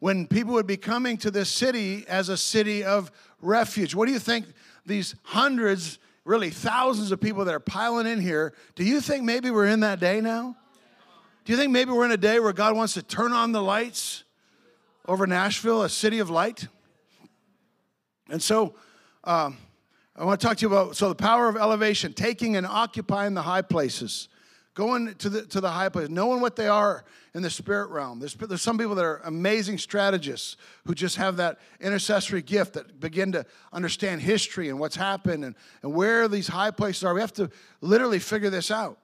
when 0.00 0.26
people 0.26 0.54
would 0.54 0.66
be 0.66 0.76
coming 0.76 1.16
to 1.18 1.30
this 1.30 1.48
city 1.48 2.04
as 2.08 2.28
a 2.28 2.36
city 2.36 2.84
of 2.84 3.10
refuge. 3.40 3.94
What 3.94 4.06
do 4.06 4.12
you 4.12 4.18
think 4.18 4.46
these 4.86 5.14
hundreds, 5.22 5.98
really 6.24 6.50
thousands 6.50 7.12
of 7.12 7.20
people 7.20 7.44
that 7.44 7.54
are 7.54 7.60
piling 7.60 8.06
in 8.06 8.20
here, 8.20 8.54
do 8.74 8.84
you 8.84 9.00
think 9.00 9.24
maybe 9.24 9.50
we're 9.50 9.66
in 9.66 9.80
that 9.80 10.00
day 10.00 10.20
now? 10.20 10.56
Do 11.44 11.52
you 11.52 11.58
think 11.58 11.72
maybe 11.72 11.90
we're 11.92 12.04
in 12.04 12.12
a 12.12 12.18
day 12.18 12.40
where 12.40 12.52
God 12.52 12.76
wants 12.76 12.94
to 12.94 13.02
turn 13.02 13.32
on 13.32 13.52
the 13.52 13.62
lights? 13.62 14.24
Over 15.08 15.26
Nashville, 15.26 15.82
a 15.82 15.88
city 15.88 16.18
of 16.18 16.28
light. 16.28 16.68
And 18.30 18.42
so 18.42 18.74
um, 19.24 19.56
I 20.14 20.24
want 20.24 20.38
to 20.38 20.46
talk 20.46 20.58
to 20.58 20.62
you 20.62 20.68
about 20.68 20.96
so 20.96 21.08
the 21.08 21.14
power 21.14 21.48
of 21.48 21.56
elevation, 21.56 22.12
taking 22.12 22.56
and 22.56 22.66
occupying 22.66 23.32
the 23.32 23.42
high 23.42 23.62
places, 23.62 24.28
going 24.74 25.14
to 25.14 25.30
the 25.30 25.46
to 25.46 25.62
the 25.62 25.70
high 25.70 25.88
places, 25.88 26.10
knowing 26.10 26.42
what 26.42 26.56
they 26.56 26.68
are 26.68 27.04
in 27.34 27.42
the 27.42 27.50
spirit 27.50 27.88
realm. 27.88 28.18
There's, 28.18 28.34
there's 28.34 28.62
some 28.62 28.76
people 28.76 28.94
that 28.96 29.04
are 29.04 29.20
amazing 29.24 29.78
strategists 29.78 30.56
who 30.84 30.94
just 30.94 31.16
have 31.16 31.36
that 31.36 31.58
intercessory 31.80 32.42
gift 32.42 32.74
that 32.74 33.00
begin 33.00 33.32
to 33.32 33.46
understand 33.72 34.20
history 34.20 34.68
and 34.68 34.78
what's 34.78 34.96
happened 34.96 35.44
and, 35.44 35.54
and 35.82 35.94
where 35.94 36.28
these 36.28 36.48
high 36.48 36.70
places 36.70 37.04
are. 37.04 37.14
We 37.14 37.20
have 37.20 37.32
to 37.34 37.50
literally 37.80 38.18
figure 38.18 38.50
this 38.50 38.70
out 38.70 38.98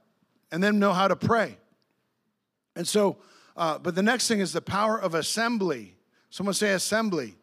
and 0.53 0.63
then 0.63 0.79
know 0.79 0.93
how 0.93 1.09
to 1.09 1.17
pray. 1.17 1.57
And 2.77 2.87
so, 2.87 3.19
uh, 3.57 3.79
but 3.79 3.95
the 3.95 4.03
next 4.03 4.27
thing 4.27 4.41
is 4.41 4.53
the 4.53 4.61
power 4.61 5.01
of 5.01 5.15
assembly. 5.15 5.94
Someone 6.35 6.53
say 6.53 6.72
assembly. 6.72 7.37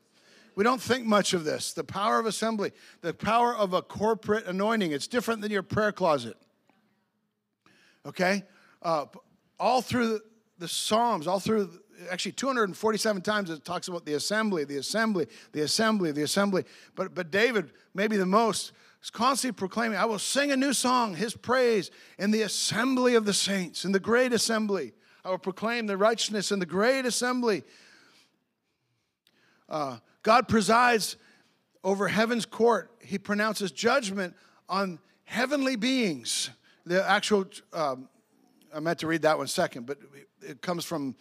We 0.56 0.66
don't 0.66 0.82
think 0.82 1.06
much 1.06 1.34
of 1.34 1.46
this. 1.46 1.72
The 1.72 1.82
power 1.82 2.20
of 2.20 2.26
assembly, 2.26 2.74
the 3.00 3.14
power 3.14 3.56
of 3.56 3.72
a 3.72 3.82
corporate 3.82 4.48
anointing. 4.48 4.92
It's 4.92 5.08
different 5.08 5.40
than 5.40 5.50
your 5.50 5.64
prayer 5.64 5.94
closet. 5.94 6.36
Okay? 8.06 8.44
Uh, 8.82 9.06
all 9.58 9.82
through 9.82 10.20
the 10.58 10.68
Psalms, 10.68 11.26
all 11.26 11.40
through, 11.40 11.70
actually 12.12 12.34
247 12.34 13.22
times 13.22 13.50
it 13.50 13.64
talks 13.64 13.88
about 13.88 14.06
the 14.06 14.16
assembly, 14.16 14.66
the 14.66 14.76
assembly, 14.76 15.28
the 15.54 15.62
assembly, 15.62 16.12
the 16.12 16.24
assembly. 16.24 16.66
But, 16.94 17.16
but 17.16 17.32
David, 17.32 17.72
maybe 17.94 18.18
the 18.18 18.26
most, 18.26 18.74
is 19.02 19.10
constantly 19.10 19.58
proclaiming, 19.58 20.00
I 20.00 20.04
will 20.04 20.20
sing 20.20 20.52
a 20.52 20.58
new 20.58 20.74
song, 20.74 21.16
his 21.16 21.34
praise, 21.34 21.92
in 22.20 22.32
the 22.32 22.42
assembly 22.42 23.16
of 23.16 23.24
the 23.24 23.34
saints, 23.34 23.86
in 23.86 23.94
the 23.94 24.02
great 24.02 24.34
assembly. 24.34 24.92
I 25.24 25.30
will 25.30 25.38
proclaim 25.38 25.88
the 25.88 25.96
righteousness 25.96 26.52
in 26.52 26.60
the 26.60 26.66
great 26.66 27.06
assembly. 27.06 27.64
Uh, 29.72 29.98
God 30.22 30.50
presides 30.50 31.16
over 31.84 32.10
heaven's 32.10 32.46
court. 32.46 32.92
He 33.00 33.18
pronounces 33.18 33.72
judgment 33.72 34.36
on 34.68 35.00
heavenly 35.24 35.78
beings. 35.78 36.50
The 36.86 37.08
actual, 37.10 37.46
um, 37.72 38.10
I 38.76 38.82
meant 38.82 39.00
to 39.00 39.08
read 39.08 39.22
that 39.22 39.38
one 39.38 39.48
second, 39.48 39.86
but 39.86 39.98
it 40.42 40.62
comes 40.62 40.84
from 40.84 41.16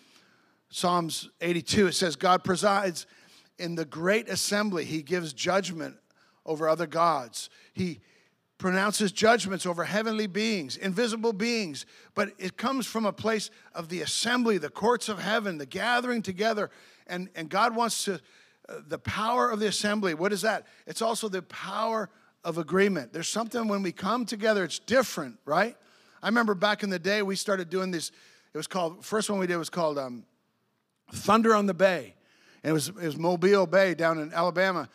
Psalms 0.68 1.30
82. 1.40 1.86
It 1.86 1.92
says, 1.92 2.16
God 2.16 2.42
presides 2.42 3.06
in 3.58 3.76
the 3.76 3.84
great 3.84 4.28
assembly. 4.28 4.84
He 4.84 5.02
gives 5.02 5.32
judgment 5.32 5.96
over 6.44 6.68
other 6.68 6.86
gods. 6.88 7.50
He 7.72 8.00
pronounces 8.58 9.10
judgments 9.10 9.64
over 9.64 9.84
heavenly 9.84 10.26
beings, 10.26 10.76
invisible 10.76 11.32
beings, 11.32 11.86
but 12.14 12.30
it 12.38 12.56
comes 12.56 12.86
from 12.86 13.06
a 13.06 13.12
place 13.12 13.50
of 13.74 13.88
the 13.88 14.02
assembly, 14.02 14.58
the 14.58 14.68
courts 14.68 15.08
of 15.08 15.18
heaven, 15.18 15.56
the 15.56 15.66
gathering 15.66 16.20
together. 16.20 16.70
And, 17.06 17.30
and 17.34 17.48
God 17.48 17.74
wants 17.74 18.04
to 18.04 18.20
the 18.86 18.98
power 18.98 19.50
of 19.50 19.60
the 19.60 19.66
assembly, 19.66 20.14
what 20.14 20.32
is 20.32 20.42
that? 20.42 20.66
It's 20.86 21.02
also 21.02 21.28
the 21.28 21.42
power 21.42 22.08
of 22.44 22.58
agreement. 22.58 23.12
There's 23.12 23.28
something 23.28 23.68
when 23.68 23.82
we 23.82 23.92
come 23.92 24.24
together, 24.24 24.64
it's 24.64 24.78
different, 24.78 25.38
right? 25.44 25.76
I 26.22 26.28
remember 26.28 26.54
back 26.54 26.82
in 26.82 26.90
the 26.90 26.98
day, 26.98 27.22
we 27.22 27.36
started 27.36 27.70
doing 27.70 27.90
this 27.90 28.12
It 28.52 28.56
was 28.56 28.66
called, 28.66 29.04
first 29.04 29.30
one 29.30 29.38
we 29.38 29.46
did 29.46 29.56
was 29.56 29.70
called 29.70 29.98
um, 29.98 30.24
Thunder 31.12 31.54
on 31.54 31.66
the 31.66 31.74
Bay. 31.74 32.14
And 32.62 32.70
it 32.70 32.74
was, 32.74 32.88
it 32.88 32.96
was 32.96 33.16
Mobile 33.16 33.66
Bay 33.66 33.94
down 33.94 34.18
in 34.18 34.32
Alabama. 34.32 34.88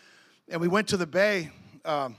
And 0.49 0.61
we 0.61 0.67
went 0.67 0.87
to 0.89 0.97
the 0.97 1.07
bay 1.07 1.49
um, 1.83 2.15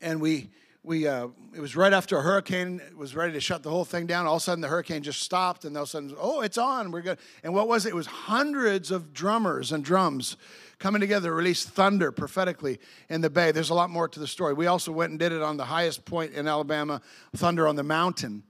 and 0.00 0.20
we, 0.20 0.50
we 0.84 1.08
uh, 1.08 1.28
it 1.54 1.60
was 1.60 1.74
right 1.74 1.92
after 1.92 2.18
a 2.18 2.22
hurricane 2.22 2.80
was 2.94 3.16
ready 3.16 3.32
to 3.32 3.40
shut 3.40 3.62
the 3.62 3.70
whole 3.70 3.86
thing 3.86 4.06
down. 4.06 4.26
All 4.26 4.36
of 4.36 4.42
a 4.42 4.44
sudden 4.44 4.60
the 4.60 4.68
hurricane 4.68 5.02
just 5.02 5.22
stopped 5.22 5.64
and 5.64 5.74
all 5.76 5.84
of 5.84 5.88
a 5.88 5.90
sudden 5.90 6.14
oh 6.18 6.42
it's 6.42 6.58
on 6.58 6.90
we're 6.90 7.00
good. 7.00 7.18
And 7.42 7.54
what 7.54 7.66
was 7.66 7.86
it? 7.86 7.90
It 7.90 7.94
was 7.94 8.06
hundreds 8.06 8.90
of 8.90 9.14
drummers 9.14 9.72
and 9.72 9.82
drums 9.82 10.36
coming 10.78 11.00
together 11.00 11.30
to 11.30 11.34
release 11.34 11.64
thunder 11.64 12.12
prophetically 12.12 12.78
in 13.08 13.22
the 13.22 13.30
bay. 13.30 13.50
There's 13.50 13.70
a 13.70 13.74
lot 13.74 13.88
more 13.88 14.08
to 14.08 14.20
the 14.20 14.26
story. 14.26 14.52
We 14.52 14.66
also 14.66 14.92
went 14.92 15.10
and 15.10 15.18
did 15.18 15.32
it 15.32 15.40
on 15.40 15.56
the 15.56 15.64
highest 15.64 16.04
point 16.04 16.34
in 16.34 16.46
alabama 16.46 17.00
thunder 17.34 17.66
on 17.66 17.76
the 17.76 17.82
mountain. 17.82 18.42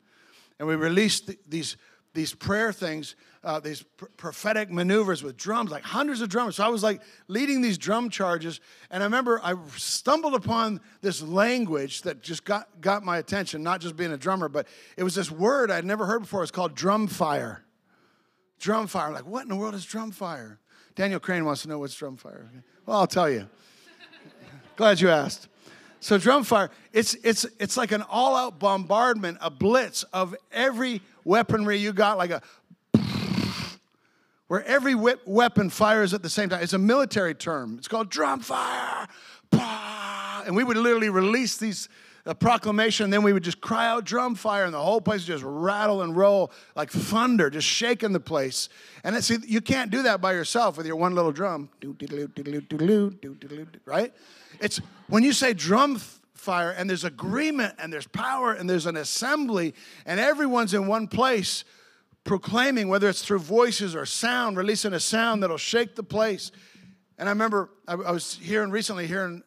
And 0.59 0.67
we 0.67 0.75
released 0.75 1.31
these 1.49 1.77
these 2.15 2.35
prayer 2.35 2.73
things, 2.73 3.17
uh, 3.45 3.61
these 3.61 3.83
pr- 3.83 4.07
prophetic 4.17 4.71
maneuvers 4.71 5.23
with 5.23 5.37
drums, 5.37 5.71
like 5.71 5.83
hundreds 5.83 6.21
of 6.21 6.29
drums. 6.29 6.57
So 6.57 6.65
I 6.65 6.69
was 6.69 6.83
like 6.83 7.03
leading 7.29 7.61
these 7.61 7.79
drum 7.79 8.11
charges, 8.11 8.61
and 8.91 9.03
I 9.03 9.07
remember 9.07 9.41
I 9.45 9.55
stumbled 9.77 10.35
upon 10.35 10.81
this 11.03 11.23
language 11.23 12.03
that 12.03 12.23
just 12.23 12.45
got, 12.45 12.81
got 12.81 13.05
my 13.05 13.19
attention, 13.19 13.63
not 13.63 13.81
just 13.81 13.97
being 13.97 14.13
a 14.13 14.17
drummer, 14.17 14.49
but 14.49 14.67
it 14.97 15.05
was 15.05 15.15
this 15.15 15.31
word 15.31 15.71
I'd 15.71 15.85
never 15.85 16.07
heard 16.07 16.21
before. 16.21 16.43
It's 16.43 16.51
called 16.51 16.75
drum 16.75 17.07
fire. 17.07 17.65
Drum 18.59 18.87
fire. 18.87 19.09
I'm 19.09 19.15
like, 19.15 19.27
what 19.27 19.43
in 19.43 19.49
the 19.49 19.57
world 19.57 19.75
is 19.75 19.85
drum 19.85 20.11
fire? 20.11 20.59
Daniel 20.95 21.21
Crane 21.21 21.45
wants 21.45 21.63
to 21.63 21.69
know 21.69 21.79
what's 21.79 21.95
drum 21.95 22.17
fire. 22.17 22.51
Well, 22.87 22.99
I'll 22.99 23.07
tell 23.07 23.29
you. 23.29 23.49
Glad 24.77 25.01
you 25.01 25.11
asked. 25.11 25.49
So 26.05 26.19
drum 26.19 26.45
fire, 26.45 26.71
it's 26.93 27.15
it's 27.25 27.47
it's 27.59 27.79
like 27.79 27.91
an 27.91 28.03
all-out 28.03 28.59
bombardment, 28.59 29.39
a 29.41 29.49
blitz 29.51 30.03
of 30.13 30.37
every 30.53 31.01
weaponry 31.25 31.79
you 31.79 31.95
got, 31.95 32.19
like 32.19 32.31
a 32.31 32.43
where 34.49 34.65
every 34.65 34.95
weapon 34.95 35.71
fires 35.71 36.15
at 36.15 36.23
the 36.23 36.31
same 36.31 36.49
time. 36.49 36.63
It's 36.63 36.73
a 36.73 36.79
military 36.79 37.35
term. 37.35 37.77
It's 37.79 37.89
called 37.89 38.11
drum 38.11 38.41
fire. 38.41 39.09
And 39.53 40.55
we 40.55 40.65
would 40.65 40.77
literally 40.77 41.09
release 41.09 41.57
these 41.57 41.89
a 42.27 42.35
proclamation, 42.35 43.05
and 43.05 43.13
then 43.13 43.23
we 43.23 43.35
would 43.35 43.43
just 43.43 43.61
cry 43.61 43.87
out 43.87 44.05
drum 44.05 44.35
fire, 44.35 44.65
and 44.65 44.73
the 44.73 44.81
whole 44.81 45.01
place 45.01 45.25
just 45.25 45.45
rattle 45.45 46.01
and 46.01 46.17
roll 46.17 46.51
like 46.75 46.91
thunder, 46.91 47.51
just 47.51 47.67
shaking 47.67 48.13
the 48.13 48.21
place. 48.21 48.71
And 49.03 49.23
see, 49.23 49.37
you 49.47 49.61
can't 49.61 49.91
do 49.91 50.03
that 50.05 50.23
by 50.23 50.33
yourself 50.33 50.79
with 50.79 50.87
your 50.87 50.97
one 50.97 51.15
little 51.15 51.33
drum, 51.33 51.69
right? 53.85 54.13
It's 54.61 54.81
when 55.09 55.23
you 55.23 55.35
say 55.35 55.53
drum 55.53 56.01
fire 56.33 56.71
and 56.71 56.89
there's 56.89 57.05
agreement 57.05 57.75
and 57.79 57.93
there's 57.93 58.07
power 58.07 58.53
and 58.53 58.69
there's 58.69 58.87
an 58.87 58.97
assembly 58.97 59.75
and 60.07 60.19
everyone's 60.19 60.73
in 60.73 60.87
one 60.87 61.09
place 61.09 61.65
proclaiming, 62.25 62.89
whether 62.89 63.09
it's 63.09 63.23
through 63.23 63.39
voices 63.39 63.95
or 63.95 64.07
sound, 64.07 64.57
releasing 64.57 64.93
a 64.93 65.01
sound 65.01 65.43
that'll 65.43 65.57
shake 65.57 65.95
the 65.95 66.03
place. 66.03 66.51
And 67.19 67.29
I 67.29 67.33
remember 67.33 67.71
I, 67.87 67.95
was 67.95 68.35
hearing 68.35 68.71
recently 68.71 69.07
hearing 69.07 69.43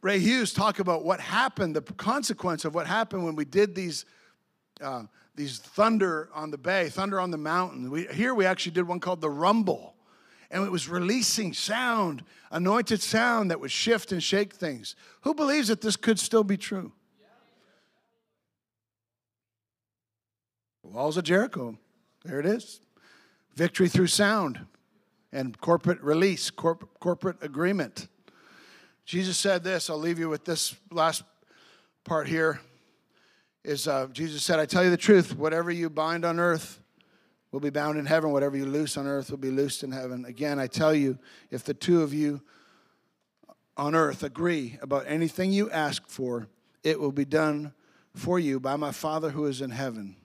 Ray 0.00 0.18
Hughes 0.18 0.52
talk 0.52 0.78
about 0.78 1.04
what 1.04 1.20
happened, 1.20 1.74
the 1.74 1.82
consequence 1.82 2.64
of 2.64 2.74
what 2.74 2.86
happened 2.86 3.24
when 3.24 3.36
we 3.36 3.44
did 3.44 3.74
these. 3.74 4.04
Uh, 4.80 5.04
these 5.34 5.58
thunder 5.58 6.28
on 6.34 6.50
the 6.50 6.58
bay, 6.58 6.90
thunder 6.90 7.18
on 7.18 7.30
the 7.30 7.38
mountain. 7.38 7.90
We, 7.90 8.04
here 8.08 8.34
we 8.34 8.44
actually 8.44 8.72
did 8.72 8.86
one 8.86 9.00
called 9.00 9.22
the 9.22 9.30
rumble 9.30 9.92
and 10.52 10.62
it 10.62 10.70
was 10.70 10.88
releasing 10.88 11.54
sound, 11.54 12.22
anointed 12.50 13.00
sound 13.00 13.50
that 13.50 13.58
would 13.58 13.70
shift 13.70 14.12
and 14.12 14.22
shake 14.22 14.52
things. 14.52 14.94
Who 15.22 15.34
believes 15.34 15.68
that 15.68 15.80
this 15.80 15.96
could 15.96 16.18
still 16.18 16.44
be 16.44 16.58
true? 16.58 16.92
Walls 20.82 21.16
of 21.16 21.24
Jericho. 21.24 21.78
There 22.24 22.40
it 22.40 22.46
is. 22.46 22.80
Victory 23.54 23.88
through 23.88 24.08
sound 24.08 24.60
and 25.32 25.58
corporate 25.60 26.00
release, 26.02 26.50
corp- 26.50 26.98
corporate 27.00 27.36
agreement. 27.42 28.08
Jesus 29.04 29.38
said 29.38 29.64
this, 29.64 29.88
I'll 29.88 29.98
leave 29.98 30.18
you 30.18 30.28
with 30.28 30.44
this 30.44 30.74
last 30.90 31.22
part 32.04 32.28
here. 32.28 32.60
Is 33.64 33.86
uh, 33.86 34.08
Jesus 34.12 34.42
said, 34.42 34.58
I 34.58 34.66
tell 34.66 34.82
you 34.82 34.90
the 34.90 34.96
truth, 34.96 35.36
whatever 35.36 35.70
you 35.70 35.88
bind 35.88 36.24
on 36.24 36.40
earth 36.40 36.80
will 37.52 37.60
be 37.60 37.70
bound 37.70 37.98
in 37.98 38.06
heaven. 38.06 38.32
Whatever 38.32 38.56
you 38.56 38.66
loose 38.66 38.96
on 38.96 39.06
earth 39.06 39.30
will 39.30 39.38
be 39.38 39.50
loosed 39.50 39.84
in 39.84 39.92
heaven. 39.92 40.24
Again, 40.24 40.58
I 40.58 40.66
tell 40.66 40.94
you, 40.94 41.18
if 41.50 41.62
the 41.62 41.74
two 41.74 42.02
of 42.02 42.12
you 42.12 42.42
on 43.76 43.94
earth 43.94 44.22
agree 44.22 44.78
about 44.82 45.04
anything 45.06 45.52
you 45.52 45.70
ask 45.70 46.08
for, 46.08 46.48
it 46.82 46.98
will 46.98 47.12
be 47.12 47.24
done 47.24 47.72
for 48.14 48.38
you 48.38 48.58
by 48.58 48.76
my 48.76 48.90
Father 48.90 49.30
who 49.30 49.46
is 49.46 49.60
in 49.60 49.70
heaven. 49.70 50.16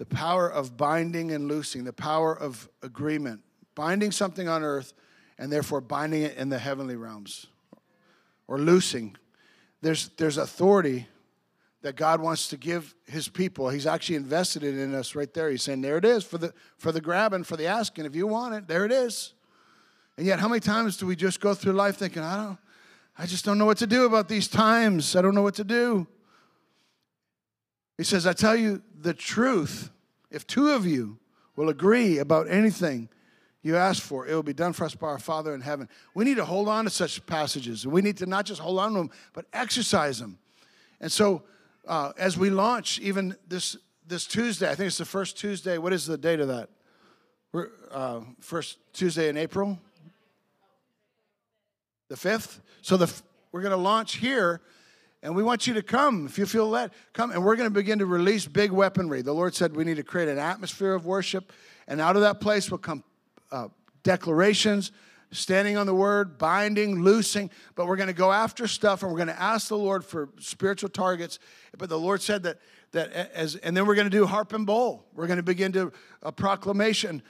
The 0.00 0.06
power 0.06 0.50
of 0.50 0.78
binding 0.78 1.30
and 1.30 1.46
loosing, 1.46 1.84
the 1.84 1.92
power 1.92 2.34
of 2.34 2.70
agreement, 2.82 3.42
binding 3.74 4.12
something 4.12 4.48
on 4.48 4.62
earth 4.62 4.94
and 5.38 5.52
therefore 5.52 5.82
binding 5.82 6.22
it 6.22 6.38
in 6.38 6.48
the 6.48 6.58
heavenly 6.58 6.96
realms 6.96 7.48
or 8.48 8.58
loosing. 8.58 9.14
There's, 9.82 10.08
there's 10.16 10.38
authority 10.38 11.06
that 11.82 11.96
God 11.96 12.22
wants 12.22 12.48
to 12.48 12.56
give 12.56 12.94
his 13.08 13.28
people. 13.28 13.68
He's 13.68 13.86
actually 13.86 14.16
invested 14.16 14.64
it 14.64 14.74
in 14.74 14.94
us 14.94 15.14
right 15.14 15.32
there. 15.34 15.50
He's 15.50 15.64
saying, 15.64 15.82
there 15.82 15.98
it 15.98 16.06
is 16.06 16.24
for 16.24 16.38
the 16.38 16.54
for 16.78 16.92
the 16.92 17.02
grabbing, 17.02 17.44
for 17.44 17.58
the 17.58 17.66
asking. 17.66 18.06
If 18.06 18.16
you 18.16 18.26
want 18.26 18.54
it, 18.54 18.68
there 18.68 18.86
it 18.86 18.92
is. 18.92 19.34
And 20.16 20.26
yet, 20.26 20.40
how 20.40 20.48
many 20.48 20.60
times 20.60 20.96
do 20.96 21.04
we 21.04 21.14
just 21.14 21.42
go 21.42 21.52
through 21.52 21.74
life 21.74 21.98
thinking, 21.98 22.22
I 22.22 22.36
don't, 22.42 22.58
I 23.18 23.26
just 23.26 23.44
don't 23.44 23.58
know 23.58 23.66
what 23.66 23.76
to 23.76 23.86
do 23.86 24.06
about 24.06 24.28
these 24.28 24.48
times. 24.48 25.14
I 25.14 25.20
don't 25.20 25.34
know 25.34 25.42
what 25.42 25.56
to 25.56 25.64
do. 25.64 26.06
He 27.98 28.04
says, 28.04 28.26
I 28.26 28.32
tell 28.32 28.56
you 28.56 28.80
the 29.00 29.14
truth. 29.14 29.90
If 30.30 30.46
two 30.46 30.70
of 30.70 30.86
you 30.86 31.18
will 31.56 31.68
agree 31.68 32.18
about 32.18 32.48
anything 32.48 33.08
you 33.62 33.76
ask 33.76 34.02
for, 34.02 34.26
it 34.26 34.34
will 34.34 34.42
be 34.42 34.52
done 34.52 34.72
for 34.72 34.84
us 34.84 34.94
by 34.94 35.08
our 35.08 35.18
Father 35.18 35.54
in 35.54 35.60
heaven. 35.60 35.88
We 36.14 36.24
need 36.24 36.36
to 36.36 36.44
hold 36.44 36.68
on 36.68 36.84
to 36.84 36.90
such 36.90 37.24
passages. 37.26 37.86
We 37.86 38.00
need 38.00 38.16
to 38.18 38.26
not 38.26 38.46
just 38.46 38.60
hold 38.60 38.78
on 38.78 38.92
to 38.92 38.98
them, 38.98 39.10
but 39.32 39.46
exercise 39.52 40.18
them. 40.18 40.38
And 41.00 41.10
so 41.10 41.42
uh, 41.86 42.12
as 42.18 42.38
we 42.38 42.50
launch 42.50 42.98
even 43.00 43.36
this 43.48 43.76
this 44.06 44.26
Tuesday, 44.26 44.68
I 44.68 44.74
think 44.74 44.88
it's 44.88 44.98
the 44.98 45.04
first 45.04 45.38
Tuesday. 45.38 45.78
What 45.78 45.92
is 45.92 46.04
the 46.04 46.18
date 46.18 46.40
of 46.40 46.48
that? 46.48 46.68
We're, 47.52 47.68
uh, 47.92 48.20
first 48.40 48.78
Tuesday 48.92 49.28
in 49.28 49.36
April, 49.36 49.78
the 52.08 52.16
fifth. 52.16 52.60
So 52.82 52.96
the 52.96 53.12
we're 53.52 53.62
going 53.62 53.70
to 53.70 53.76
launch 53.76 54.16
here, 54.16 54.60
and 55.22 55.34
we 55.34 55.42
want 55.42 55.66
you 55.66 55.74
to 55.74 55.82
come 55.82 56.26
if 56.26 56.38
you 56.38 56.46
feel 56.46 56.68
led. 56.68 56.90
Come, 57.12 57.30
and 57.30 57.44
we're 57.44 57.56
going 57.56 57.68
to 57.68 57.74
begin 57.74 57.98
to 57.98 58.06
release 58.06 58.46
big 58.46 58.70
weaponry. 58.70 59.22
The 59.22 59.34
Lord 59.34 59.54
said 59.54 59.76
we 59.76 59.84
need 59.84 59.96
to 59.96 60.02
create 60.02 60.28
an 60.28 60.38
atmosphere 60.38 60.94
of 60.94 61.06
worship, 61.06 61.52
and 61.86 62.00
out 62.00 62.16
of 62.16 62.22
that 62.22 62.40
place 62.40 62.70
will 62.70 62.78
come 62.78 63.04
uh, 63.52 63.68
declarations 64.02 64.92
standing 65.32 65.76
on 65.76 65.86
the 65.86 65.94
word, 65.94 66.38
binding, 66.38 67.02
loosing, 67.02 67.50
but 67.74 67.86
we're 67.86 67.96
going 67.96 68.08
to 68.08 68.12
go 68.12 68.32
after 68.32 68.66
stuff 68.66 69.02
and 69.02 69.10
we're 69.10 69.18
going 69.18 69.28
to 69.28 69.40
ask 69.40 69.68
the 69.68 69.78
Lord 69.78 70.04
for 70.04 70.28
spiritual 70.40 70.88
targets. 70.88 71.38
But 71.78 71.88
the 71.88 71.98
Lord 71.98 72.20
said 72.20 72.42
that 72.44 72.58
that 72.92 73.12
as 73.12 73.54
and 73.56 73.76
then 73.76 73.86
we're 73.86 73.94
going 73.94 74.10
to 74.10 74.16
do 74.16 74.26
harp 74.26 74.52
and 74.52 74.66
bowl. 74.66 75.06
We're 75.14 75.26
going 75.26 75.36
to 75.36 75.42
begin 75.42 75.72
to 75.72 75.92
a 76.22 76.32
proclamation 76.32 77.22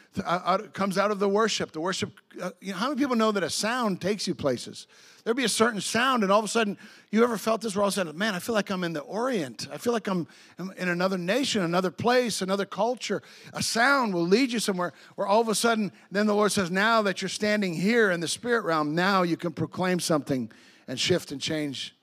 comes 0.73 0.99
out 0.99 1.11
of 1.11 1.19
the 1.19 1.29
worship. 1.29 1.73
The 1.73 1.81
worship. 1.81 2.13
Uh, 2.41 2.51
you 2.61 2.73
know, 2.73 2.79
how 2.79 2.89
many 2.89 2.99
people 2.99 3.17
know 3.17 3.31
that 3.33 3.43
a 3.43 3.51
sound 3.51 4.01
takes 4.01 4.27
you 4.27 4.35
places? 4.35 4.87
There'll 5.23 5.37
be 5.37 5.45
a 5.45 5.51
certain 5.51 5.83
sound, 5.83 6.23
and 6.23 6.33
all 6.33 6.39
of 6.39 6.45
a 6.47 6.49
sudden, 6.49 6.79
you 7.11 7.23
ever 7.23 7.37
felt 7.37 7.61
this? 7.61 7.77
Where 7.77 7.83
all 7.83 7.89
of 7.89 7.93
a 7.93 7.95
sudden, 7.95 8.17
man, 8.17 8.35
I 8.35 8.39
feel 8.39 8.55
like 8.55 8.71
I'm 8.71 8.85
in 8.85 8.95
the 8.95 9.01
Orient. 9.01 9.69
I 9.71 9.77
feel 9.77 9.93
like 9.93 10.09
I'm 10.09 10.27
in 10.59 10.89
another 10.89 11.19
nation, 11.19 11.63
another 11.63 11.91
place, 11.91 12.41
another 12.41 12.65
culture. 12.65 13.23
A 13.53 13.63
sound 13.63 14.15
will 14.15 14.27
lead 14.27 14.51
you 14.51 14.59
somewhere 14.59 14.95
where 15.17 15.27
all 15.27 15.43
of 15.43 15.49
a 15.49 15.55
sudden, 15.55 15.93
then 16.11 16.27
the 16.27 16.35
Lord 16.35 16.53
says, 16.53 16.71
now 16.71 17.03
that 17.03 17.21
you're 17.21 17.29
standing 17.29 17.75
here 17.75 18.11
in 18.11 18.21
the 18.21 18.29
spirit 18.29 18.65
realm, 18.65 18.95
now 18.95 19.23
you 19.23 19.37
can 19.37 19.53
proclaim 19.53 20.01
something 20.01 20.51
and 20.89 20.99
shift 20.99 21.33
and 21.33 21.41
change 21.41 21.95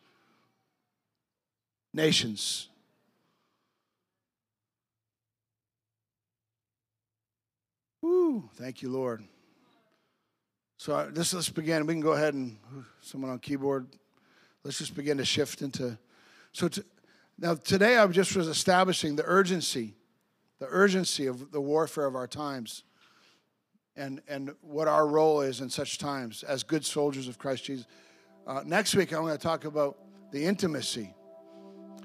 nations. 1.94 2.70
Woo, 8.02 8.50
thank 8.56 8.82
you, 8.82 8.90
Lord. 8.90 9.24
So 10.78 10.96
uh, 10.96 11.08
this, 11.12 11.34
let's 11.34 11.50
begin. 11.50 11.86
We 11.88 11.94
can 11.94 12.02
go 12.02 12.12
ahead 12.12 12.36
and 12.36 12.58
someone 13.02 13.32
on 13.32 13.40
keyboard. 13.40 13.88
Let's 14.64 14.78
just 14.78 14.96
begin 14.96 15.18
to 15.18 15.26
shift 15.26 15.62
into. 15.62 15.98
So 16.52 16.68
to, 16.68 16.86
now 17.40 17.56
today 17.56 17.98
I 17.98 18.06
just 18.08 18.36
was 18.36 18.48
establishing 18.48 19.16
the 19.16 19.24
urgency, 19.26 19.96
the 20.60 20.68
urgency 20.70 21.26
of 21.26 21.52
the 21.52 21.62
warfare 21.62 22.06
of 22.06 22.16
our 22.16 22.28
times, 22.28 22.84
and 23.96 24.22
and 24.28 24.54
what 24.62 24.88
our 24.88 25.08
role 25.08 25.42
is 25.42 25.62
in 25.62 25.70
such 25.70 25.98
times 25.98 26.44
as 26.44 26.62
good 26.62 26.86
soldiers 26.86 27.28
of 27.28 27.40
Christ 27.40 27.66
Jesus. 27.66 27.88
Uh, 28.46 28.62
next 28.66 28.96
week 28.96 29.12
I'm 29.14 29.22
going 29.22 29.36
to 29.36 29.42
talk 29.42 29.66
about 29.66 29.98
the 30.32 30.46
intimacy. 30.46 31.14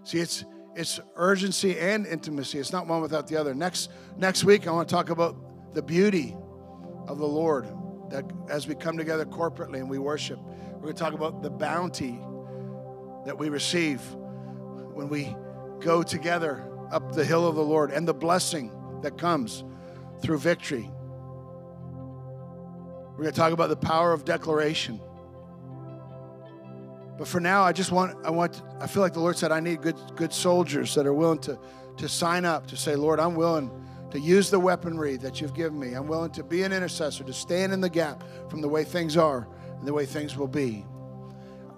See, 0.05 0.19
it's 0.19 0.47
it's 0.75 0.99
urgency 1.17 1.79
and 1.79 2.07
intimacy. 2.07 2.59
It's 2.59 2.73
not 2.73 2.87
one 2.87 3.03
without 3.03 3.27
the 3.27 3.37
other. 3.37 3.55
Next 3.55 3.91
next 4.17 4.45
week 4.45 4.67
I 4.67 4.71
want 4.71 4.89
to 4.89 4.95
talk 4.95 5.11
about 5.11 5.37
the 5.73 5.83
beauty 5.83 6.37
of 7.09 7.19
the 7.19 7.27
Lord 7.27 7.67
that 8.11 8.25
as 8.49 8.67
we 8.67 8.75
come 8.75 8.97
together 8.97 9.25
corporately 9.25 9.77
and 9.77 9.89
we 9.89 9.99
worship, 9.99 10.39
we're 10.39 10.83
going 10.83 10.95
to 10.95 11.01
talk 11.01 11.15
about 11.15 11.43
the 11.43 11.51
bounty 11.51 12.21
that 13.25 13.39
we 13.39 13.49
receive 13.49 14.01
when 14.95 15.09
we 15.09 15.35
go 15.81 16.03
together 16.03 16.69
up 16.91 17.13
the 17.13 17.25
hill 17.25 17.47
of 17.47 17.55
the 17.55 17.65
Lord 17.65 17.91
and 17.91 18.07
the 18.07 18.15
blessing 18.15 18.71
that 19.03 19.17
comes 19.17 19.65
through 20.21 20.39
victory. 20.39 20.91
We're 23.13 23.25
going 23.25 23.33
to 23.33 23.41
talk 23.41 23.53
about 23.53 23.69
the 23.69 23.77
power 23.77 24.13
of 24.13 24.25
declaration. 24.25 25.01
But 27.19 27.29
for 27.29 27.41
now, 27.41 27.63
I 27.63 27.73
just 27.73 27.93
want, 27.93 28.17
I 28.25 28.31
want, 28.31 28.63
I 28.81 28.87
feel 28.87 29.03
like 29.03 29.13
the 29.13 29.21
Lord 29.21 29.37
said, 29.37 29.53
I 29.53 29.61
need 29.61 29.83
good, 29.83 29.97
good 30.17 30.33
soldiers 30.33 30.95
that 30.95 31.07
are 31.07 31.15
willing 31.15 31.39
to, 31.41 31.59
to 31.99 32.09
sign 32.09 32.45
up, 32.45 32.67
to 32.69 32.77
say, 32.77 32.97
Lord, 32.97 33.21
I'm 33.21 33.35
willing 33.35 33.71
to 34.13 34.21
use 34.21 34.51
the 34.51 34.61
weaponry 34.61 35.17
that 35.17 35.41
you've 35.41 35.55
given 35.55 35.79
me. 35.79 35.95
I'm 35.95 36.07
willing 36.07 36.33
to 36.33 36.45
be 36.45 36.65
an 36.65 36.73
intercessor, 36.73 37.25
to 37.25 37.33
stand 37.33 37.73
in 37.73 37.81
the 37.81 37.89
gap 37.89 38.23
from 38.51 38.61
the 38.61 38.69
way 38.69 38.85
things 38.85 39.17
are 39.17 39.49
and 39.79 39.89
the 39.89 39.93
way 39.95 40.05
things 40.05 40.37
will 40.37 40.49
be. 40.49 40.85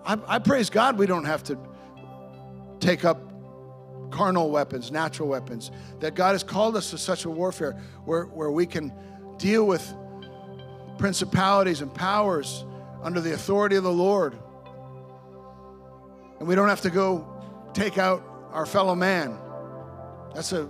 I, 0.05 0.19
I 0.27 0.39
praise 0.41 0.69
God 0.69 0.99
we 0.99 1.07
don't 1.07 1.27
have 1.27 1.45
to 1.45 1.57
take 2.81 3.05
up 3.05 3.21
carnal 4.11 4.51
weapons, 4.51 4.91
natural 4.91 5.29
weapons, 5.29 5.71
that 6.01 6.17
God 6.17 6.33
has 6.33 6.43
called 6.43 6.77
us 6.77 6.91
to 6.91 6.99
such 6.99 7.25
a 7.25 7.31
warfare 7.31 7.81
where, 8.05 8.25
where 8.25 8.51
we 8.51 8.67
can 8.67 8.93
deal 9.39 9.65
with 9.65 9.95
principalities 10.99 11.83
and 11.83 11.95
powers 11.95 12.65
under 13.05 13.21
the 13.21 13.33
authority 13.33 13.77
of 13.77 13.85
the 13.85 13.93
Lord. 13.93 14.37
And 16.41 16.49
we 16.49 16.57
don't 16.57 16.69
have 16.69 16.81
to 16.81 16.91
go 16.91 17.29
take 17.75 17.97
out 17.97 18.25
our 18.51 18.67
fellow 18.67 18.97
man. 18.97 19.39
That's 20.35 20.53
a 20.53 20.69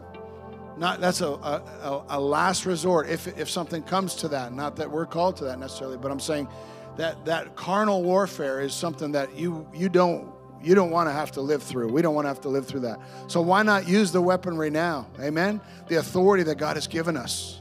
not 0.76 1.00
that's 1.00 1.20
a, 1.20 1.28
a, 1.28 2.04
a 2.08 2.20
last 2.20 2.66
resort 2.66 3.08
if, 3.08 3.26
if 3.38 3.48
something 3.48 3.82
comes 3.82 4.14
to 4.16 4.28
that. 4.28 4.52
Not 4.52 4.76
that 4.76 4.90
we're 4.90 5.06
called 5.06 5.36
to 5.36 5.44
that 5.44 5.58
necessarily, 5.58 5.96
but 5.96 6.10
I'm 6.10 6.20
saying 6.20 6.48
that 6.96 7.24
that 7.24 7.56
carnal 7.56 8.02
warfare 8.02 8.60
is 8.60 8.74
something 8.74 9.12
that 9.12 9.36
you 9.36 9.68
you 9.74 9.88
don't 9.88 10.32
you 10.62 10.74
don't 10.74 10.90
want 10.90 11.08
to 11.08 11.12
have 11.12 11.30
to 11.32 11.40
live 11.40 11.62
through. 11.62 11.92
We 11.92 12.02
don't 12.02 12.14
want 12.14 12.24
to 12.24 12.28
have 12.28 12.40
to 12.42 12.48
live 12.48 12.66
through 12.66 12.80
that. 12.80 12.98
So 13.26 13.40
why 13.40 13.62
not 13.62 13.86
use 13.86 14.12
the 14.12 14.22
weaponry 14.22 14.70
now? 14.70 15.06
Amen. 15.20 15.60
The 15.88 15.96
authority 15.96 16.42
that 16.44 16.56
God 16.56 16.76
has 16.76 16.86
given 16.86 17.16
us 17.16 17.60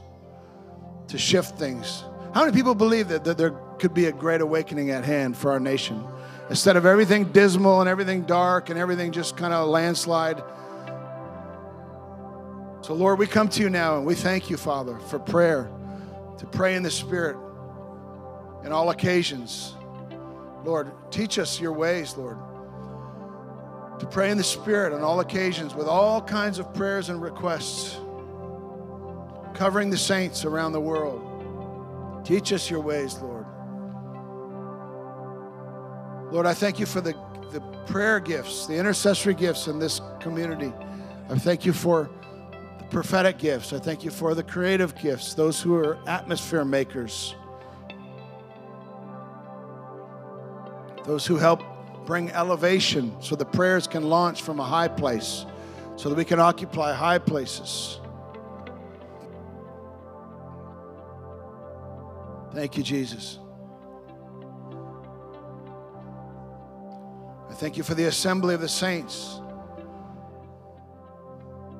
to 1.08 1.18
shift 1.18 1.58
things. 1.58 2.02
How 2.32 2.44
many 2.44 2.56
people 2.56 2.74
believe 2.74 3.08
that, 3.08 3.24
that 3.24 3.36
there 3.36 3.50
could 3.78 3.94
be 3.94 4.06
a 4.06 4.12
great 4.12 4.40
awakening 4.40 4.90
at 4.90 5.04
hand 5.04 5.36
for 5.36 5.52
our 5.52 5.60
nation? 5.60 6.02
Instead 6.50 6.76
of 6.76 6.86
everything 6.86 7.24
dismal 7.26 7.80
and 7.80 7.88
everything 7.88 8.22
dark 8.22 8.70
and 8.70 8.78
everything 8.78 9.12
just 9.12 9.36
kind 9.36 9.52
of 9.52 9.68
landslide. 9.68 10.42
So, 12.84 12.92
Lord, 12.92 13.18
we 13.18 13.26
come 13.26 13.48
to 13.48 13.62
you 13.62 13.70
now 13.70 13.96
and 13.96 14.04
we 14.04 14.14
thank 14.14 14.50
you, 14.50 14.58
Father, 14.58 14.98
for 14.98 15.18
prayer, 15.18 15.70
to 16.36 16.44
pray 16.44 16.74
in 16.74 16.82
the 16.82 16.90
Spirit 16.90 17.34
in 18.62 18.72
all 18.72 18.90
occasions. 18.90 19.74
Lord, 20.66 20.92
teach 21.10 21.38
us 21.38 21.58
your 21.58 21.72
ways, 21.72 22.14
Lord. 22.18 22.36
To 24.00 24.06
pray 24.06 24.30
in 24.30 24.36
the 24.36 24.44
Spirit 24.44 24.92
on 24.92 25.00
all 25.00 25.20
occasions 25.20 25.74
with 25.74 25.86
all 25.86 26.20
kinds 26.20 26.58
of 26.58 26.74
prayers 26.74 27.08
and 27.08 27.22
requests, 27.22 27.96
covering 29.54 29.88
the 29.88 29.96
saints 29.96 30.44
around 30.44 30.72
the 30.72 30.80
world. 30.82 32.22
Teach 32.22 32.52
us 32.52 32.68
your 32.68 32.80
ways, 32.80 33.18
Lord. 33.22 33.46
Lord, 36.30 36.44
I 36.44 36.52
thank 36.52 36.78
you 36.78 36.84
for 36.84 37.00
the, 37.00 37.14
the 37.50 37.62
prayer 37.86 38.20
gifts, 38.20 38.66
the 38.66 38.76
intercessory 38.76 39.32
gifts 39.32 39.68
in 39.68 39.78
this 39.78 40.02
community. 40.20 40.74
I 41.30 41.38
thank 41.38 41.64
you 41.64 41.72
for 41.72 42.10
prophetic 42.90 43.38
gifts. 43.38 43.72
I 43.72 43.78
thank 43.78 44.04
you 44.04 44.10
for 44.10 44.34
the 44.34 44.42
creative 44.42 44.94
gifts, 44.94 45.34
those 45.34 45.60
who 45.60 45.74
are 45.74 45.98
atmosphere 46.08 46.64
makers. 46.64 47.34
those 51.04 51.26
who 51.26 51.36
help 51.36 51.62
bring 52.06 52.30
elevation 52.30 53.14
so 53.20 53.36
the 53.36 53.44
prayers 53.44 53.86
can 53.86 54.02
launch 54.02 54.42
from 54.42 54.58
a 54.58 54.64
high 54.64 54.88
place, 54.88 55.46
so 55.96 56.08
that 56.08 56.16
we 56.16 56.24
can 56.24 56.40
occupy 56.40 56.92
high 56.92 57.18
places. 57.18 58.00
Thank 62.52 62.76
you, 62.76 62.82
Jesus. 62.82 63.38
I 67.50 67.54
thank 67.54 67.76
you 67.76 67.82
for 67.82 67.94
the 67.94 68.04
assembly 68.04 68.54
of 68.54 68.60
the 68.60 68.68
saints. 68.68 69.40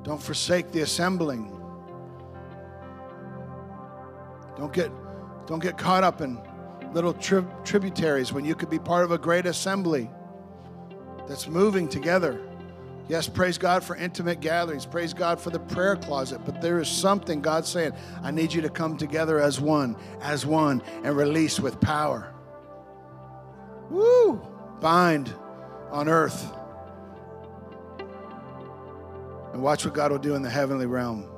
Don't 0.05 0.21
forsake 0.21 0.71
the 0.71 0.81
assembling. 0.81 1.49
Don't 4.55 4.71
get, 4.71 4.91
don't 5.47 5.59
get 5.61 5.79
caught 5.79 6.03
up 6.03 6.21
in 6.21 6.39
little 6.93 7.11
tri- 7.11 7.43
tributaries 7.63 8.31
when 8.31 8.45
you 8.45 8.53
could 8.53 8.69
be 8.69 8.77
part 8.77 9.03
of 9.03 9.11
a 9.11 9.17
great 9.17 9.47
assembly 9.47 10.07
that's 11.27 11.47
moving 11.47 11.89
together. 11.89 12.39
Yes, 13.09 13.27
praise 13.27 13.57
God 13.57 13.83
for 13.83 13.95
intimate 13.95 14.41
gatherings. 14.41 14.85
Praise 14.85 15.11
God 15.11 15.41
for 15.41 15.49
the 15.49 15.59
prayer 15.59 15.95
closet. 15.95 16.41
But 16.45 16.61
there 16.61 16.79
is 16.79 16.87
something 16.87 17.41
God's 17.41 17.67
saying, 17.67 17.93
I 18.21 18.29
need 18.29 18.53
you 18.53 18.61
to 18.61 18.69
come 18.69 18.97
together 18.97 19.39
as 19.39 19.59
one, 19.59 19.97
as 20.21 20.45
one, 20.45 20.83
and 21.03 21.17
release 21.17 21.59
with 21.59 21.81
power. 21.81 22.31
Woo! 23.89 24.39
Bind 24.81 25.33
on 25.91 26.07
earth. 26.07 26.51
And 29.55 29.63
watch 29.63 29.85
what 29.85 29.93
God 29.93 30.11
will 30.11 30.19
do 30.19 30.35
in 30.35 30.41
the 30.41 30.49
heavenly 30.49 30.85
realm. 30.85 31.29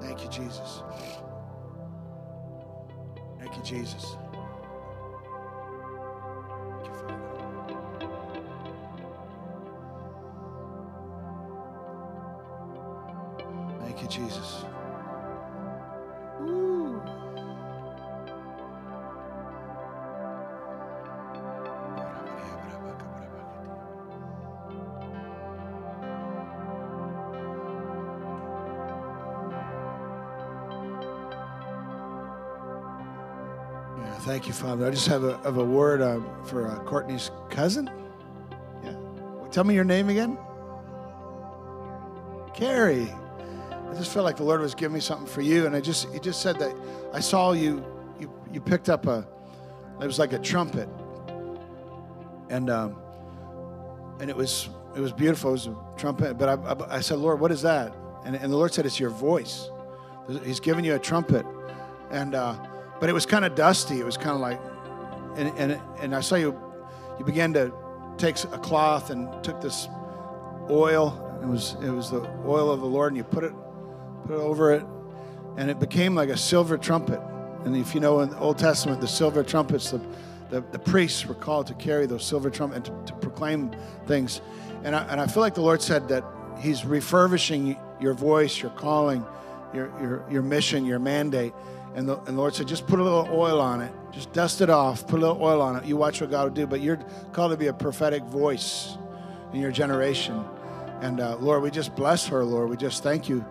Thank 0.00 0.24
you, 0.24 0.30
Jesus. 0.30 0.82
Thank 3.38 3.54
you, 3.58 3.62
Jesus. 3.62 4.16
Thank 13.80 14.00
you, 14.00 14.08
Jesus. 14.08 14.49
You, 34.50 34.54
Father. 34.54 34.84
I 34.84 34.90
just 34.90 35.06
have 35.06 35.22
a, 35.22 35.38
have 35.38 35.58
a 35.58 35.64
word 35.64 36.02
uh, 36.02 36.20
for 36.44 36.66
uh, 36.66 36.80
Courtney's 36.80 37.30
cousin. 37.50 37.88
Yeah. 38.82 38.94
Tell 39.52 39.62
me 39.62 39.74
your 39.74 39.84
name 39.84 40.08
again. 40.08 40.36
Carrie. 42.52 43.08
I 43.88 43.94
just 43.94 44.12
felt 44.12 44.24
like 44.24 44.36
the 44.36 44.42
Lord 44.42 44.60
was 44.60 44.74
giving 44.74 44.94
me 44.94 45.00
something 45.00 45.26
for 45.26 45.40
you, 45.40 45.66
and 45.66 45.76
I 45.76 45.80
just 45.80 46.12
He 46.12 46.18
just 46.18 46.42
said 46.42 46.58
that 46.58 46.74
I 47.12 47.20
saw 47.20 47.52
you. 47.52 47.84
You, 48.18 48.32
you 48.52 48.60
picked 48.60 48.88
up 48.88 49.06
a. 49.06 49.26
It 50.00 50.06
was 50.06 50.18
like 50.18 50.32
a 50.32 50.38
trumpet, 50.38 50.88
and 52.48 52.70
um, 52.70 52.96
and 54.18 54.30
it 54.30 54.36
was 54.36 54.68
it 54.96 55.00
was 55.00 55.12
beautiful. 55.12 55.50
It 55.50 55.52
was 55.52 55.66
a 55.68 55.76
trumpet, 55.96 56.38
but 56.38 56.48
I, 56.48 56.54
I, 56.54 56.96
I 56.96 57.00
said, 57.00 57.18
Lord, 57.18 57.38
what 57.38 57.52
is 57.52 57.62
that? 57.62 57.94
And, 58.24 58.34
and 58.34 58.52
the 58.52 58.56
Lord 58.56 58.74
said, 58.74 58.84
it's 58.84 58.98
your 58.98 59.10
voice. 59.10 59.70
He's 60.44 60.60
giving 60.60 60.84
you 60.84 60.94
a 60.96 60.98
trumpet, 60.98 61.46
and 62.10 62.34
uh, 62.34 62.54
but 63.00 63.08
it 63.08 63.12
was 63.12 63.26
kind 63.26 63.44
of 63.44 63.54
dusty. 63.54 63.98
It 63.98 64.04
was 64.04 64.16
kind 64.16 64.30
of 64.30 64.40
like, 64.40 64.60
and 65.36 65.48
and 65.58 65.80
and 66.00 66.14
I 66.14 66.20
saw 66.20 66.36
you. 66.36 66.58
You 67.18 67.24
began 67.24 67.52
to 67.54 67.72
take 68.16 68.42
a 68.44 68.58
cloth 68.58 69.10
and 69.10 69.28
took 69.42 69.60
this 69.60 69.88
oil. 70.70 71.26
It 71.42 71.46
was 71.46 71.76
it 71.82 71.90
was 71.90 72.10
the 72.10 72.22
oil 72.46 72.70
of 72.70 72.80
the 72.80 72.86
Lord, 72.86 73.12
and 73.12 73.16
you 73.16 73.24
put 73.24 73.44
it 73.44 73.52
put 74.24 74.34
it 74.34 74.40
over 74.40 74.72
it, 74.72 74.84
and 75.56 75.70
it 75.70 75.80
became 75.80 76.14
like 76.14 76.28
a 76.28 76.36
silver 76.36 76.78
trumpet. 76.78 77.20
And 77.64 77.76
if 77.76 77.94
you 77.94 78.00
know 78.00 78.20
in 78.20 78.30
the 78.30 78.38
Old 78.38 78.58
Testament, 78.58 79.00
the 79.00 79.08
silver 79.08 79.42
trumpets, 79.42 79.90
the 79.90 80.00
the, 80.50 80.60
the 80.72 80.78
priests 80.78 81.24
were 81.24 81.34
called 81.34 81.66
to 81.68 81.74
carry 81.74 82.06
those 82.06 82.24
silver 82.24 82.50
trumpets 82.50 82.88
and 82.88 83.06
to, 83.06 83.12
to 83.12 83.18
proclaim 83.20 83.70
things. 84.06 84.40
And 84.84 84.94
I, 84.94 85.02
and 85.04 85.20
I 85.20 85.26
feel 85.26 85.42
like 85.42 85.54
the 85.54 85.62
Lord 85.62 85.80
said 85.80 86.08
that 86.08 86.24
He's 86.58 86.84
refurbishing 86.84 87.78
your 88.00 88.14
voice, 88.14 88.60
your 88.60 88.72
calling, 88.72 89.24
your, 89.72 89.90
your, 90.00 90.24
your 90.30 90.42
mission, 90.42 90.84
your 90.84 90.98
mandate. 90.98 91.54
And 91.94 92.08
the, 92.08 92.18
and 92.18 92.28
the 92.28 92.32
Lord 92.40 92.54
said, 92.54 92.68
just 92.68 92.86
put 92.86 93.00
a 93.00 93.02
little 93.02 93.28
oil 93.32 93.60
on 93.60 93.80
it. 93.80 93.92
Just 94.12 94.32
dust 94.32 94.60
it 94.60 94.70
off. 94.70 95.06
Put 95.06 95.18
a 95.18 95.22
little 95.22 95.42
oil 95.42 95.60
on 95.60 95.76
it. 95.76 95.84
You 95.84 95.96
watch 95.96 96.20
what 96.20 96.30
God 96.30 96.44
will 96.44 96.54
do. 96.54 96.66
But 96.66 96.80
you're 96.80 97.00
called 97.32 97.50
to 97.50 97.56
be 97.56 97.66
a 97.66 97.72
prophetic 97.72 98.22
voice 98.24 98.96
in 99.52 99.60
your 99.60 99.72
generation. 99.72 100.44
And 101.00 101.20
uh, 101.20 101.36
Lord, 101.36 101.62
we 101.62 101.70
just 101.70 101.96
bless 101.96 102.26
her, 102.26 102.44
Lord. 102.44 102.70
We 102.70 102.76
just 102.76 103.02
thank 103.02 103.28
you. 103.28 103.44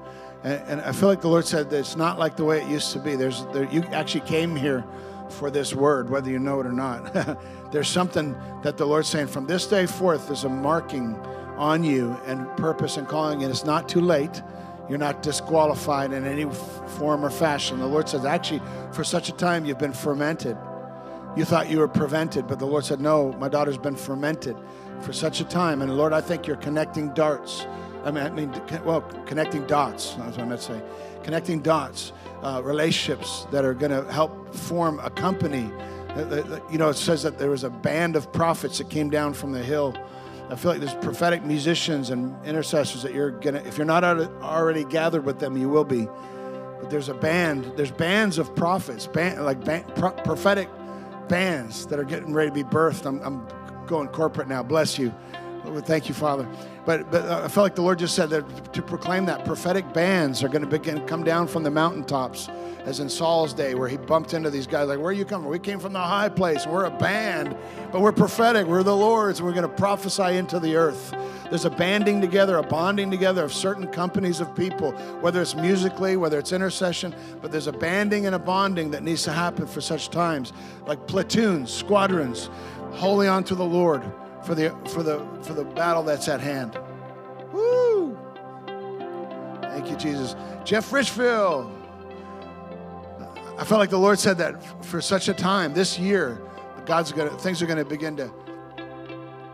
And, 0.44 0.62
and 0.68 0.82
I 0.82 0.92
feel 0.92 1.10
like 1.10 1.22
the 1.22 1.28
Lord 1.28 1.46
said 1.46 1.70
that 1.70 1.80
it's 1.80 1.98
not 1.98 2.18
like 2.18 2.38
the 2.38 2.46
way 2.46 2.62
it 2.62 2.70
used 2.70 2.94
to 2.94 3.00
be. 3.00 3.16
There's 3.16 3.46
there, 3.48 3.66
you 3.72 3.84
actually 3.92 4.22
came 4.22 4.56
here 4.56 4.86
for 5.30 5.52
this 5.52 5.74
word, 5.74 6.10
whether 6.10 6.30
you 6.30 6.40
know 6.40 6.60
it 6.60 6.66
or 6.66 6.72
not. 6.72 7.14
there's 7.72 7.90
something 7.90 8.36
that 8.64 8.78
the 8.78 8.86
Lord's 8.86 9.10
saying 9.10 9.28
from 9.28 9.46
this 9.46 9.68
day 9.68 9.86
forth, 9.86 10.28
there's 10.28 10.44
a 10.44 10.50
marking 10.50 11.16
on 11.58 11.84
you 11.84 12.18
and 12.26 12.48
purpose 12.56 12.98
and 12.98 13.08
calling, 13.08 13.44
and 13.44 13.52
it's 13.52 13.66
not 13.66 13.90
too 13.90 14.02
late. 14.02 14.42
You're 14.90 14.98
not 14.98 15.22
disqualified 15.22 16.12
in 16.14 16.26
any 16.26 16.46
form 16.98 17.24
or 17.24 17.30
fashion. 17.30 17.80
The 17.80 17.88
Lord 17.88 18.10
says, 18.10 18.26
actually, 18.26 18.62
for 18.92 19.04
such 19.04 19.30
a 19.30 19.34
time, 19.34 19.66
you've 19.66 19.78
been 19.78 19.94
fermented. 19.94 20.58
You 21.38 21.46
thought 21.46 21.70
you 21.70 21.80
were 21.80 21.88
prevented, 21.88 22.48
but 22.48 22.58
the 22.58 22.66
Lord 22.66 22.86
said, 22.86 23.00
no, 23.00 23.32
my 23.34 23.48
daughter's 23.48 23.78
been 23.78 23.96
fermented 23.96 24.58
for 25.02 25.14
such 25.14 25.42
a 25.42 25.46
time. 25.46 25.82
And 25.82 25.96
Lord, 25.96 26.12
I 26.12 26.22
think 26.22 26.48
you're 26.48 26.58
connecting 26.58 27.14
darts 27.14 27.66
I 28.06 28.12
mean, 28.12 28.24
I 28.24 28.30
mean, 28.30 28.62
well, 28.86 29.02
connecting 29.26 29.66
dots. 29.68 30.16
That's 30.16 30.38
what 30.38 30.40
I 30.40 30.46
meant 30.46 30.62
to 30.62 30.68
say. 30.68 30.82
Connecting 31.24 31.62
dots, 31.62 32.14
uh, 32.42 32.62
relationships 32.64 33.46
that 33.52 33.66
are 33.66 33.74
going 33.74 33.92
to 33.92 34.10
help 34.12 34.56
form 34.56 35.00
a 35.04 35.10
company. 35.10 35.70
Uh, 36.10 36.14
uh, 36.14 36.24
uh, 36.24 36.60
you 36.72 36.78
know, 36.78 36.90
it 36.90 36.96
says 36.96 37.24
that 37.24 37.38
there 37.38 37.50
was 37.50 37.66
a 37.66 37.70
band 37.70 38.16
of 38.16 38.32
prophets 38.32 38.78
that 38.78 38.90
came 38.90 39.10
down 39.10 39.34
from 39.34 39.52
the 39.52 39.62
hill. 39.62 39.96
I 40.50 40.56
feel 40.56 40.72
like 40.72 40.80
there's 40.80 40.95
prophetic 40.95 41.43
musicians 41.43 42.10
and 42.10 42.36
intercessors 42.43 43.04
that 43.04 43.14
you're 43.14 43.32
gonna. 43.32 43.60
If 43.60 43.78
you're 43.78 43.86
not 43.86 44.04
already 44.04 44.84
gathered 44.84 45.24
with 45.24 45.39
them, 45.39 45.56
you 45.56 45.70
will 45.70 45.84
be. 45.84 46.08
But 46.80 46.89
there's 46.89 47.10
a 47.10 47.14
band. 47.14 47.72
There's 47.76 47.91
bands 47.91 48.39
of 48.39 48.56
prophets, 48.56 49.06
band, 49.06 49.45
like 49.45 49.64
band, 49.64 49.86
pro, 49.95 50.12
prophetic 50.12 50.68
bands 51.28 51.86
that 51.88 52.00
are 52.00 52.04
getting 52.04 52.34
ready 52.34 52.50
to 52.50 52.54
be 52.54 52.64
birthed. 52.64 53.06
I'm, 53.06 53.22
I'm 53.22 53.86
going 53.86 54.08
corporate 54.08 54.47
now. 54.47 54.64
Bless 54.64 54.97
you. 54.97 55.14
Thank 55.78 56.09
you, 56.09 56.15
Father. 56.15 56.47
But, 56.86 57.11
but 57.11 57.26
uh, 57.26 57.43
I 57.45 57.47
felt 57.47 57.65
like 57.65 57.76
the 57.76 57.82
Lord 57.82 57.99
just 57.99 58.15
said 58.15 58.30
that 58.32 58.74
to 58.74 58.82
proclaim 58.82 59.26
that 59.26 59.45
prophetic 59.45 59.93
bands 59.93 60.43
are 60.43 60.47
going 60.47 60.63
to 60.63 60.67
begin 60.67 61.05
come 61.05 61.24
down 61.24 61.47
from 61.47 61.63
the 61.63 61.70
mountaintops, 61.70 62.49
as 62.86 62.99
in 62.99 63.09
Saul's 63.09 63.53
day, 63.53 63.76
where 63.76 63.88
he 63.88 63.97
bumped 63.97 64.34
into 64.34 64.49
these 64.49 64.65
guys 64.65 64.88
like, 64.88 64.97
"Where 64.97 65.09
are 65.09 65.13
you 65.13 65.26
coming? 65.26 65.49
We 65.49 65.59
came 65.59 65.80
from 65.80 65.93
the 65.93 65.99
high 65.99 66.30
place. 66.30 66.65
We're 66.65 66.86
a 66.86 66.91
band, 66.91 67.55
but 67.91 68.01
we're 68.01 68.11
prophetic. 68.11 68.65
We're 68.65 68.84
the 68.84 68.95
Lord's, 68.95 69.41
we're 69.41 69.51
going 69.51 69.63
to 69.63 69.76
prophesy 69.76 70.38
into 70.38 70.59
the 70.59 70.76
earth." 70.76 71.13
There's 71.49 71.65
a 71.65 71.70
banding 71.70 72.22
together, 72.22 72.57
a 72.57 72.63
bonding 72.63 73.09
together 73.09 73.43
of 73.43 73.53
certain 73.53 73.88
companies 73.88 74.39
of 74.39 74.55
people, 74.55 74.91
whether 75.22 75.41
it's 75.41 75.55
musically, 75.55 76.15
whether 76.15 76.38
it's 76.38 76.51
intercession, 76.51 77.13
but 77.41 77.51
there's 77.51 77.67
a 77.67 77.72
banding 77.72 78.28
and 78.28 78.36
a 78.36 78.39
bonding 78.39 78.91
that 78.91 79.03
needs 79.03 79.24
to 79.24 79.32
happen 79.32 79.65
for 79.65 79.82
such 79.82 80.09
times, 80.09 80.53
like 80.86 81.07
platoons, 81.07 81.72
squadrons, 81.72 82.49
holding 82.93 83.30
on 83.30 83.43
to 83.45 83.55
the 83.55 83.65
Lord 83.65 84.03
for 84.44 84.56
the 84.56 84.76
for 84.90 85.04
the 85.04 85.26
for 85.42 85.54
the 85.54 85.64
battle 85.64 86.04
that's 86.04 86.28
at 86.28 86.42
hand. 86.42 86.78
Woo! 87.52 88.18
Thank 89.62 89.90
you, 89.90 89.98
Jesus. 89.98 90.36
Jeff 90.64 90.92
Richfield. 90.92 91.76
I 93.58 93.66
felt 93.66 93.80
like 93.80 93.90
the 93.90 94.00
Lord 94.00 94.18
said 94.20 94.38
that 94.38 94.86
for 94.86 95.02
such 95.02 95.28
a 95.28 95.34
time 95.34 95.74
this 95.74 96.00
year, 96.00 96.42
God's 96.86 97.12
gonna 97.12 97.32
things 97.32 97.62
are 97.62 97.66
gonna 97.66 97.84
begin 97.84 98.16
to 98.18 98.32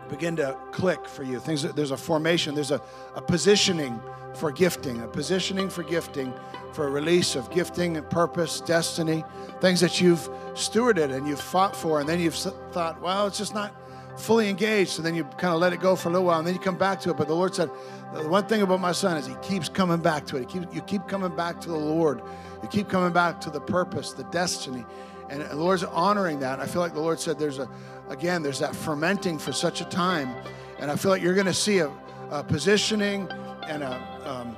begin 0.08 0.36
to 0.36 0.56
click 0.70 1.06
for 1.08 1.24
you. 1.24 1.40
Things 1.40 1.62
there's 1.62 1.90
a 1.90 1.96
formation, 1.96 2.54
there's 2.54 2.70
a, 2.70 2.80
a 3.14 3.22
positioning 3.22 4.00
for 4.34 4.52
gifting, 4.52 5.00
a 5.02 5.08
positioning 5.08 5.68
for 5.68 5.82
gifting, 5.82 6.32
for 6.72 6.86
a 6.86 6.90
release 6.90 7.34
of 7.36 7.50
gifting 7.50 7.96
and 7.96 8.08
purpose, 8.08 8.60
destiny, 8.60 9.24
things 9.60 9.80
that 9.80 10.00
you've 10.00 10.28
stewarded 10.52 11.12
and 11.12 11.26
you've 11.26 11.40
fought 11.40 11.74
for, 11.74 12.00
and 12.00 12.08
then 12.08 12.20
you've 12.20 12.34
thought, 12.34 13.00
well, 13.00 13.26
it's 13.26 13.38
just 13.38 13.54
not 13.54 13.74
fully 14.16 14.48
engaged, 14.48 14.98
and 14.98 15.06
then 15.06 15.14
you 15.14 15.24
kind 15.24 15.54
of 15.54 15.60
let 15.60 15.72
it 15.72 15.80
go 15.80 15.96
for 15.96 16.08
a 16.08 16.12
little 16.12 16.26
while, 16.26 16.38
and 16.38 16.46
then 16.46 16.54
you 16.54 16.60
come 16.60 16.78
back 16.78 17.00
to 17.00 17.10
it. 17.10 17.16
But 17.16 17.28
the 17.28 17.34
Lord 17.34 17.54
said, 17.54 17.70
the 18.14 18.28
one 18.28 18.46
thing 18.46 18.62
about 18.62 18.80
my 18.80 18.92
son 18.92 19.16
is 19.16 19.26
he 19.26 19.34
keeps 19.42 19.68
coming 19.68 19.98
back 19.98 20.26
to 20.26 20.36
it. 20.36 20.48
Keep, 20.48 20.74
you 20.74 20.80
keep 20.82 21.06
coming 21.06 21.34
back 21.34 21.60
to 21.62 21.68
the 21.68 21.76
Lord. 21.76 22.22
You 22.62 22.68
keep 22.68 22.88
coming 22.88 23.12
back 23.12 23.40
to 23.42 23.50
the 23.50 23.60
purpose, 23.60 24.12
the 24.12 24.24
destiny. 24.24 24.84
And 25.28 25.42
the 25.42 25.56
Lord's 25.56 25.84
honoring 25.84 26.40
that. 26.40 26.60
I 26.60 26.66
feel 26.66 26.80
like 26.80 26.94
the 26.94 27.00
Lord 27.00 27.18
said 27.18 27.38
there's 27.38 27.58
a, 27.58 27.68
again, 28.08 28.42
there's 28.42 28.60
that 28.60 28.74
fermenting 28.74 29.38
for 29.38 29.52
such 29.52 29.80
a 29.80 29.84
time. 29.84 30.34
And 30.78 30.90
I 30.90 30.96
feel 30.96 31.10
like 31.10 31.22
you're 31.22 31.34
going 31.34 31.46
to 31.46 31.54
see 31.54 31.78
a, 31.78 31.90
a, 32.30 32.44
positioning 32.44 33.28
and 33.66 33.82
a, 33.82 34.20
um, 34.24 34.56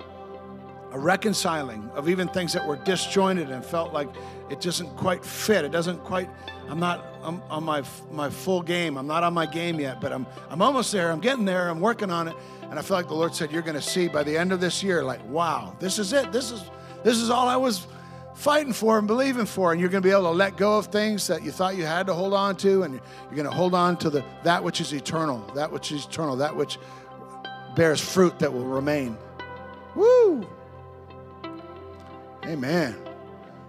a 0.92 0.98
reconciling 0.98 1.90
of 1.94 2.08
even 2.08 2.28
things 2.28 2.52
that 2.52 2.66
were 2.66 2.76
disjointed 2.76 3.50
and 3.50 3.64
felt 3.64 3.92
like 3.92 4.08
it 4.50 4.60
doesn't 4.60 4.88
quite 4.96 5.24
fit. 5.24 5.64
It 5.64 5.72
doesn't 5.72 6.02
quite, 6.04 6.28
I'm 6.68 6.80
not 6.80 7.04
I'm 7.22 7.42
on 7.50 7.64
my, 7.64 7.82
my 8.10 8.30
full 8.30 8.62
game. 8.62 8.96
I'm 8.96 9.06
not 9.06 9.22
on 9.22 9.34
my 9.34 9.46
game 9.46 9.80
yet, 9.80 10.00
but 10.00 10.12
I'm, 10.12 10.26
I'm 10.48 10.62
almost 10.62 10.92
there. 10.92 11.10
I'm 11.10 11.20
getting 11.20 11.44
there. 11.44 11.68
I'm 11.68 11.80
working 11.80 12.10
on 12.10 12.28
it. 12.28 12.36
And 12.70 12.78
I 12.78 12.82
feel 12.82 12.96
like 12.96 13.08
the 13.08 13.14
Lord 13.14 13.34
said, 13.34 13.50
You're 13.50 13.62
going 13.62 13.74
to 13.74 13.82
see 13.82 14.08
by 14.08 14.22
the 14.22 14.36
end 14.36 14.52
of 14.52 14.60
this 14.60 14.82
year, 14.82 15.04
like, 15.04 15.24
wow, 15.28 15.76
this 15.78 15.98
is 15.98 16.12
it. 16.12 16.32
This 16.32 16.50
is, 16.50 16.62
this 17.02 17.18
is 17.18 17.30
all 17.30 17.48
I 17.48 17.56
was 17.56 17.86
fighting 18.34 18.72
for 18.72 18.98
and 18.98 19.06
believing 19.06 19.46
for. 19.46 19.72
And 19.72 19.80
you're 19.80 19.90
going 19.90 20.02
to 20.02 20.06
be 20.06 20.12
able 20.12 20.24
to 20.24 20.30
let 20.30 20.56
go 20.56 20.78
of 20.78 20.86
things 20.86 21.26
that 21.26 21.42
you 21.42 21.50
thought 21.50 21.76
you 21.76 21.84
had 21.84 22.06
to 22.06 22.14
hold 22.14 22.34
on 22.34 22.56
to. 22.58 22.84
And 22.84 22.94
you're 22.94 23.34
going 23.34 23.44
to 23.44 23.50
hold 23.50 23.74
on 23.74 23.96
to 23.98 24.10
the, 24.10 24.24
that 24.44 24.62
which 24.62 24.80
is 24.80 24.92
eternal, 24.92 25.38
that 25.54 25.70
which 25.70 25.92
is 25.92 26.06
eternal, 26.06 26.36
that 26.36 26.54
which 26.54 26.78
bears 27.74 28.00
fruit 28.00 28.38
that 28.38 28.52
will 28.52 28.64
remain. 28.64 29.16
Woo! 29.94 30.48
Amen. 32.48 32.96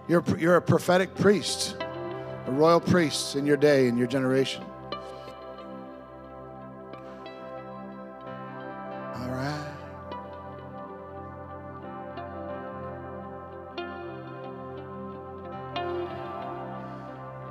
You're, 0.08 0.24
you're 0.38 0.56
a 0.56 0.62
prophetic 0.62 1.14
priest, 1.14 1.76
a 2.46 2.50
royal 2.50 2.80
priest 2.80 3.36
in 3.36 3.44
your 3.44 3.58
day, 3.58 3.88
in 3.88 3.98
your 3.98 4.06
generation. 4.06 4.64
All 9.16 9.28
right. 9.28 9.74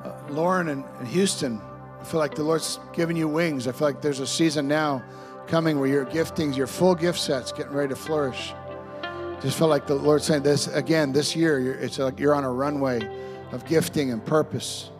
Uh, 0.03 0.11
Lauren 0.32 0.69
and, 0.69 0.84
and 0.97 1.07
Houston, 1.09 1.61
I 2.01 2.03
feel 2.05 2.19
like 2.19 2.34
the 2.34 2.43
Lord's 2.43 2.80
giving 2.91 3.15
you 3.15 3.27
wings. 3.27 3.67
I 3.67 3.71
feel 3.71 3.88
like 3.88 4.01
there's 4.01 4.19
a 4.19 4.25
season 4.25 4.67
now 4.67 5.03
coming 5.45 5.80
where 5.80 5.89
your 5.89 6.07
giftings, 6.07 6.57
your 6.57 6.65
full 6.65 6.95
gift 6.95 7.19
sets, 7.19 7.51
getting 7.51 7.73
ready 7.73 7.89
to 7.89 7.95
flourish. 7.95 8.55
Just 9.41 9.57
felt 9.57 9.69
like 9.69 9.87
the 9.87 9.95
Lord 9.95 10.21
saying 10.21 10.43
this 10.43 10.67
again 10.67 11.13
this 11.13 11.35
year. 11.35 11.73
It's 11.75 11.97
like 11.97 12.19
you're 12.19 12.35
on 12.35 12.43
a 12.43 12.51
runway 12.51 12.99
of 13.51 13.65
gifting 13.65 14.11
and 14.11 14.23
purpose. 14.25 14.91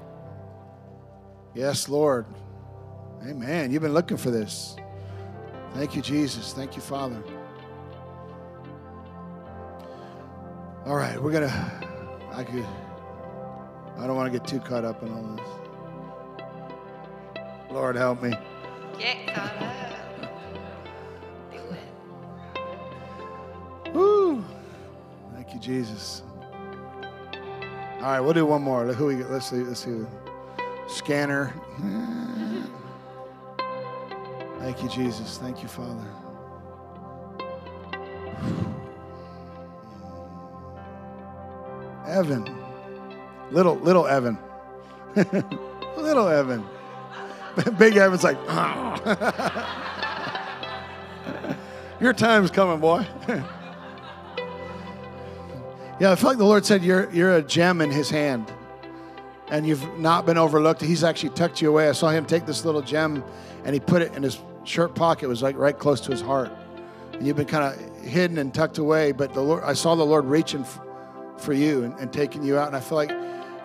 Yes, 1.54 1.90
Lord. 1.90 2.26
Amen. 3.28 3.72
You've 3.72 3.82
been 3.82 3.94
looking 3.94 4.18
for 4.18 4.32
this. 4.32 4.78
Thank 5.74 5.96
you, 5.96 6.02
Jesus. 6.02 6.54
Thank 6.54 6.76
you, 6.76 6.82
Father. 6.82 7.22
All 10.86 10.96
right, 10.96 11.22
we're 11.22 11.34
gonna. 11.34 12.30
I 12.32 12.44
could. 12.44 12.66
I 13.98 14.08
don't 14.08 14.16
want 14.16 14.32
to 14.32 14.40
get 14.40 14.48
too 14.48 14.60
caught 14.60 14.86
up 14.86 15.04
in 15.04 15.12
all 15.12 15.36
this. 15.36 15.46
Lord, 17.72 17.98
help 17.98 18.24
me. 18.24 18.34
Get 18.98 19.28
caught 19.28 19.62
up. 19.62 19.89
You, 25.60 25.76
Jesus. 25.76 26.24
All 27.98 28.04
right, 28.04 28.20
we'll 28.20 28.34
do 28.34 28.46
one 28.46 28.62
more. 28.62 28.86
Who 28.86 29.08
we 29.08 29.16
let's 29.24 29.50
see. 29.50 29.58
Let's 29.58 29.84
see. 29.84 30.06
Scanner. 30.88 31.54
Thank 34.60 34.84
you, 34.84 34.90
Jesus. 34.90 35.38
Thank 35.38 35.62
you, 35.62 35.70
Father. 35.70 36.06
Evan. 42.08 42.56
Little 43.52 43.76
little 43.78 44.08
Evan. 44.08 44.38
little 45.98 46.28
Evan. 46.28 46.66
Big 47.78 47.98
Evan's 47.98 48.24
like, 48.24 48.38
oh. 48.48 48.96
Your 52.00 52.14
time's 52.14 52.50
coming, 52.50 52.80
boy. 52.80 53.06
Yeah, 56.00 56.14
I 56.14 56.16
feel 56.16 56.30
like 56.30 56.38
the 56.38 56.46
Lord 56.46 56.66
said 56.66 56.82
you're, 56.82 57.12
you're 57.12 57.36
a 57.36 57.42
gem 57.42 57.82
in 57.82 57.92
his 57.92 58.10
hand 58.10 58.50
and 59.50 59.68
you've 59.68 60.00
not 60.00 60.26
been 60.26 60.38
overlooked. 60.38 60.82
He's 60.82 61.04
actually 61.04 61.32
tucked 61.32 61.62
you 61.62 61.68
away. 61.68 61.90
I 61.90 61.92
saw 61.92 62.10
him 62.10 62.26
take 62.26 62.46
this 62.46 62.64
little 62.64 62.82
gem 62.82 63.22
and 63.66 63.74
he 63.74 63.82
put 63.82 64.02
it 64.02 64.16
in 64.16 64.24
his 64.24 64.40
shirt 64.64 64.96
pocket. 64.96 65.26
It 65.26 65.28
was 65.28 65.44
like 65.44 65.58
right 65.58 65.78
close 65.78 66.00
to 66.02 66.12
his 66.12 66.22
heart. 66.22 66.54
And 67.12 67.28
you've 67.28 67.36
been 67.36 67.48
kind 67.48 67.66
of 67.66 68.04
hidden 68.06 68.38
and 68.38 68.54
tucked 68.54 68.78
away, 68.78 69.12
but 69.12 69.34
the 69.34 69.42
Lord, 69.42 69.62
I 69.66 69.74
saw 69.74 69.96
the 69.96 70.06
Lord 70.06 70.24
reaching 70.24 70.62
f- 70.62 70.80
for 71.38 71.52
you 71.52 71.84
and, 71.84 71.94
and, 72.00 72.14
taking 72.14 72.44
you 72.44 72.58
out. 72.58 72.68
And 72.68 72.78
I 72.78 72.80
feel 72.80 72.96
like 72.96 73.12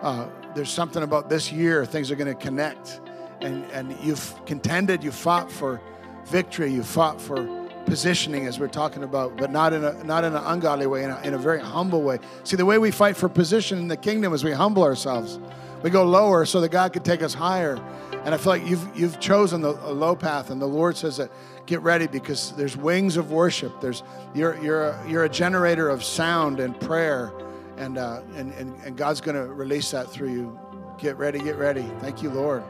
uh, 0.02 0.26
there's 0.56 0.70
something 0.70 1.04
about 1.04 1.28
this 1.28 1.52
year, 1.52 1.86
things 1.86 2.10
are 2.10 2.16
going 2.16 2.34
to 2.34 2.40
connect. 2.40 3.00
And, 3.42 3.64
and 3.70 3.96
you've 4.02 4.34
contended, 4.44 5.04
you 5.04 5.12
fought 5.12 5.52
for 5.52 5.80
victory, 6.24 6.72
you 6.72 6.82
fought 6.82 7.20
for 7.20 7.53
positioning 7.86 8.46
as 8.46 8.58
we're 8.58 8.68
talking 8.68 9.02
about, 9.02 9.36
but 9.36 9.50
not 9.50 9.72
in 9.72 9.84
a 9.84 10.02
not 10.04 10.24
in 10.24 10.34
an 10.34 10.42
ungodly 10.44 10.86
way, 10.86 11.04
in 11.04 11.10
a, 11.10 11.20
in 11.22 11.34
a 11.34 11.38
very 11.38 11.60
humble 11.60 12.02
way. 12.02 12.18
See, 12.44 12.56
the 12.56 12.66
way 12.66 12.78
we 12.78 12.90
fight 12.90 13.16
for 13.16 13.28
position 13.28 13.78
in 13.78 13.88
the 13.88 13.96
kingdom 13.96 14.32
is 14.32 14.44
we 14.44 14.52
humble 14.52 14.82
ourselves. 14.82 15.38
We 15.82 15.90
go 15.90 16.04
lower 16.04 16.46
so 16.46 16.60
that 16.62 16.70
God 16.70 16.92
could 16.92 17.04
take 17.04 17.22
us 17.22 17.34
higher. 17.34 17.78
And 18.24 18.34
I 18.34 18.38
feel 18.38 18.52
like 18.52 18.66
you've 18.66 18.96
you've 18.96 19.20
chosen 19.20 19.60
the 19.60 19.72
low 19.72 20.16
path, 20.16 20.50
and 20.50 20.60
the 20.60 20.66
Lord 20.66 20.96
says 20.96 21.18
that 21.18 21.30
get 21.66 21.80
ready 21.82 22.06
because 22.06 22.52
there's 22.52 22.76
wings 22.76 23.18
of 23.18 23.30
worship. 23.30 23.80
There's 23.82 24.02
you're 24.34 24.56
you're 24.62 24.88
a, 24.88 25.04
you're 25.08 25.24
a 25.24 25.28
generator 25.28 25.90
of 25.90 26.02
sound 26.02 26.58
and 26.58 26.78
prayer, 26.80 27.32
and 27.76 27.98
uh, 27.98 28.22
and, 28.34 28.52
and 28.54 28.74
and 28.82 28.96
God's 28.96 29.20
going 29.20 29.36
to 29.36 29.52
release 29.52 29.90
that 29.90 30.10
through 30.10 30.32
you. 30.32 30.58
Get 30.98 31.18
ready, 31.18 31.38
get 31.38 31.56
ready. 31.56 31.82
Thank 32.00 32.22
you, 32.22 32.30
Lord. 32.30 32.62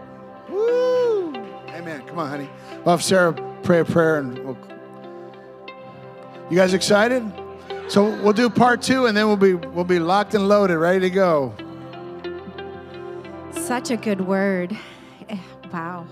Woo! 0.49 1.35
Amen. 1.69 2.03
Come 2.07 2.19
on, 2.19 2.29
honey. 2.29 2.51
Have 2.85 3.03
Sarah 3.03 3.33
pray 3.63 3.79
a 3.79 3.85
prayer, 3.85 4.19
and 4.19 4.37
we'll 4.45 4.59
you 6.51 6.57
guys 6.57 6.75
excited? 6.75 7.23
So 7.89 8.11
we'll 8.23 8.33
do 8.33 8.49
part 8.49 8.83
two, 8.83 9.07
and 9.07 9.17
then 9.17 9.27
we'll 9.27 9.37
be 9.37 9.55
we'll 9.55 9.85
be 9.85 9.99
locked 9.99 10.35
and 10.35 10.49
loaded, 10.49 10.77
ready 10.79 11.01
to 11.01 11.11
go. 11.11 11.55
Such 13.53 13.91
a 13.91 13.97
good 13.97 14.21
word. 14.21 14.77
Eh, 15.29 15.39
wow, 15.73 16.07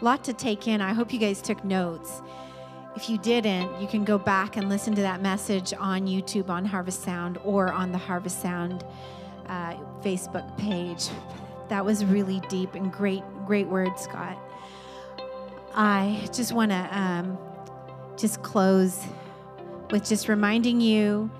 a 0.00 0.04
lot 0.04 0.24
to 0.24 0.32
take 0.32 0.68
in. 0.68 0.80
I 0.80 0.92
hope 0.92 1.12
you 1.12 1.18
guys 1.18 1.40
took 1.42 1.64
notes. 1.64 2.22
if 2.94 3.08
you 3.08 3.18
didn't, 3.18 3.80
you 3.80 3.88
can 3.88 4.04
go 4.04 4.18
back 4.18 4.56
and 4.56 4.68
listen 4.68 4.94
to 4.94 5.02
that 5.02 5.22
message 5.22 5.72
on 5.78 6.06
YouTube 6.06 6.50
on 6.50 6.64
Harvest 6.64 7.02
Sound 7.02 7.38
or 7.44 7.72
on 7.72 7.90
the 7.90 7.98
Harvest 7.98 8.42
Sound 8.42 8.84
uh, 9.46 9.74
Facebook 10.02 10.56
page. 10.58 11.08
That 11.68 11.84
was 11.84 12.04
really 12.04 12.40
deep 12.48 12.74
and 12.74 12.92
great, 12.92 13.22
great 13.46 13.66
word, 13.66 13.98
Scott. 13.98 14.38
I 15.74 16.28
just 16.32 16.52
want 16.52 16.70
to 16.70 16.88
um, 16.98 17.38
just 18.16 18.42
close 18.42 19.06
with 19.92 20.08
just 20.08 20.26
reminding 20.26 20.80
you 20.80 21.30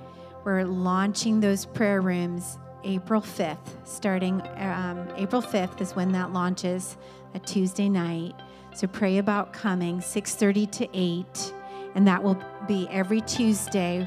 we're 0.45 0.65
launching 0.65 1.41
those 1.41 1.65
prayer 1.65 2.01
rooms 2.01 2.59
April 2.85 3.21
5th. 3.21 3.59
Starting 3.85 4.43
um, 4.57 5.09
April 5.17 5.41
5th 5.41 5.81
is 5.81 5.97
when 5.97 6.13
that 6.13 6.33
launches, 6.33 6.97
a 7.35 7.39
Tuesday 7.39 7.89
night. 7.89 8.35
So 8.75 8.87
pray 8.87 9.19
about 9.19 9.53
coming 9.53 10.01
6:30 10.01 10.71
to 10.73 10.89
8, 10.93 11.55
and 11.95 12.07
that 12.07 12.23
will 12.23 12.43
be 12.67 12.89
every 12.91 13.21
Tuesday. 13.23 14.07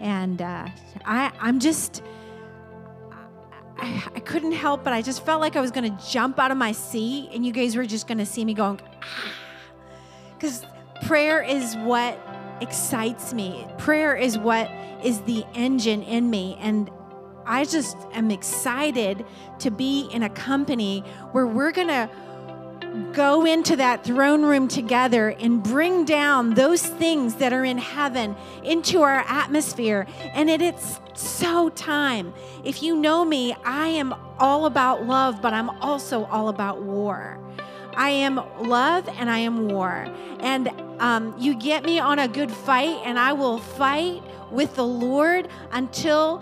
And 0.00 0.40
uh, 0.40 0.68
I, 1.04 1.32
I'm 1.40 1.60
just. 1.60 2.02
I, 3.76 4.04
I, 4.14 4.20
couldn't 4.20 4.52
help 4.52 4.84
but 4.84 4.92
I 4.92 5.02
just 5.02 5.26
felt 5.26 5.40
like 5.40 5.56
I 5.56 5.60
was 5.60 5.72
going 5.72 5.96
to 5.96 6.06
jump 6.08 6.38
out 6.38 6.52
of 6.52 6.56
my 6.56 6.70
seat 6.70 7.30
and 7.34 7.44
you 7.44 7.50
guys 7.50 7.74
were 7.74 7.84
just 7.84 8.06
going 8.06 8.18
to 8.18 8.24
see 8.24 8.44
me 8.44 8.54
going 8.54 8.80
because 10.38 10.64
ah. 10.64 11.06
prayer 11.06 11.42
is 11.42 11.74
what 11.78 12.16
excites 12.64 13.32
me. 13.32 13.66
Prayer 13.78 14.16
is 14.16 14.36
what 14.36 14.70
is 15.04 15.20
the 15.22 15.44
engine 15.54 16.02
in 16.02 16.30
me 16.30 16.58
and 16.60 16.90
I 17.46 17.64
just 17.64 17.96
am 18.12 18.30
excited 18.30 19.24
to 19.58 19.70
be 19.70 20.08
in 20.12 20.22
a 20.22 20.30
company 20.30 21.00
where 21.32 21.46
we're 21.46 21.72
going 21.72 21.88
to 21.88 22.08
go 23.12 23.44
into 23.44 23.76
that 23.76 24.04
throne 24.04 24.42
room 24.42 24.68
together 24.68 25.30
and 25.30 25.62
bring 25.62 26.04
down 26.04 26.54
those 26.54 26.86
things 26.86 27.36
that 27.36 27.52
are 27.52 27.64
in 27.64 27.78
heaven 27.78 28.36
into 28.62 29.02
our 29.02 29.24
atmosphere. 29.26 30.06
And 30.32 30.48
it, 30.48 30.62
it's 30.62 31.00
so 31.14 31.70
time. 31.70 32.32
If 32.64 32.82
you 32.82 32.96
know 32.96 33.24
me, 33.24 33.54
I 33.64 33.88
am 33.88 34.14
all 34.38 34.66
about 34.66 35.06
love, 35.06 35.42
but 35.42 35.52
I'm 35.52 35.70
also 35.80 36.24
all 36.26 36.48
about 36.48 36.82
war. 36.82 37.40
I 37.96 38.10
am 38.10 38.40
love 38.60 39.08
and 39.08 39.30
I 39.30 39.38
am 39.38 39.68
war. 39.68 40.06
And 40.40 40.70
um, 40.98 41.34
you 41.38 41.54
get 41.54 41.84
me 41.84 41.98
on 41.98 42.18
a 42.18 42.28
good 42.28 42.50
fight, 42.50 43.00
and 43.04 43.18
I 43.18 43.32
will 43.32 43.58
fight 43.58 44.22
with 44.50 44.76
the 44.76 44.86
Lord 44.86 45.48
until 45.72 46.40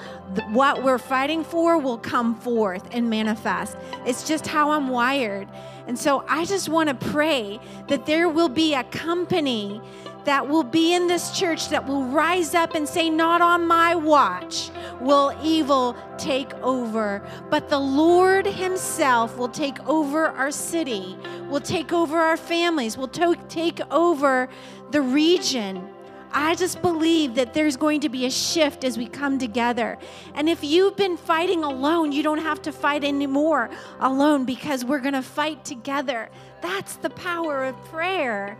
what 0.50 0.82
we're 0.82 0.98
fighting 0.98 1.42
for 1.42 1.78
will 1.78 1.98
come 1.98 2.34
forth 2.34 2.86
and 2.92 3.08
manifest. 3.08 3.76
It's 4.04 4.26
just 4.26 4.46
how 4.46 4.72
I'm 4.72 4.88
wired. 4.88 5.48
And 5.86 5.98
so 5.98 6.24
I 6.28 6.44
just 6.44 6.68
want 6.68 6.88
to 6.88 6.94
pray 6.94 7.58
that 7.88 8.06
there 8.06 8.28
will 8.28 8.48
be 8.48 8.74
a 8.74 8.84
company 8.84 9.80
that 10.24 10.48
will 10.48 10.62
be 10.62 10.94
in 10.94 11.06
this 11.06 11.36
church 11.38 11.68
that 11.70 11.86
will 11.86 12.04
rise 12.04 12.54
up 12.54 12.74
and 12.74 12.88
say, 12.88 13.10
Not 13.10 13.40
on 13.40 13.66
my 13.66 13.94
watch 13.94 14.70
will 15.00 15.36
evil 15.42 15.96
take 16.18 16.52
over, 16.54 17.26
but 17.50 17.68
the 17.68 17.78
Lord 17.78 18.46
Himself 18.46 19.36
will 19.36 19.48
take 19.48 19.78
over 19.88 20.26
our 20.26 20.50
city, 20.50 21.16
will 21.48 21.60
take 21.60 21.92
over 21.92 22.18
our 22.18 22.36
families, 22.36 22.96
will 22.96 23.08
to- 23.08 23.36
take 23.48 23.80
over 23.90 24.48
the 24.90 25.00
region. 25.00 25.88
I 26.34 26.54
just 26.54 26.80
believe 26.80 27.34
that 27.34 27.52
there's 27.52 27.76
going 27.76 28.00
to 28.00 28.08
be 28.08 28.24
a 28.24 28.30
shift 28.30 28.84
as 28.84 28.96
we 28.96 29.06
come 29.06 29.38
together. 29.38 29.98
And 30.34 30.48
if 30.48 30.64
you've 30.64 30.96
been 30.96 31.18
fighting 31.18 31.62
alone, 31.62 32.10
you 32.10 32.22
don't 32.22 32.38
have 32.38 32.62
to 32.62 32.72
fight 32.72 33.04
anymore 33.04 33.68
alone 34.00 34.46
because 34.46 34.82
we're 34.82 35.00
going 35.00 35.12
to 35.12 35.22
fight 35.22 35.62
together. 35.64 36.30
That's 36.62 36.96
the 36.96 37.10
power 37.10 37.64
of 37.64 37.76
prayer. 37.84 38.56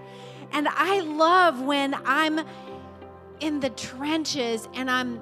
And 0.53 0.69
I 0.69 1.01
love 1.01 1.61
when 1.61 1.95
I'm 2.05 2.41
in 3.41 3.61
the 3.61 3.71
trenches 3.71 4.69
and 4.75 4.91
I'm 4.91 5.21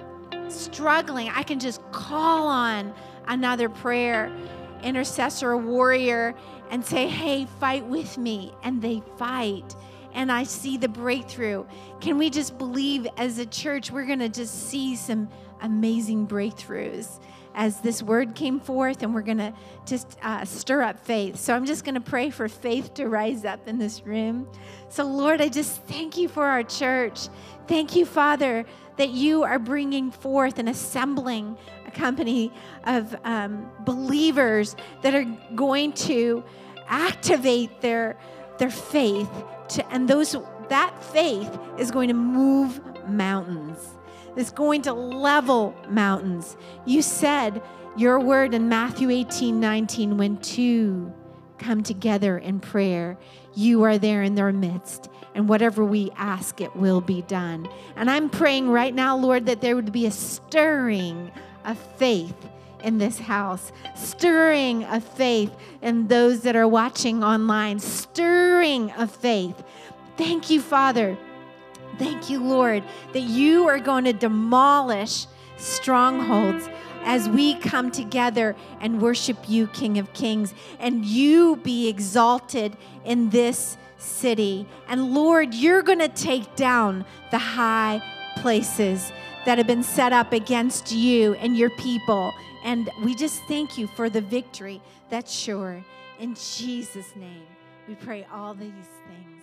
struggling, 0.51 1.29
I 1.31 1.43
can 1.43 1.59
just 1.59 1.81
call 1.93 2.49
on 2.49 2.93
another 3.27 3.69
prayer 3.69 4.33
intercessor, 4.83 5.57
warrior, 5.57 6.35
and 6.71 6.85
say, 6.85 7.07
Hey, 7.07 7.47
fight 7.59 7.85
with 7.87 8.17
me. 8.19 8.53
And 8.63 8.81
they 8.81 9.03
fight 9.17 9.75
and 10.13 10.33
I 10.33 10.45
see 10.45 10.77
the 10.77 10.89
breakthrough. 10.89 11.65
Can 12.01 12.19
we 12.19 12.31
just 12.31 12.59
believe 12.59 13.07
as 13.17 13.39
a 13.39 13.47
church, 13.47 13.91
we're 13.91 14.07
going 14.07 14.19
to 14.19 14.29
just 14.29 14.69
see 14.69 14.97
some 14.97 15.29
amazing 15.63 16.27
breakthroughs 16.27 17.21
as 17.61 17.79
this 17.83 18.03
word 18.03 18.35
came 18.35 18.59
forth, 18.59 19.03
and 19.03 19.15
we're 19.15 19.21
going 19.21 19.37
to 19.37 19.53
just 19.85 20.17
uh, 20.23 20.43
stir 20.47 20.81
up 20.81 20.99
faith. 20.99 21.37
So 21.37 21.55
I'm 21.55 21.67
just 21.67 21.85
going 21.85 21.95
to 21.95 22.01
pray 22.01 22.31
for 22.31 22.49
faith 22.49 22.95
to 22.95 23.07
rise 23.07 23.45
up 23.45 23.69
in 23.69 23.77
this 23.77 24.03
room. 24.07 24.49
So, 24.89 25.05
Lord, 25.05 25.43
I 25.43 25.49
just 25.51 25.83
thank 25.83 26.17
you 26.17 26.27
for 26.27 26.47
our 26.47 26.63
church. 26.63 27.29
Thank 27.69 27.95
you, 27.95 28.07
Father, 28.07 28.65
that 28.97 29.11
you 29.11 29.43
are 29.43 29.59
bringing 29.59 30.11
forth 30.11 30.59
and 30.59 30.71
assembling 30.71 31.59
a 31.87 31.91
company 31.91 32.51
of 32.85 33.15
um, 33.25 33.71
believers 33.85 34.75
that 35.03 35.15
are 35.15 35.27
going 35.55 35.93
to 36.09 36.43
activate 36.89 37.83
their, 37.83 38.17
their 38.57 38.71
faith 38.71 39.31
to, 39.69 39.87
and 39.93 40.09
those 40.09 40.35
that 40.71 41.05
faith 41.13 41.59
is 41.77 41.91
going 41.91 42.09
to 42.09 42.15
move 42.15 42.81
mountains. 43.07 43.99
It's 44.37 44.51
going 44.51 44.83
to 44.83 44.93
level 44.93 45.75
mountains. 45.89 46.57
You 46.87 47.03
said 47.03 47.63
your 47.97 48.21
word 48.21 48.55
in 48.55 48.69
Matthew 48.69 49.11
18, 49.11 49.59
19, 49.59 50.17
when 50.17 50.37
two 50.39 51.13
come 51.59 51.83
together 51.83 52.39
in 52.39 52.61
prayer, 52.61 53.19
you 53.55 53.83
are 53.83 53.99
there 53.99 54.23
in 54.23 54.35
their 54.35 54.53
midst. 54.53 55.09
And 55.35 55.49
whatever 55.49 55.85
we 55.85 56.11
ask, 56.17 56.61
it 56.61 56.75
will 56.75 57.01
be 57.01 57.23
done. 57.23 57.69
And 57.97 58.11
I'm 58.11 58.31
praying 58.31 58.71
right 58.71 58.95
now, 58.95 59.17
Lord, 59.17 59.47
that 59.47 59.61
there 59.61 59.77
would 59.77 59.93
be 59.93 60.07
a 60.07 60.11
stirring 60.11 61.31
of 61.65 61.79
faith 61.97 62.35
in 62.83 62.99
this 62.99 63.19
house, 63.19 63.73
stirring 63.95 64.85
of 64.85 65.05
faith 65.05 65.55
in 65.83 66.09
those 66.09 66.41
that 66.43 66.57
are 66.57 66.67
watching 66.67 67.23
online, 67.23 67.79
stirring 67.79 68.91
of 68.93 69.11
faith. 69.11 69.63
Thank 70.17 70.51
you, 70.51 70.61
Father. 70.61 71.17
Thank 71.99 72.31
you, 72.31 72.43
Lord, 72.43 72.83
that 73.13 73.21
you 73.21 73.69
are 73.69 73.79
going 73.79 74.05
to 74.05 74.13
demolish 74.13 75.27
strongholds 75.57 76.69
as 77.03 77.29
we 77.29 77.55
come 77.55 77.91
together 77.91 78.57
and 78.81 79.01
worship 79.01 79.37
you, 79.49 79.67
King 79.69 79.99
of 79.99 80.13
Kings, 80.13 80.55
and 80.79 81.05
you 81.05 81.57
be 81.57 81.89
exalted 81.89 82.77
in 83.05 83.31
this 83.31 83.77
city. 83.99 84.67
And 84.89 85.15
Lord, 85.15 85.55
you're 85.55 85.83
going 85.83 85.99
to 85.99 86.09
take 86.09 86.57
down 86.57 87.05
the 87.31 87.39
high 87.39 88.03
places 88.37 89.13
that 89.45 89.59
have 89.59 89.67
been 89.67 89.83
set 89.83 90.13
up 90.13 90.33
against 90.33 90.93
you 90.93 91.35
and 91.35 91.57
your 91.57 91.71
people. 91.71 92.33
And 92.65 92.91
we 93.03 93.15
just 93.15 93.43
thank 93.45 93.79
you 93.79 93.87
for 93.87 94.11
the 94.11 94.21
victory 94.21 94.83
that's 95.09 95.33
sure. 95.33 95.85
In 96.19 96.35
Jesus' 96.35 97.17
name, 97.17 97.47
we 97.89 97.95
pray 97.95 98.27
all 98.33 98.55
these 98.55 98.71
things. 99.09 99.43